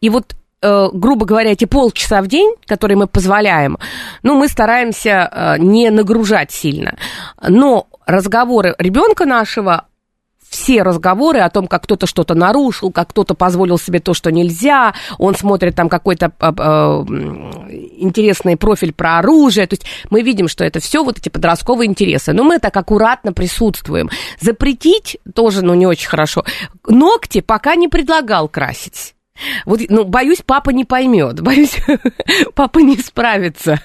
И 0.00 0.08
вот 0.08 0.34
Э, 0.34 0.41
грубо 0.62 1.26
говоря, 1.26 1.52
эти 1.52 1.64
полчаса 1.64 2.22
в 2.22 2.28
день, 2.28 2.54
которые 2.66 2.96
мы 2.96 3.06
позволяем, 3.06 3.78
ну, 4.22 4.34
мы 4.34 4.48
стараемся 4.48 5.28
э, 5.30 5.58
не 5.58 5.90
нагружать 5.90 6.52
сильно. 6.52 6.96
Но 7.46 7.86
разговоры 8.06 8.74
ребенка 8.78 9.26
нашего 9.26 9.86
все 10.52 10.82
разговоры 10.82 11.40
о 11.40 11.48
том, 11.48 11.66
как 11.66 11.84
кто-то 11.84 12.06
что-то 12.06 12.34
нарушил, 12.34 12.92
как 12.92 13.08
кто-то 13.08 13.34
позволил 13.34 13.78
себе 13.78 14.00
то, 14.00 14.12
что 14.12 14.30
нельзя, 14.30 14.94
он 15.18 15.34
смотрит 15.34 15.74
там 15.74 15.88
какой-то 15.88 16.26
э, 16.26 16.30
э, 16.46 17.04
интересный 17.96 18.56
профиль 18.58 18.92
про 18.92 19.18
оружие, 19.18 19.66
то 19.66 19.74
есть 19.74 19.86
мы 20.10 20.20
видим, 20.20 20.48
что 20.48 20.62
это 20.64 20.78
все 20.78 21.02
вот 21.02 21.18
эти 21.18 21.30
подростковые 21.30 21.88
интересы, 21.88 22.34
но 22.34 22.44
мы 22.44 22.58
так 22.58 22.76
аккуратно 22.76 23.32
присутствуем. 23.32 24.10
Запретить 24.40 25.16
тоже, 25.34 25.64
ну, 25.64 25.72
не 25.74 25.86
очень 25.86 26.08
хорошо. 26.08 26.44
Ногти 26.86 27.40
пока 27.40 27.74
не 27.74 27.88
предлагал 27.88 28.48
красить. 28.48 29.14
Вот, 29.64 29.80
ну, 29.88 30.04
боюсь, 30.04 30.42
папа 30.44 30.70
не 30.70 30.84
поймет, 30.84 31.40
боюсь, 31.42 31.76
папа 32.54 32.78
не 32.78 32.96
справится. 32.98 33.80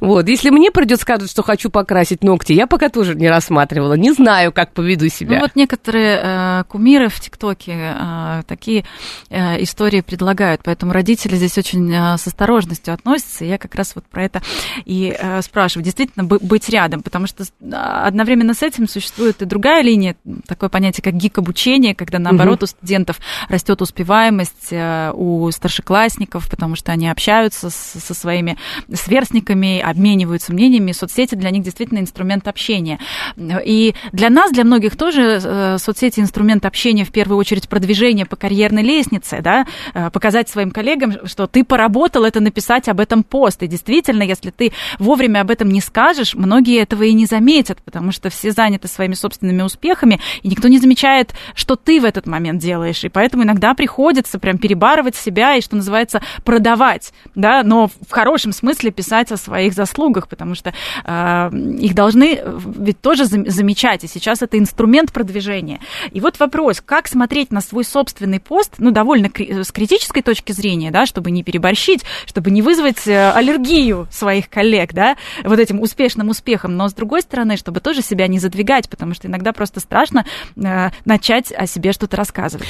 Вот, 0.00 0.28
если 0.28 0.50
мне 0.50 0.70
придет 0.70 1.00
сказать, 1.00 1.30
что 1.30 1.42
хочу 1.42 1.70
покрасить 1.70 2.22
ногти, 2.22 2.52
я 2.52 2.66
пока 2.66 2.88
тоже 2.88 3.14
не 3.14 3.28
рассматривала, 3.28 3.94
не 3.94 4.12
знаю, 4.12 4.52
как 4.52 4.72
поведу 4.72 5.08
себя. 5.08 5.36
Ну, 5.36 5.40
вот 5.42 5.56
некоторые 5.56 6.20
э, 6.22 6.64
кумиры 6.68 7.08
в 7.08 7.20
ТикТоке 7.20 7.94
э, 7.98 8.42
такие 8.46 8.84
э, 9.28 9.62
истории 9.62 10.00
предлагают, 10.00 10.62
поэтому 10.64 10.92
родители 10.92 11.36
здесь 11.36 11.56
очень 11.58 11.92
э, 11.92 12.18
с 12.18 12.26
осторожностью 12.26 12.94
относятся, 12.94 13.44
и 13.44 13.48
я 13.48 13.58
как 13.58 13.74
раз 13.74 13.94
вот 13.94 14.04
про 14.04 14.24
это 14.24 14.42
и 14.84 15.14
э, 15.16 15.42
спрашиваю. 15.42 15.84
Действительно, 15.84 16.24
быть 16.24 16.68
рядом, 16.68 17.02
потому 17.02 17.26
что 17.26 17.44
одновременно 17.70 18.54
с 18.54 18.62
этим 18.62 18.88
существует 18.88 19.42
и 19.42 19.44
другая 19.44 19.82
линия, 19.82 20.16
такое 20.46 20.68
понятие, 20.68 21.02
как 21.02 21.14
гик-обучение, 21.14 21.94
когда, 21.94 22.18
наоборот, 22.18 22.58
угу. 22.58 22.64
у 22.64 22.66
студентов 22.66 23.18
растет 23.48 23.80
успеваемость, 23.82 24.68
э, 24.70 24.99
у 25.14 25.50
старшеклассников, 25.50 26.48
потому 26.48 26.76
что 26.76 26.92
они 26.92 27.08
общаются 27.08 27.70
со 27.70 28.14
своими 28.14 28.56
сверстниками, 28.92 29.80
обмениваются 29.80 30.52
мнениями. 30.52 30.92
Соцсети 30.92 31.34
для 31.34 31.50
них 31.50 31.62
действительно 31.62 31.98
инструмент 31.98 32.48
общения. 32.48 32.98
И 33.36 33.94
для 34.12 34.30
нас, 34.30 34.52
для 34.52 34.64
многих 34.64 34.96
тоже 34.96 35.40
э, 35.42 35.78
соцсети 35.78 36.20
инструмент 36.20 36.64
общения 36.64 37.04
в 37.04 37.12
первую 37.12 37.38
очередь 37.38 37.68
продвижение 37.68 38.26
по 38.26 38.36
карьерной 38.36 38.82
лестнице, 38.82 39.40
да, 39.42 39.66
э, 39.94 40.10
показать 40.10 40.48
своим 40.48 40.70
коллегам, 40.70 41.26
что 41.26 41.46
ты 41.46 41.64
поработал, 41.64 42.24
это 42.24 42.40
написать 42.40 42.88
об 42.88 43.00
этом 43.00 43.22
пост. 43.22 43.62
И 43.62 43.66
действительно, 43.66 44.22
если 44.22 44.50
ты 44.50 44.72
вовремя 44.98 45.40
об 45.40 45.50
этом 45.50 45.68
не 45.68 45.80
скажешь, 45.80 46.34
многие 46.34 46.80
этого 46.80 47.02
и 47.04 47.12
не 47.12 47.26
заметят, 47.26 47.78
потому 47.82 48.12
что 48.12 48.30
все 48.30 48.50
заняты 48.50 48.88
своими 48.88 49.14
собственными 49.14 49.62
успехами, 49.62 50.20
и 50.42 50.48
никто 50.48 50.68
не 50.68 50.78
замечает, 50.78 51.34
что 51.54 51.76
ты 51.76 52.00
в 52.00 52.04
этот 52.04 52.26
момент 52.26 52.60
делаешь. 52.60 53.04
И 53.04 53.08
поэтому 53.08 53.44
иногда 53.44 53.74
приходится 53.74 54.38
прям 54.38 54.58
перебарывать 54.58 54.89
перебарывать 54.90 55.14
себя 55.14 55.54
и, 55.54 55.60
что 55.60 55.76
называется, 55.76 56.20
продавать, 56.44 57.12
да, 57.34 57.62
но 57.62 57.86
в 57.86 58.10
хорошем 58.10 58.52
смысле 58.52 58.90
писать 58.90 59.30
о 59.30 59.36
своих 59.36 59.74
заслугах, 59.74 60.28
потому 60.28 60.54
что 60.54 60.72
э, 61.04 61.50
их 61.78 61.94
должны 61.94 62.34
э, 62.34 62.58
ведь 62.78 63.00
тоже 63.00 63.24
замечать, 63.24 64.04
и 64.04 64.08
сейчас 64.08 64.42
это 64.42 64.58
инструмент 64.58 65.12
продвижения. 65.12 65.80
И 66.10 66.20
вот 66.20 66.40
вопрос, 66.40 66.82
как 66.84 67.06
смотреть 67.06 67.52
на 67.52 67.60
свой 67.60 67.84
собственный 67.84 68.40
пост, 68.40 68.74
ну, 68.78 68.90
довольно 68.90 69.28
кри- 69.28 69.62
с 69.62 69.70
критической 69.70 70.22
точки 70.22 70.52
зрения, 70.52 70.90
да, 70.90 71.06
чтобы 71.06 71.30
не 71.30 71.44
переборщить, 71.44 72.02
чтобы 72.26 72.50
не 72.50 72.62
вызвать 72.62 73.06
э, 73.06 73.30
аллергию 73.30 74.08
своих 74.10 74.48
коллег, 74.48 74.92
да, 74.92 75.16
вот 75.44 75.58
этим 75.58 75.80
успешным 75.80 76.30
успехом, 76.30 76.76
но 76.76 76.88
с 76.88 76.94
другой 76.94 77.22
стороны, 77.22 77.56
чтобы 77.56 77.80
тоже 77.80 78.02
себя 78.02 78.26
не 78.26 78.40
задвигать, 78.40 78.88
потому 78.88 79.14
что 79.14 79.28
иногда 79.28 79.52
просто 79.52 79.78
страшно 79.78 80.24
э, 80.56 80.90
начать 81.04 81.52
о 81.52 81.66
себе 81.66 81.92
что-то 81.92 82.16
рассказывать. 82.16 82.68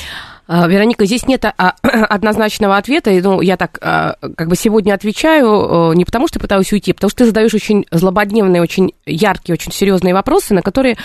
А, 0.52 0.66
Вероника, 0.66 1.06
здесь 1.06 1.28
нет 1.28 1.44
а, 1.44 1.76
однозначного 1.82 2.76
ответа. 2.76 3.12
Ну, 3.12 3.40
я 3.40 3.56
так 3.56 3.78
а, 3.80 4.16
как 4.36 4.48
бы 4.48 4.56
сегодня 4.56 4.94
отвечаю 4.94 5.92
не 5.92 6.04
потому, 6.04 6.26
что 6.26 6.40
пытаюсь 6.40 6.72
уйти, 6.72 6.90
а 6.90 6.94
потому 6.94 7.10
что 7.10 7.18
ты 7.18 7.26
задаешь 7.26 7.54
очень 7.54 7.86
злободневные, 7.92 8.60
очень 8.60 8.92
яркие, 9.06 9.54
очень 9.54 9.70
серьезные 9.70 10.12
вопросы, 10.12 10.52
на 10.52 10.62
которые 10.62 10.96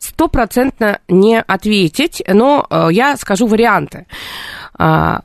стопроцентно 0.00 0.98
не 1.06 1.40
ответить, 1.40 2.22
но 2.26 2.66
я 2.90 3.16
скажу 3.16 3.46
варианты. 3.48 4.06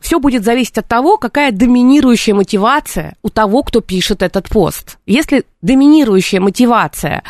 Все 0.02 0.20
будет 0.20 0.44
зависеть 0.44 0.80
от 0.80 0.88
того, 0.88 1.18
какая 1.18 1.52
доминирующая 1.52 2.34
мотивация 2.34 3.16
у 3.22 3.30
того, 3.30 3.62
кто 3.62 3.82
пишет 3.82 4.24
этот 4.24 4.50
пост. 4.50 4.98
Если 5.06 5.46
доминирующая 5.62 6.40
мотивация 6.40 7.22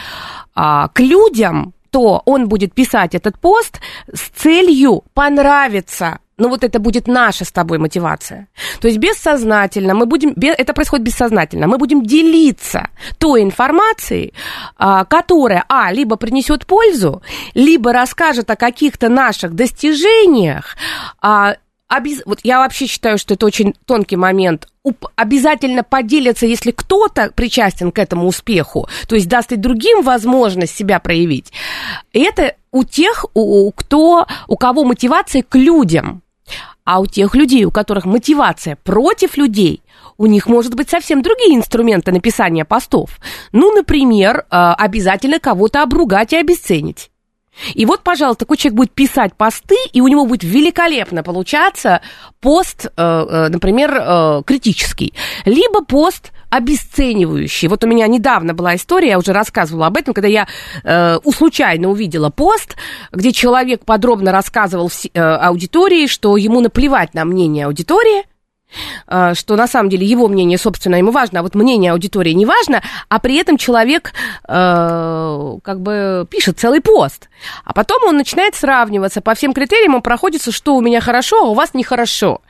к 0.55 0.93
людям, 0.99 1.73
то 1.93 2.21
он 2.25 2.47
будет 2.47 2.73
писать 2.73 3.13
этот 3.13 3.37
пост 3.37 3.79
с 4.11 4.29
целью 4.29 5.03
понравиться 5.13 6.19
ну 6.37 6.49
вот 6.49 6.63
это 6.63 6.79
будет 6.79 7.07
наша 7.07 7.45
с 7.45 7.51
тобой 7.51 7.77
мотивация. 7.77 8.47
То 8.81 8.87
есть 8.87 8.99
бессознательно 8.99 9.93
мы 9.93 10.05
будем, 10.05 10.33
это 10.41 10.73
происходит 10.73 11.05
бессознательно, 11.05 11.67
мы 11.67 11.77
будем 11.77 12.03
делиться 12.03 12.89
той 13.17 13.43
информацией, 13.43 14.33
а, 14.77 15.05
которая, 15.05 15.65
а, 15.69 15.91
либо 15.91 16.15
принесет 16.15 16.65
пользу, 16.65 17.21
либо 17.53 17.93
расскажет 17.93 18.49
о 18.49 18.55
каких-то 18.55 19.09
наших 19.09 19.53
достижениях, 19.53 20.75
а, 21.21 21.55
Обез... 21.93 22.23
Вот 22.25 22.39
я 22.43 22.57
вообще 22.57 22.87
считаю, 22.87 23.19
что 23.19 23.35
это 23.35 23.45
очень 23.45 23.75
тонкий 23.85 24.15
момент. 24.15 24.67
Уп... 24.81 25.05
Обязательно 25.15 25.83
поделиться, 25.83 26.47
если 26.47 26.71
кто-то 26.71 27.31
причастен 27.35 27.91
к 27.91 27.99
этому 27.99 28.25
успеху, 28.25 28.87
то 29.07 29.13
есть 29.13 29.27
даст 29.27 29.51
и 29.51 29.57
другим 29.57 30.01
возможность 30.01 30.75
себя 30.75 30.99
проявить. 30.99 31.53
Это 32.11 32.55
у 32.71 32.83
тех, 32.83 33.25
у, 33.35 33.71
кто, 33.71 34.25
у 34.47 34.57
кого 34.57 34.83
мотивация 34.83 35.43
к 35.43 35.55
людям. 35.55 36.23
А 36.83 36.99
у 36.99 37.05
тех 37.05 37.35
людей, 37.35 37.63
у 37.63 37.71
которых 37.71 38.05
мотивация 38.05 38.75
против 38.83 39.37
людей, 39.37 39.83
у 40.17 40.25
них 40.25 40.47
может 40.47 40.73
быть 40.73 40.89
совсем 40.89 41.21
другие 41.21 41.55
инструменты 41.55 42.11
написания 42.11 42.65
постов. 42.65 43.19
Ну, 43.51 43.71
например, 43.71 44.45
э, 44.49 44.73
обязательно 44.79 45.39
кого-то 45.39 45.83
обругать 45.83 46.33
и 46.33 46.37
обесценить. 46.37 47.11
И 47.73 47.85
вот, 47.85 48.03
пожалуйста, 48.03 48.45
такой 48.45 48.57
человек 48.57 48.77
будет 48.77 48.91
писать 48.91 49.35
посты, 49.35 49.75
и 49.91 50.01
у 50.01 50.07
него 50.07 50.25
будет 50.25 50.43
великолепно 50.43 51.23
получаться 51.23 52.01
пост, 52.39 52.85
э, 52.85 52.89
э, 52.97 53.47
например, 53.49 54.43
критический, 54.45 55.13
либо 55.45 55.83
пост 55.83 56.31
обесценивающий. 56.53 57.67
Вот 57.67 57.83
у 57.83 57.87
меня 57.87 58.05
недавно 58.07 58.53
была 58.53 58.75
история, 58.75 59.09
я 59.09 59.17
уже 59.17 59.33
рассказывала 59.33 59.87
об 59.87 59.97
этом, 59.97 60.13
когда 60.13 60.27
я 60.27 60.47
э, 60.83 61.17
случайно 61.35 61.89
увидела 61.89 62.29
пост, 62.29 62.75
где 63.11 63.31
человек 63.31 63.85
подробно 63.85 64.31
рассказывал 64.31 64.91
э, 64.91 65.19
аудитории, 65.19 66.05
что 66.05 66.37
ему 66.37 66.59
наплевать 66.59 67.15
на 67.15 67.25
мнение 67.25 67.65
аудитории, 67.65 68.19
э, 68.19 68.32
что 69.07 69.55
на 69.55 69.67
самом 69.67 69.89
деле 69.89 70.05
его 70.05 70.27
мнение, 70.27 70.57
собственно, 70.57 70.95
ему 70.95 71.11
важно, 71.11 71.39
а 71.39 71.43
вот 71.43 71.55
мнение 71.55 71.91
аудитории 71.91 72.31
не 72.31 72.45
важно, 72.45 72.81
а 73.09 73.19
при 73.19 73.35
этом 73.35 73.57
человек 73.57 74.13
э, 74.47 75.57
как 75.63 75.81
бы 75.81 76.27
пишет 76.29 76.59
целый 76.59 76.81
пост. 76.81 77.29
А 77.63 77.73
потом 77.73 78.03
он 78.03 78.17
начинает 78.17 78.55
сравниваться 78.55 79.21
по 79.21 79.33
всем 79.35 79.53
критериям, 79.53 79.95
он 79.95 80.01
проходится, 80.01 80.51
что 80.51 80.75
у 80.75 80.81
меня 80.81 81.01
хорошо, 81.01 81.45
а 81.45 81.49
у 81.49 81.53
вас 81.53 81.73
нехорошо. 81.73 82.41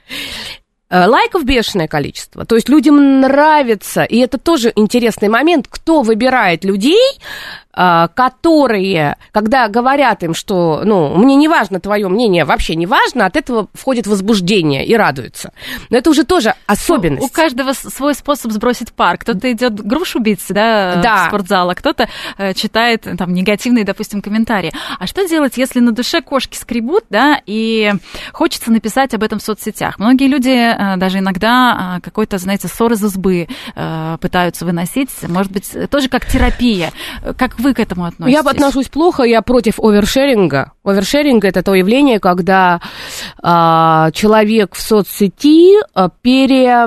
Э, 0.93 1.07
лайков 1.07 1.43
бешеное 1.43 1.87
количество. 1.87 2.45
То 2.45 2.53
есть 2.53 2.69
людям 2.69 3.21
нравится, 3.21 4.03
и 4.03 4.17
это 4.19 4.37
тоже 4.37 4.71
интересный 4.75 5.27
момент, 5.27 5.65
кто 5.67 6.03
выбирает 6.03 6.63
людей, 6.63 7.19
а, 7.19 7.62
которые, 7.73 9.17
когда 9.31 9.67
говорят 9.67 10.23
им, 10.23 10.33
что, 10.33 10.81
ну, 10.83 11.15
мне 11.15 11.35
не 11.35 11.47
важно 11.47 11.79
твое 11.79 12.07
мнение, 12.07 12.45
вообще 12.45 12.75
не 12.75 12.85
важно, 12.85 13.25
от 13.25 13.35
этого 13.35 13.67
входит 13.73 14.07
возбуждение 14.07 14.85
и 14.85 14.95
радуются. 14.95 15.51
Но 15.89 15.97
это 15.97 16.09
уже 16.09 16.23
тоже 16.23 16.53
особенность. 16.67 17.21
Ну, 17.21 17.27
у 17.27 17.29
каждого 17.29 17.73
свой 17.73 18.13
способ 18.13 18.51
сбросить 18.51 18.93
пар. 18.93 19.17
Кто-то 19.17 19.51
идет 19.51 19.75
грушу 19.85 20.19
бить, 20.19 20.43
да, 20.49 21.01
да. 21.01 21.25
в 21.25 21.27
спортзал, 21.27 21.69
а 21.69 21.75
кто-то 21.75 22.07
э, 22.37 22.53
читает 22.53 23.07
там 23.17 23.33
негативные, 23.33 23.83
допустим, 23.85 24.21
комментарии. 24.21 24.71
А 24.99 25.07
что 25.07 25.27
делать, 25.27 25.57
если 25.57 25.79
на 25.79 25.91
душе 25.91 26.21
кошки 26.21 26.57
скребут, 26.57 27.05
да, 27.09 27.41
и 27.45 27.91
хочется 28.31 28.71
написать 28.71 29.13
об 29.13 29.23
этом 29.23 29.39
в 29.39 29.43
соцсетях? 29.43 29.99
Многие 29.99 30.27
люди 30.27 30.49
э, 30.49 30.97
даже 30.97 31.19
иногда 31.19 31.97
э, 31.97 32.01
какой-то, 32.01 32.37
знаете, 32.37 32.67
ссор 32.67 32.93
из 32.93 33.03
избы 33.03 33.47
пытаются 34.21 34.65
выносить, 34.65 35.09
может 35.27 35.51
быть, 35.51 35.71
тоже 35.89 36.09
как 36.09 36.25
терапия. 36.25 36.91
Как 37.37 37.59
вы 37.63 37.73
к 37.73 37.79
этому 37.79 38.05
относитесь? 38.05 38.33
Я 38.33 38.49
отношусь 38.49 38.89
плохо, 38.89 39.23
я 39.23 39.41
против 39.41 39.79
овершеринга. 39.79 40.73
Овершеринг– 40.83 41.43
это 41.45 41.63
то 41.63 41.73
явление, 41.73 42.19
когда 42.19 42.81
а, 43.41 44.11
человек 44.11 44.75
в 44.75 44.81
соцсети 44.81 45.79
а, 45.93 46.09
пере, 46.21 46.85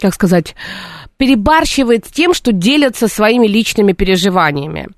как 0.00 0.14
сказать, 0.14 0.54
перебарщивает 1.22 2.04
с 2.06 2.10
тем, 2.10 2.34
что 2.34 2.50
делятся 2.50 3.06
своими 3.06 3.46
личными 3.46 3.92
переживаниями. 3.92 4.88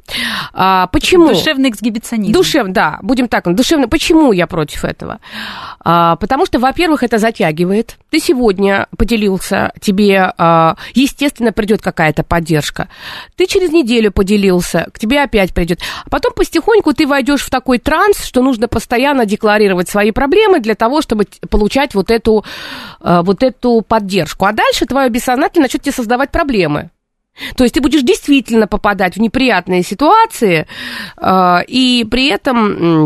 А, 0.54 0.86
почему? 0.86 1.28
Душевный 1.28 1.68
эксгибиционизм. 1.68 2.32
Душев, 2.32 2.68
да, 2.68 2.98
будем 3.02 3.28
так, 3.28 3.54
душевно. 3.54 3.88
Почему 3.88 4.32
я 4.32 4.46
против 4.46 4.86
этого? 4.86 5.18
А, 5.80 6.16
потому 6.16 6.46
что, 6.46 6.58
во-первых, 6.58 7.02
это 7.02 7.18
затягивает. 7.18 7.98
Ты 8.08 8.20
сегодня 8.20 8.86
поделился, 8.96 9.72
тебе, 9.80 10.32
а, 10.38 10.76
естественно, 10.94 11.52
придет 11.52 11.82
какая-то 11.82 12.22
поддержка. 12.22 12.88
Ты 13.36 13.46
через 13.46 13.70
неделю 13.70 14.10
поделился, 14.10 14.88
к 14.94 14.98
тебе 14.98 15.22
опять 15.22 15.52
придет. 15.52 15.80
А 16.06 16.08
потом 16.08 16.32
потихоньку 16.32 16.94
ты 16.94 17.06
войдешь 17.06 17.42
в 17.42 17.50
такой 17.50 17.78
транс, 17.78 18.24
что 18.24 18.40
нужно 18.40 18.66
постоянно 18.66 19.26
декларировать 19.26 19.90
свои 19.90 20.10
проблемы 20.10 20.60
для 20.60 20.74
того, 20.74 21.02
чтобы 21.02 21.26
получать 21.50 21.94
вот 21.94 22.10
эту, 22.10 22.46
а, 23.00 23.22
вот 23.22 23.42
эту 23.42 23.82
поддержку. 23.86 24.46
А 24.46 24.52
дальше 24.52 24.86
твое 24.86 25.10
бессознательное 25.10 25.64
начнет 25.64 25.82
тебе 25.82 25.92
создавать 25.92 26.13
проблемы. 26.30 26.90
То 27.56 27.64
есть 27.64 27.74
ты 27.74 27.80
будешь 27.80 28.02
действительно 28.02 28.66
попадать 28.66 29.16
в 29.16 29.20
неприятные 29.20 29.82
ситуации, 29.82 30.66
э, 31.16 31.64
и 31.66 32.06
при 32.08 32.28
этом 32.28 33.04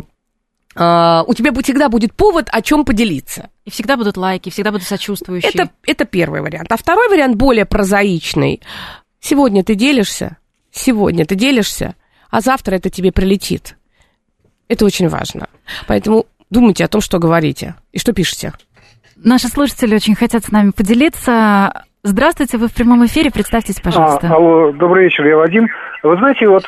э, 0.75 1.25
у 1.27 1.35
тебя 1.35 1.53
всегда 1.63 1.89
будет 1.89 2.15
повод 2.15 2.49
о 2.53 2.61
чем 2.61 2.85
поделиться. 2.85 3.49
И 3.65 3.71
всегда 3.71 3.97
будут 3.97 4.17
лайки, 4.17 4.51
всегда 4.51 4.71
будут 4.71 4.87
сочувствующие. 4.87 5.51
Это, 5.55 5.71
это 5.87 6.05
первый 6.05 6.43
вариант. 6.43 6.71
А 6.71 6.77
второй 6.77 7.09
вариант 7.09 7.37
более 7.37 7.65
прозаичный. 7.65 8.61
Сегодня 9.21 9.65
ты 9.65 9.75
делишься, 9.75 10.37
сегодня 10.71 11.25
ты 11.25 11.35
делишься, 11.35 11.95
а 12.31 12.41
завтра 12.41 12.77
это 12.77 12.91
тебе 12.91 13.13
прилетит. 13.13 13.77
Это 14.69 14.85
очень 14.85 15.09
важно. 15.09 15.49
Поэтому 15.87 16.27
думайте 16.51 16.85
о 16.85 16.89
том, 16.89 17.01
что 17.01 17.19
говорите 17.19 17.75
и 17.93 17.99
что 17.99 18.13
пишете. 18.13 18.53
Наши 19.17 19.49
слушатели 19.49 19.95
очень 19.95 20.15
хотят 20.15 20.45
с 20.45 20.53
нами 20.53 20.71
поделиться. 20.71 21.85
Здравствуйте, 22.05 22.59
вы 22.59 22.69
в 22.69 22.75
прямом 22.75 23.05
эфире, 23.07 23.31
представьтесь, 23.31 23.81
пожалуйста. 23.81 24.29
А, 24.29 24.35
алло, 24.37 24.73
добрый 24.73 25.05
вечер, 25.05 25.27
я 25.27 25.37
Вадим. 25.37 25.67
Вы 26.05 26.17
знаете, 26.17 26.49
вот 26.49 26.65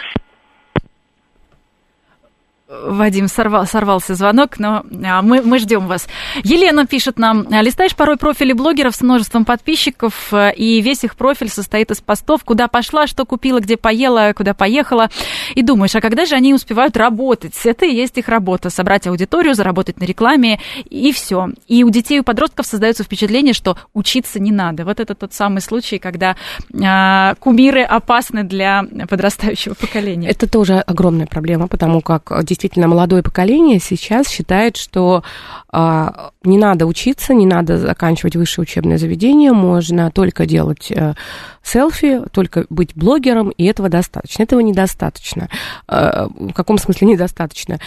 Вадим, 2.71 3.27
сорвал, 3.27 3.67
сорвался 3.67 4.15
звонок, 4.15 4.61
но 4.61 4.85
а, 5.05 5.23
мы, 5.23 5.43
мы 5.43 5.59
ждем 5.59 5.89
вас. 5.89 6.07
Елена 6.45 6.87
пишет 6.87 7.19
нам, 7.19 7.45
листаешь 7.51 7.97
порой 7.97 8.17
профили 8.17 8.53
блогеров 8.53 8.95
с 8.95 9.01
множеством 9.01 9.45
подписчиков, 9.45 10.33
э, 10.33 10.55
и 10.55 10.81
весь 10.81 11.03
их 11.03 11.17
профиль 11.17 11.49
состоит 11.49 11.91
из 11.91 12.01
постов, 12.01 12.45
куда 12.45 12.69
пошла, 12.69 13.09
что 13.09 13.27
купила, 13.27 13.59
где 13.59 13.77
поела, 13.77 14.33
куда 14.37 14.55
поехала, 14.55 15.11
и 15.57 15.63
думаешь, 15.63 15.97
а 15.97 16.01
когда 16.01 16.27
же 16.27 16.37
они 16.37 16.55
успевают 16.55 16.97
работать? 16.97 17.55
Это 17.65 17.87
и 17.87 17.93
есть 17.95 18.17
их 18.19 18.29
работа, 18.29 18.71
собрать 18.71 19.09
аудиторию, 19.09 19.55
заработать 19.55 19.99
на 19.99 20.05
рекламе, 20.05 20.61
и 20.89 21.11
все. 21.11 21.49
И 21.67 21.83
у 21.83 21.91
детей, 21.91 22.19
и 22.19 22.21
у 22.21 22.25
подростков 22.25 22.67
создается 22.67 23.03
впечатление, 23.03 23.53
что 23.53 23.79
учиться 23.95 24.39
не 24.39 24.53
надо. 24.53 24.85
Вот 24.85 25.01
это 25.01 25.17
тот 25.17 25.35
самый 25.35 25.61
случай, 25.61 25.99
когда 25.99 26.37
а, 26.81 27.35
кумиры 27.41 27.83
опасны 27.83 28.45
для 28.45 28.85
подрастающего 29.09 29.75
поколения. 29.75 30.29
Это 30.29 30.49
тоже 30.49 30.79
огромная 30.79 31.27
проблема, 31.27 31.67
потому 31.67 32.01
как 32.01 32.31
действительно 32.61 32.89
молодое 32.89 33.23
поколение 33.23 33.81
сейчас 33.81 34.29
считает, 34.29 34.77
что 34.77 35.25
э, 35.73 36.09
не 36.45 36.59
надо 36.59 36.85
учиться, 36.85 37.33
не 37.33 37.47
надо 37.47 37.79
заканчивать 37.79 38.37
высшее 38.37 38.65
учебное 38.65 38.99
заведение, 38.99 39.53
можно 39.53 40.11
только 40.11 40.45
делать 40.45 40.93
э, 40.93 41.15
селфи, 41.63 42.21
только 42.33 42.67
быть 42.69 42.95
блогером, 42.95 43.49
и 43.49 43.65
этого 43.65 43.89
достаточно. 43.89 44.43
Этого 44.43 44.61
недостаточно. 44.61 45.49
Э, 45.89 46.27
в 46.29 46.53
каком 46.53 46.77
смысле 46.77 47.09
недостаточно? 47.09 47.81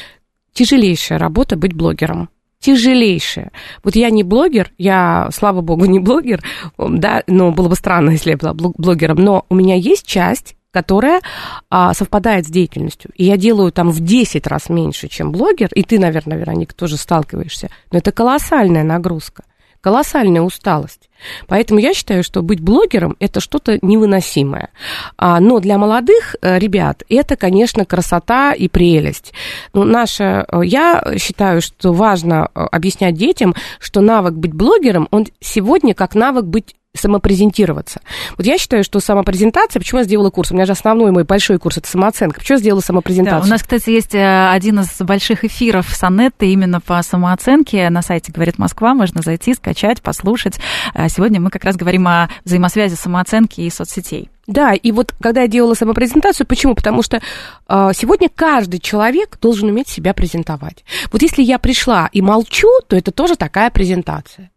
Тяжелейшая 0.54 1.20
работа 1.20 1.56
быть 1.56 1.74
блогером 1.74 2.30
тяжелейшая. 2.60 3.52
Вот 3.84 3.98
я 3.98 4.10
не 4.10 4.24
блогер, 4.24 4.72
я, 4.78 5.28
слава 5.34 5.60
богу, 5.60 5.84
не 5.84 6.00
блогер, 6.00 6.42
да, 6.78 7.22
но 7.28 7.52
было 7.52 7.68
бы 7.68 7.76
странно, 7.76 8.12
если 8.12 8.32
я 8.32 8.38
была 8.38 8.54
блогером, 8.54 9.18
но 9.18 9.46
у 9.50 9.56
меня 9.56 9.76
есть 9.76 10.08
часть 10.08 10.56
которая 10.74 11.22
а, 11.70 11.94
совпадает 11.94 12.48
с 12.48 12.50
деятельностью. 12.50 13.12
И 13.16 13.26
я 13.26 13.38
делаю 13.38 13.72
там 13.72 13.92
в 13.92 14.00
10 14.00 14.48
раз 14.48 14.70
меньше, 14.70 15.08
чем 15.08 15.32
блогер, 15.32 15.70
и 15.74 15.84
ты, 15.84 16.00
наверное, 16.00 16.38
Вероника, 16.38 16.74
тоже 16.76 16.98
сталкиваешься. 16.98 17.70
Но 17.92 18.00
это 18.00 18.12
колоссальная 18.12 18.84
нагрузка, 18.84 19.44
колоссальная 19.82 20.42
усталость. 20.42 21.10
Поэтому 21.48 21.80
я 21.80 21.94
считаю, 21.94 22.24
что 22.24 22.42
быть 22.42 22.60
блогером 22.60 23.16
это 23.20 23.40
что-то 23.40 23.78
невыносимое. 23.82 24.70
А, 25.16 25.40
но 25.40 25.60
для 25.60 25.78
молодых 25.78 26.36
э, 26.42 26.58
ребят 26.58 27.04
это, 27.08 27.36
конечно, 27.36 27.86
красота 27.86 28.54
и 28.54 28.68
прелесть. 28.68 29.32
Ну, 29.74 29.84
наша, 29.84 30.46
э, 30.52 30.62
я 30.66 31.04
считаю, 31.18 31.62
что 31.62 31.94
важно 31.94 32.50
э, 32.56 32.60
объяснять 32.60 33.16
детям, 33.16 33.54
что 33.80 34.02
навык 34.02 34.34
быть 34.34 34.54
блогером, 34.54 35.08
он 35.12 35.28
сегодня 35.40 35.94
как 35.94 36.16
навык 36.16 36.46
быть 36.46 36.76
самопрезентироваться. 36.96 38.02
Вот 38.38 38.46
я 38.46 38.58
считаю, 38.58 38.84
что 38.84 39.00
самопрезентация, 39.00 39.80
почему 39.80 40.00
я 40.00 40.06
сделала 40.06 40.30
курс? 40.30 40.52
У 40.52 40.54
меня 40.54 40.66
же 40.66 40.74
основной 40.74 41.12
мой 41.12 41.24
большой 41.24 41.58
курс 41.58 41.78
это 41.78 41.88
самооценка. 41.90 42.40
Почему 42.40 42.58
я 42.58 42.60
сделала 42.60 42.82
самопрезентацию? 42.82 43.42
Да, 43.42 43.48
у 43.48 43.50
нас, 43.50 43.62
кстати, 43.64 43.90
есть 43.90 44.14
э, 44.14 44.50
один 44.52 44.80
из 44.80 44.96
больших 45.00 45.44
эфиров 45.44 45.90
с 45.90 46.04
Анеттой 46.04 46.52
именно 46.52 46.80
по 46.80 47.02
самооценке. 47.02 47.90
На 47.90 48.04
сайте 48.04 48.32
«Говорит 48.32 48.60
Москва» 48.60 48.94
можно 48.94 49.22
зайти, 49.22 49.56
скачать, 49.56 50.02
послушать. 50.02 50.60
А 50.94 51.10
сегодня 51.10 51.42
мы 51.42 51.50
как 51.50 51.64
раз 51.64 51.76
говорим 51.76 52.08
о 52.08 52.30
взаимосвязи 52.46 52.94
самооценки 52.94 53.62
и 53.62 53.70
соцсетей. 53.72 54.30
Да, 54.46 54.74
и 54.74 54.92
вот 54.92 55.14
когда 55.20 55.42
я 55.42 55.48
делала 55.48 55.74
самопрезентацию, 55.74 56.46
почему? 56.46 56.76
Потому 56.76 57.02
что 57.02 57.22
э, 57.70 57.92
сегодня 57.96 58.30
каждый 58.30 58.80
человек 58.80 59.40
должен 59.42 59.70
уметь 59.70 59.88
себя 59.88 60.14
презентовать. 60.14 60.84
Вот 61.12 61.24
если 61.24 61.42
я 61.42 61.58
пришла 61.58 62.10
и 62.12 62.22
молчу, 62.22 62.68
то 62.88 62.96
это 62.96 63.12
тоже 63.12 63.36
такая 63.36 63.72
презентация. 63.72 64.52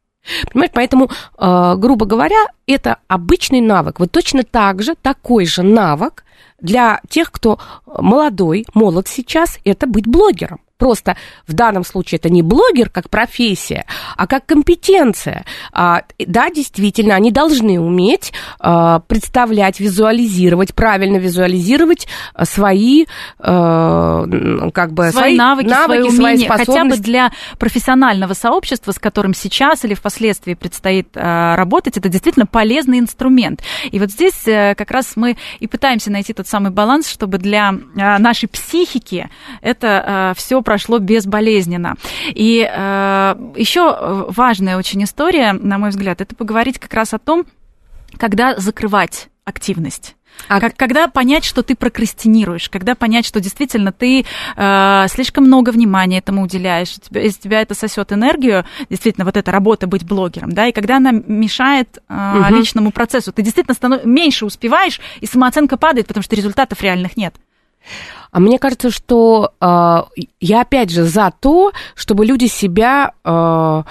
Понимаете, 0.52 0.74
поэтому, 0.74 1.10
э, 1.38 1.74
грубо 1.76 2.06
говоря, 2.06 2.46
это 2.66 2.98
обычный 3.08 3.60
навык. 3.60 4.00
Вот 4.00 4.10
точно 4.10 4.42
так 4.42 4.82
же, 4.82 4.94
такой 4.94 5.46
же 5.46 5.62
навык 5.62 6.24
для 6.60 7.00
тех, 7.08 7.30
кто 7.30 7.58
молодой, 7.86 8.66
молод 8.74 9.08
сейчас, 9.08 9.58
это 9.64 9.86
быть 9.86 10.06
блогером. 10.06 10.60
Просто 10.78 11.16
в 11.46 11.54
данном 11.54 11.84
случае 11.84 12.18
это 12.18 12.28
не 12.28 12.42
блогер 12.42 12.90
как 12.90 13.08
профессия, 13.08 13.86
а 14.14 14.26
как 14.26 14.44
компетенция. 14.44 15.46
А, 15.72 16.02
да, 16.18 16.50
действительно, 16.50 17.14
они 17.14 17.30
должны 17.30 17.80
уметь 17.80 18.34
а, 18.60 19.00
представлять, 19.00 19.80
визуализировать, 19.80 20.74
правильно 20.74 21.16
визуализировать 21.16 22.06
а, 22.34 22.44
свои, 22.44 23.06
а, 23.38 24.26
как 24.74 24.92
бы, 24.92 25.10
свои, 25.10 25.12
свои 25.12 25.36
навыки, 25.36 25.66
навыки 25.66 26.08
свои 26.10 26.18
умения, 26.18 26.46
свои 26.46 26.58
хотя 26.58 26.84
бы 26.84 26.96
для 26.98 27.30
профессионального 27.58 28.34
сообщества, 28.34 28.92
с 28.92 28.98
которым 28.98 29.32
сейчас 29.32 29.82
или 29.86 29.94
впоследствии 29.94 30.52
предстоит 30.52 31.08
а, 31.14 31.56
работать, 31.56 31.96
это 31.96 32.10
действительно 32.10 32.44
полезный 32.44 32.98
инструмент. 32.98 33.62
И 33.90 33.98
вот 33.98 34.10
здесь 34.10 34.46
а, 34.46 34.74
как 34.74 34.90
раз 34.90 35.12
мы 35.16 35.38
и 35.58 35.66
пытаемся 35.66 36.12
найти 36.12 36.34
тот 36.34 36.46
самый 36.46 36.70
баланс, 36.70 37.08
чтобы 37.08 37.38
для 37.38 37.72
а, 37.98 38.18
нашей 38.18 38.46
психики 38.48 39.30
это 39.62 40.04
а, 40.06 40.34
все 40.34 40.60
прошло 40.66 40.98
безболезненно. 40.98 41.94
И 42.26 42.68
э, 42.68 43.36
еще 43.56 44.26
важная 44.28 44.76
очень 44.76 45.04
история, 45.04 45.52
на 45.52 45.78
мой 45.78 45.90
взгляд, 45.90 46.20
это 46.20 46.34
поговорить 46.34 46.78
как 46.80 46.92
раз 46.92 47.14
о 47.14 47.18
том, 47.18 47.46
когда 48.18 48.56
закрывать 48.58 49.28
активность. 49.44 50.16
А 50.48 50.60
как, 50.60 50.76
когда 50.76 51.08
понять, 51.08 51.44
что 51.44 51.62
ты 51.62 51.74
прокрастинируешь, 51.74 52.68
когда 52.68 52.94
понять, 52.94 53.24
что 53.24 53.40
действительно 53.40 53.92
ты 53.92 54.24
э, 54.56 55.06
слишком 55.08 55.44
много 55.44 55.70
внимания 55.70 56.18
этому 56.18 56.42
уделяешь, 56.42 56.94
тебя, 56.94 57.22
из 57.22 57.38
тебя 57.38 57.62
это 57.62 57.74
сосет 57.74 58.12
энергию, 58.12 58.64
действительно, 58.90 59.24
вот 59.24 59.36
эта 59.36 59.50
работа 59.50 59.86
быть 59.86 60.04
блогером, 60.04 60.52
да, 60.52 60.66
и 60.66 60.72
когда 60.72 60.96
она 60.98 61.12
мешает 61.12 61.98
э, 62.08 62.40
угу. 62.40 62.54
личному 62.54 62.90
процессу, 62.90 63.32
ты 63.32 63.42
действительно 63.42 63.74
станов... 63.74 64.04
меньше 64.04 64.44
успеваешь, 64.44 65.00
и 65.20 65.26
самооценка 65.26 65.76
падает, 65.76 66.08
потому 66.08 66.24
что 66.24 66.36
результатов 66.36 66.82
реальных 66.82 67.16
нет. 67.16 67.34
А 68.30 68.40
мне 68.40 68.58
кажется, 68.58 68.90
что 68.90 69.52
э, 69.60 70.02
я 70.40 70.60
опять 70.60 70.90
же 70.90 71.04
за 71.04 71.32
то, 71.40 71.72
чтобы 71.94 72.26
люди 72.26 72.46
себя 72.46 73.12
э, 73.24 73.82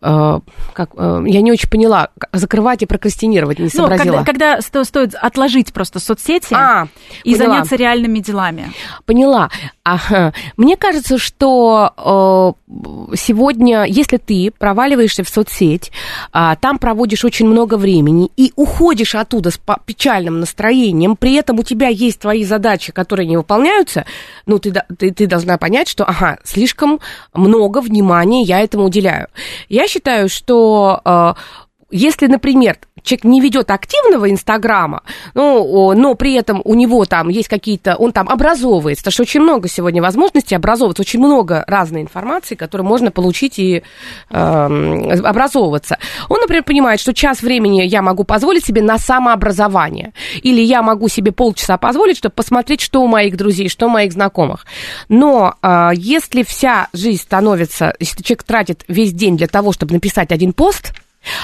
как, 0.00 0.90
э, 0.96 1.24
я 1.26 1.42
не 1.42 1.52
очень 1.52 1.68
поняла, 1.68 2.08
закрывать 2.32 2.82
и 2.82 2.86
прокрастинировать, 2.86 3.58
не 3.58 3.68
сообразила. 3.68 4.18
Ну, 4.18 4.24
когда, 4.24 4.56
когда 4.60 4.84
стоит 4.84 5.14
отложить 5.14 5.72
просто 5.72 5.98
соцсети 6.00 6.54
а, 6.54 6.88
и 7.22 7.34
поняла. 7.34 7.54
заняться 7.54 7.76
реальными 7.76 8.20
делами. 8.20 8.72
Поняла. 9.04 9.50
Ага. 9.84 10.32
Мне 10.56 10.76
кажется, 10.76 11.18
что 11.18 12.54
э, 12.68 13.16
сегодня, 13.16 13.84
если 13.84 14.16
ты 14.16 14.52
проваливаешься 14.56 15.22
в 15.22 15.28
соцсеть, 15.28 15.92
э, 16.32 16.54
там 16.60 16.78
проводишь 16.78 17.24
очень 17.24 17.46
много 17.46 17.76
времени 17.76 18.30
и 18.36 18.52
уходишь 18.56 19.14
оттуда 19.14 19.50
с 19.50 19.60
печальным 19.84 20.40
настроением, 20.40 21.16
при 21.16 21.34
этом 21.34 21.58
у 21.58 21.62
тебя 21.62 21.88
есть 21.88 22.20
твои 22.20 22.44
задачи, 22.44 22.92
которые 22.92 23.26
не 23.26 23.36
выполняются, 23.36 24.06
ну, 24.46 24.58
ты, 24.58 24.72
ты, 24.96 25.12
ты 25.12 25.26
должна 25.26 25.58
понять, 25.58 25.88
что, 25.88 26.04
ага, 26.04 26.38
слишком 26.44 27.00
много 27.34 27.80
внимания 27.80 28.42
я 28.42 28.60
этому 28.60 28.84
уделяю. 28.84 29.28
Я 29.68 29.89
считаю, 29.90 30.28
что 30.28 31.00
э, 31.04 31.34
если, 31.90 32.26
например, 32.26 32.78
человек 33.02 33.24
не 33.24 33.40
ведет 33.40 33.70
активного 33.70 34.30
Инстаграма, 34.30 35.02
ну, 35.34 35.92
но 35.94 36.14
при 36.14 36.34
этом 36.34 36.60
у 36.64 36.74
него 36.74 37.04
там 37.04 37.28
есть 37.28 37.48
какие-то, 37.48 37.96
он 37.96 38.12
там 38.12 38.28
образовывается, 38.28 39.02
потому 39.02 39.12
что 39.12 39.22
очень 39.22 39.40
много 39.40 39.68
сегодня 39.68 40.02
возможностей 40.02 40.54
образовываться, 40.54 41.02
очень 41.02 41.20
много 41.20 41.64
разной 41.66 42.02
информации, 42.02 42.54
которую 42.54 42.86
можно 42.86 43.10
получить 43.10 43.58
и 43.58 43.82
э, 44.30 45.20
образовываться. 45.24 45.98
Он, 46.28 46.40
например, 46.40 46.64
понимает, 46.64 47.00
что 47.00 47.14
час 47.14 47.42
времени 47.42 47.82
я 47.82 48.02
могу 48.02 48.24
позволить 48.24 48.64
себе 48.64 48.82
на 48.82 48.98
самообразование, 48.98 50.12
или 50.42 50.60
я 50.60 50.82
могу 50.82 51.08
себе 51.08 51.32
полчаса 51.32 51.78
позволить, 51.78 52.16
чтобы 52.16 52.34
посмотреть, 52.34 52.80
что 52.80 53.02
у 53.02 53.06
моих 53.06 53.36
друзей, 53.36 53.68
что 53.68 53.86
у 53.86 53.90
моих 53.90 54.12
знакомых. 54.12 54.66
Но 55.08 55.54
э, 55.62 55.90
если 55.94 56.42
вся 56.42 56.88
жизнь 56.92 57.22
становится, 57.22 57.94
если 57.98 58.22
человек 58.22 58.42
тратит 58.44 58.84
весь 58.88 59.12
день 59.12 59.36
для 59.36 59.46
того, 59.46 59.72
чтобы 59.72 59.94
написать 59.94 60.32
один 60.32 60.52
пост, 60.52 60.92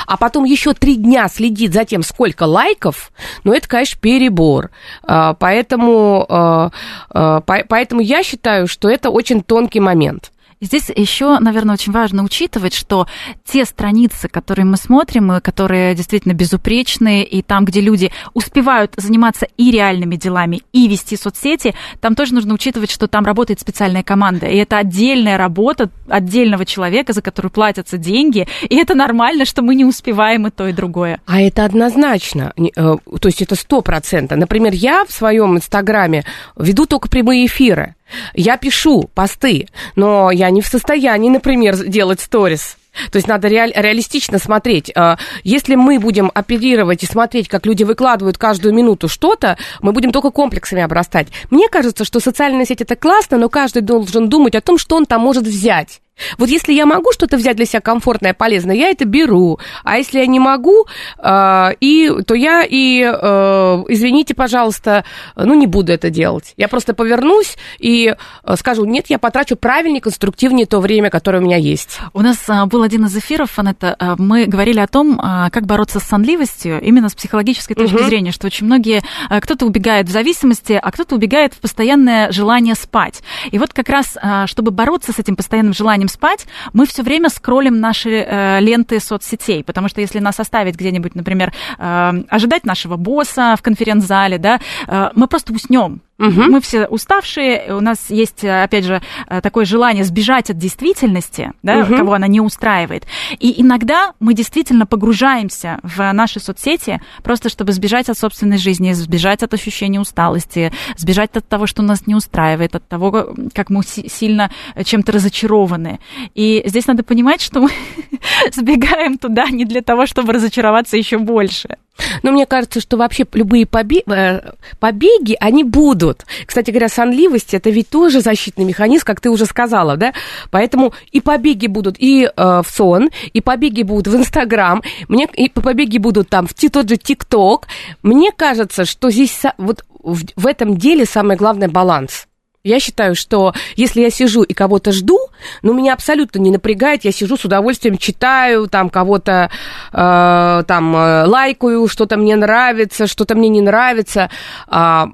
а 0.07 0.17
потом 0.17 0.45
еще 0.45 0.73
три 0.75 0.97
дня 0.97 1.29
следит 1.29 1.73
за 1.73 1.85
тем, 1.85 2.03
сколько 2.03 2.45
лайков, 2.45 3.13
ну, 3.45 3.53
это, 3.53 3.69
конечно, 3.69 4.01
перебор. 4.01 4.71
А, 5.03 5.35
поэтому, 5.35 6.25
а, 6.29 6.71
а, 7.11 7.41
поэтому 7.41 8.01
я 8.01 8.23
считаю, 8.23 8.67
что 8.67 8.89
это 8.89 9.11
очень 9.11 9.43
тонкий 9.43 9.81
момент. 9.81 10.33
Здесь 10.61 10.89
еще, 10.89 11.39
наверное, 11.39 11.75
очень 11.75 11.93
важно 11.93 12.25
учитывать, 12.25 12.73
что 12.73 13.07
те 13.45 13.67
страницы, 13.67 14.29
которые 14.29 14.65
мы 14.65 14.79
смотрим, 14.79 15.41
которые 15.43 15.95
действительно 15.95 16.33
безупречные, 16.33 17.25
и 17.25 17.43
там, 17.43 17.67
где 17.67 17.83
люди 17.83 18.11
успевают 18.33 18.95
заниматься 18.97 19.47
и 19.59 19.71
реальными 19.71 20.17
делами, 20.17 20.63
и 20.73 20.89
вести 20.89 21.17
соцсети, 21.17 21.75
там 22.01 22.15
тоже 22.15 22.33
нужно 22.33 22.55
учитывать, 22.55 22.91
что 22.91 23.07
там 23.07 23.27
работает 23.27 23.61
специальная 23.61 24.03
команда. 24.03 24.47
И 24.47 24.57
это 24.57 24.79
отдельная 24.79 25.37
работа 25.37 25.91
отдельного 26.09 26.65
человека, 26.65 27.13
за 27.13 27.21
которую 27.21 27.53
платятся 27.53 27.99
деньги. 27.99 28.49
И 28.63 28.77
это 28.77 28.95
нормально, 28.95 29.45
что 29.45 29.61
мы 29.61 29.75
не 29.75 29.85
успеваем 29.85 30.47
и 30.47 30.51
то, 30.51 30.67
и 30.69 30.73
другое. 30.73 31.21
А 31.27 31.39
это 31.41 31.67
однозначно. 31.67 32.55
Э, 32.57 32.97
то 33.21 33.29
есть 33.29 33.43
это 33.43 33.57
сто 33.57 33.83
процентов. 33.83 34.39
Например, 34.39 34.73
я 34.73 35.05
в 35.05 35.13
своем 35.13 35.57
инстаграме 35.57 36.25
веду 36.57 36.87
только 36.87 37.09
прямые 37.09 37.45
эфиры. 37.45 37.95
Я 38.35 38.57
пишу 38.57 39.11
посты, 39.15 39.69
но 39.95 40.31
я 40.31 40.51
не 40.51 40.63
в 40.63 40.67
состоянии, 40.67 41.31
например, 41.31 41.77
делать 41.77 42.21
сторис. 42.21 42.77
То 43.11 43.17
есть 43.17 43.29
надо 43.29 43.49
реаль, 43.49 43.73
реалистично 43.75 44.39
смотреть. 44.39 44.91
А, 44.95 45.19
если 45.45 45.75
мы 45.75 45.99
будем 45.99 46.31
оперировать 46.35 47.03
и 47.03 47.07
смотреть, 47.07 47.49
как 47.49 47.67
люди 47.67 47.85
выкладывают 47.85 48.39
каждую 48.39 48.75
минуту 48.75 49.09
что-то, 49.09 49.59
мы 49.83 49.93
будем 49.93 50.13
только 50.13 50.31
комплексами 50.31 50.83
обрастать. 50.83 51.29
Мне 51.51 51.69
кажется, 51.69 52.05
что 52.05 52.21
социальная 52.21 52.65
сеть 52.65 52.81
это 52.81 52.97
классно, 52.97 53.37
но 53.37 53.49
каждый 53.49 53.83
должен 53.83 54.29
думать 54.29 54.55
о 54.55 54.61
том, 54.61 54.79
что 54.79 54.97
он 54.97 55.07
там 55.07 55.21
может 55.21 55.45
взять. 55.45 56.01
Вот 56.39 56.49
если 56.49 56.73
я 56.73 56.87
могу 56.87 57.13
что-то 57.13 57.37
взять 57.37 57.57
для 57.57 57.67
себя 57.67 57.81
комфортное, 57.81 58.33
полезное, 58.33 58.75
я 58.75 58.91
это 58.91 59.05
беру. 59.05 59.59
А 59.85 59.99
если 59.99 60.19
я 60.19 60.27
не 60.27 60.41
могу, 60.41 60.87
э, 61.19 61.69
и, 61.81 62.11
то 62.27 62.35
я 62.35 62.65
и, 62.69 63.03
э, 63.03 63.85
извините, 63.89 64.35
пожалуйста, 64.35 65.05
ну, 65.37 65.55
не 65.55 65.67
буду 65.67 65.93
это 65.93 66.11
делать. 66.11 66.55
Я 66.57 66.69
просто 66.69 66.95
повернусь 66.95 67.57
и 67.79 68.15
э, 68.45 68.57
скажу, 68.57 68.85
нет, 68.85 69.07
я 69.09 69.19
потрачу 69.19 69.57
правильнее, 69.57 70.01
конструктивнее 70.01 70.67
то 70.67 70.81
время, 70.81 71.11
которое 71.11 71.39
у 71.39 71.43
меня 71.43 71.57
есть. 71.57 71.99
У 72.15 72.23
нас 72.23 72.39
а, 72.49 72.67
был 72.67 72.83
один 72.83 73.05
из 73.07 73.17
эфиров, 73.17 73.59
Анетта, 73.59 73.95
а, 73.99 74.17
мы 74.19 74.47
говорили 74.47 74.81
о 74.81 74.87
том, 74.87 75.21
как 75.53 75.67
бороться 75.67 76.01
с 76.01 76.05
сонливостью, 76.05 76.81
именно 76.81 77.09
с 77.09 77.15
психологической 77.15 77.77
точки 77.77 77.95
угу. 77.95 78.05
зрения, 78.05 78.33
что 78.33 78.47
очень 78.47 78.67
многие, 78.67 79.03
кто-то 79.41 79.67
убегает 79.67 80.09
в 80.09 80.11
зависимости, 80.11 80.79
а 80.81 80.91
кто-то 80.91 81.15
убегает 81.15 81.55
в 81.55 81.59
постоянное 81.59 82.31
желание 82.33 82.75
спать. 82.75 83.23
И 83.51 83.59
вот 83.59 83.73
как 83.73 83.89
раз, 83.89 84.17
чтобы 84.47 84.71
бороться 84.71 85.13
с 85.13 85.19
этим 85.19 85.37
постоянным 85.37 85.75
желанием 85.75 86.06
ляжем 86.07 86.09
спать, 86.09 86.47
мы 86.73 86.87
все 86.87 87.03
время 87.03 87.29
скроллим 87.29 87.81
наши 87.81 88.11
э, 88.11 88.61
ленты 88.61 89.01
соцсетей, 89.01 89.63
потому 89.65 89.89
что 89.89 90.01
если 90.01 90.21
нас 90.21 90.41
оставить 90.41 90.77
где-нибудь, 90.77 91.15
например, 91.15 91.53
э, 91.79 92.13
ожидать 92.29 92.65
нашего 92.65 92.97
босса 92.97 93.55
в 93.59 93.63
конференц-зале, 93.63 94.39
да, 94.39 94.61
э, 94.87 95.11
мы 95.15 95.27
просто 95.27 95.53
уснем. 95.53 96.01
Угу. 96.19 96.31
Мы 96.31 96.61
все 96.61 96.87
уставшие, 96.87 97.75
у 97.75 97.81
нас 97.81 98.11
есть, 98.11 98.45
опять 98.45 98.85
же, 98.85 99.03
такое 99.43 99.65
желание 99.65 100.05
сбежать 100.05 100.51
от 100.51 100.59
действительности, 100.59 101.53
да, 101.63 101.81
угу. 101.81 101.97
кого 101.97 102.15
она 102.15 102.27
не 102.27 102.41
устраивает. 102.41 103.07
И 103.39 103.61
иногда 103.61 104.13
мы 104.21 104.35
действительно 104.35 104.87
погружаемся 104.87 105.79
в 105.83 106.13
наши 106.13 106.41
соцсети 106.41 107.01
просто 107.23 107.49
чтобы 107.49 107.73
сбежать 107.73 108.09
от 108.09 108.19
собственной 108.19 108.59
жизни, 108.59 108.93
сбежать 108.93 109.43
от 109.43 109.53
ощущения 109.55 110.01
усталости, 110.01 110.73
сбежать 110.97 111.37
от 111.37 111.47
того, 111.49 111.67
что 111.67 111.83
нас 111.83 112.07
не 112.07 112.15
устраивает, 112.15 112.75
от 112.75 112.87
того, 112.89 113.35
как 113.55 113.71
мы 113.71 113.83
сильно 113.85 114.51
чем-то 114.83 115.13
разочарованы. 115.13 116.01
И 116.35 116.63
здесь 116.67 116.87
надо 116.87 117.03
понимать, 117.03 117.41
что 117.41 117.61
мы 117.61 117.71
сбегаем 118.53 119.19
туда 119.19 119.49
не 119.51 119.65
для 119.65 119.83
того, 119.83 120.07
чтобы 120.07 120.33
разочароваться 120.33 120.97
еще 120.97 121.19
больше. 121.19 121.77
Но 122.23 122.33
мне 122.33 122.47
кажется, 122.47 122.81
что 122.81 122.97
вообще 122.97 123.27
любые 123.33 123.67
побеги, 123.67 124.05
э, 124.11 124.53
побеги, 124.79 125.37
они 125.41 125.65
будут. 125.65 126.25
Кстати 126.47 126.71
говоря, 126.71 126.89
сонливость– 126.89 127.55
это 127.55 127.71
ведь 127.71 127.89
тоже 127.89 128.21
защитный 128.21 128.65
механизм, 128.65 129.05
как 129.05 129.21
ты 129.21 129.31
уже 129.31 129.47
сказала, 129.47 129.97
да? 129.97 130.13
Поэтому 130.51 130.93
и 131.13 131.21
побеги 131.21 131.67
будут 131.67 131.97
и 131.99 132.25
э, 132.25 132.31
в 132.37 132.67
сон, 132.71 133.11
и 133.33 133.41
побеги 133.41 133.83
будут 133.83 134.09
в 134.09 134.17
Инстаграм, 134.17 134.83
мне, 135.09 135.29
и 135.35 135.49
побеги 135.49 135.99
будут 135.99 136.29
там 136.29 136.47
в 136.47 136.55
тот 136.55 136.89
же 136.89 136.97
ТикТок. 136.97 137.67
Мне 138.03 138.33
кажется, 138.33 138.85
что 138.85 139.11
здесь 139.11 139.43
вот 139.59 139.85
в, 140.03 140.21
в 140.37 140.47
этом 140.47 140.77
деле 140.77 141.05
самое 141.05 141.39
главное– 141.39 141.69
баланс. 141.71 142.26
Я 142.67 142.81
считаю, 142.81 143.15
что 143.15 143.55
если 143.77 144.01
я 144.01 144.11
сижу 144.11 144.43
и 144.43 144.53
кого-то 144.53 144.91
жду, 144.91 145.19
ну, 145.63 145.73
меня 145.73 145.93
абсолютно 145.93 146.41
не 146.41 146.51
напрягает, 146.51 147.05
я 147.05 147.13
сижу 147.13 147.37
с 147.37 147.45
удовольствием, 147.45 147.97
читаю, 147.97 148.67
там, 148.67 148.91
кого-то, 148.91 149.51
э, 149.93 150.63
там, 150.67 150.97
э, 150.97 151.27
лайкаю, 151.27 151.87
что-то 151.87 152.17
мне 152.17 152.35
нравится, 152.35 153.07
что-то 153.07 153.37
мне 153.37 153.49
не 153.49 153.61
нравится. 153.61 154.31
Э, 154.69 155.05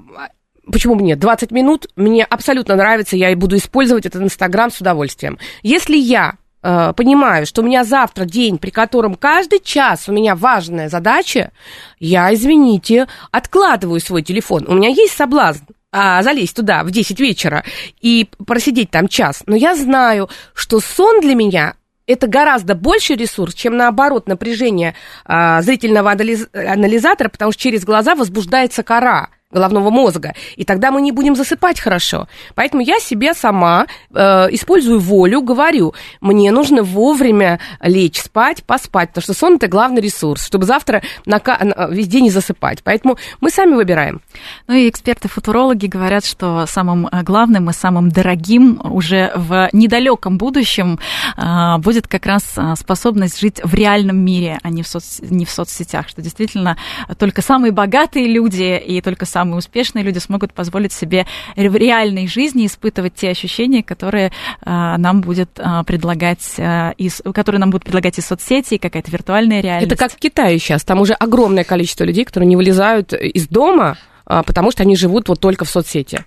Почему 0.71 0.95
мне? 0.95 1.15
20 1.17 1.51
минут 1.51 1.87
мне 1.97 2.23
абсолютно 2.23 2.75
нравится, 2.75 3.17
я 3.17 3.29
и 3.29 3.35
буду 3.35 3.57
использовать 3.57 4.05
этот 4.05 4.23
Инстаграм 4.23 4.71
с 4.71 4.79
удовольствием. 4.79 5.37
Если 5.61 5.97
я 5.97 6.37
э, 6.63 6.93
понимаю, 6.95 7.45
что 7.45 7.61
у 7.61 7.65
меня 7.65 7.83
завтра 7.83 8.23
день, 8.25 8.57
при 8.57 8.71
котором 8.71 9.15
каждый 9.15 9.59
час 9.59 10.07
у 10.07 10.13
меня 10.13 10.35
важная 10.35 10.89
задача, 10.89 11.51
я, 11.99 12.33
извините, 12.33 13.07
откладываю 13.29 13.99
свой 13.99 14.23
телефон. 14.23 14.65
У 14.67 14.73
меня 14.73 14.87
есть 14.89 15.15
соблазн 15.15 15.65
а, 15.93 16.23
залезть 16.23 16.55
туда 16.55 16.83
в 16.83 16.91
10 16.91 17.19
вечера 17.19 17.63
и 18.01 18.27
просидеть 18.45 18.89
там 18.89 19.07
час. 19.07 19.43
Но 19.45 19.55
я 19.55 19.75
знаю, 19.75 20.29
что 20.53 20.79
сон 20.79 21.21
для 21.21 21.35
меня 21.35 21.75
это 22.07 22.27
гораздо 22.27 22.75
больше 22.75 23.13
ресурс, 23.13 23.53
чем 23.53 23.77
наоборот 23.77 24.27
напряжение 24.27 24.95
а, 25.23 25.61
зрительного 25.61 26.11
анализ, 26.11 26.49
анализатора, 26.51 27.29
потому 27.29 27.51
что 27.51 27.61
через 27.61 27.85
глаза 27.85 28.15
возбуждается 28.15 28.83
кора 28.83 29.29
головного 29.53 29.89
мозга, 29.89 30.33
и 30.55 30.65
тогда 30.65 30.91
мы 30.91 31.01
не 31.01 31.11
будем 31.11 31.35
засыпать 31.35 31.79
хорошо. 31.79 32.27
Поэтому 32.55 32.81
я 32.81 32.99
себе 32.99 33.33
сама 33.33 33.85
э, 34.13 34.47
использую 34.51 34.99
волю, 34.99 35.41
говорю, 35.41 35.93
мне 36.21 36.51
нужно 36.51 36.83
вовремя 36.83 37.59
лечь 37.81 38.21
спать, 38.21 38.63
поспать, 38.63 39.09
потому 39.09 39.23
что 39.23 39.33
сон 39.33 39.55
это 39.55 39.67
главный 39.67 40.01
ресурс, 40.01 40.45
чтобы 40.45 40.65
завтра 40.65 41.01
на, 41.25 41.41
на, 41.45 41.87
везде 41.87 42.21
не 42.21 42.29
засыпать. 42.29 42.83
Поэтому 42.83 43.17
мы 43.41 43.49
сами 43.49 43.75
выбираем. 43.75 44.21
Ну 44.67 44.73
и 44.73 44.89
эксперты-футурологи 44.89 45.87
говорят, 45.87 46.25
что 46.25 46.65
самым 46.65 47.07
э, 47.07 47.23
главным 47.23 47.69
и 47.69 47.73
самым 47.73 48.09
дорогим 48.09 48.81
уже 48.83 49.31
в 49.35 49.69
недалеком 49.73 50.37
будущем 50.37 50.99
э, 51.37 51.77
будет 51.79 52.07
как 52.07 52.25
раз 52.25 52.53
э, 52.57 52.73
способность 52.77 53.39
жить 53.39 53.61
в 53.63 53.73
реальном 53.73 54.17
мире, 54.17 54.59
а 54.63 54.69
не 54.69 54.83
в, 54.83 54.87
соц... 54.87 55.19
не 55.21 55.45
в 55.45 55.49
соцсетях, 55.49 56.09
что 56.09 56.21
действительно 56.21 56.77
только 57.17 57.41
самые 57.41 57.71
богатые 57.71 58.27
люди 58.27 58.77
и 58.77 59.01
только 59.01 59.25
самые 59.25 59.42
самые 59.43 59.57
успешные 59.57 60.05
люди 60.05 60.19
смогут 60.19 60.53
позволить 60.53 60.93
себе 60.93 61.25
в 61.57 61.75
реальной 61.75 62.27
жизни 62.27 62.65
испытывать 62.65 63.15
те 63.15 63.29
ощущения, 63.29 63.83
которые 63.83 64.31
а, 64.61 64.97
нам 64.97 65.19
будет 65.19 65.59
а, 65.59 65.83
предлагать, 65.83 66.55
а, 66.57 66.91
из, 66.97 67.21
которые 67.33 67.59
нам 67.59 67.69
будут 67.69 67.83
предлагать 67.83 68.17
и 68.17 68.21
соцсети, 68.21 68.75
и 68.75 68.77
какая-то 68.77 69.11
виртуальная 69.11 69.59
реальность. 69.59 69.91
Это 69.91 69.97
как 69.97 70.13
в 70.13 70.15
Китае 70.15 70.59
сейчас. 70.59 70.85
Там 70.85 71.01
уже 71.01 71.13
огромное 71.13 71.65
количество 71.65 72.05
людей, 72.05 72.23
которые 72.23 72.47
не 72.47 72.55
вылезают 72.55 73.11
из 73.11 73.49
дома, 73.49 73.97
потому 74.25 74.71
что 74.71 74.83
они 74.83 74.95
живут 74.95 75.27
вот 75.27 75.41
только 75.41 75.65
в 75.65 75.69
соцсети. 75.69 76.23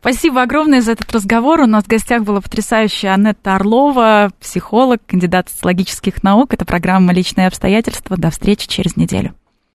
Спасибо 0.00 0.42
огромное 0.42 0.80
за 0.80 0.92
этот 0.92 1.12
разговор. 1.12 1.60
У 1.60 1.66
нас 1.66 1.84
в 1.84 1.88
гостях 1.88 2.24
была 2.24 2.40
потрясающая 2.40 3.14
Анетта 3.14 3.54
Орлова, 3.54 4.30
психолог, 4.40 5.00
кандидат 5.06 5.48
социологических 5.48 6.24
наук. 6.24 6.54
Это 6.54 6.64
программа 6.64 7.12
«Личные 7.12 7.46
обстоятельства». 7.46 8.16
До 8.16 8.30
встречи 8.30 8.66
через 8.66 8.96
неделю. 8.96 9.34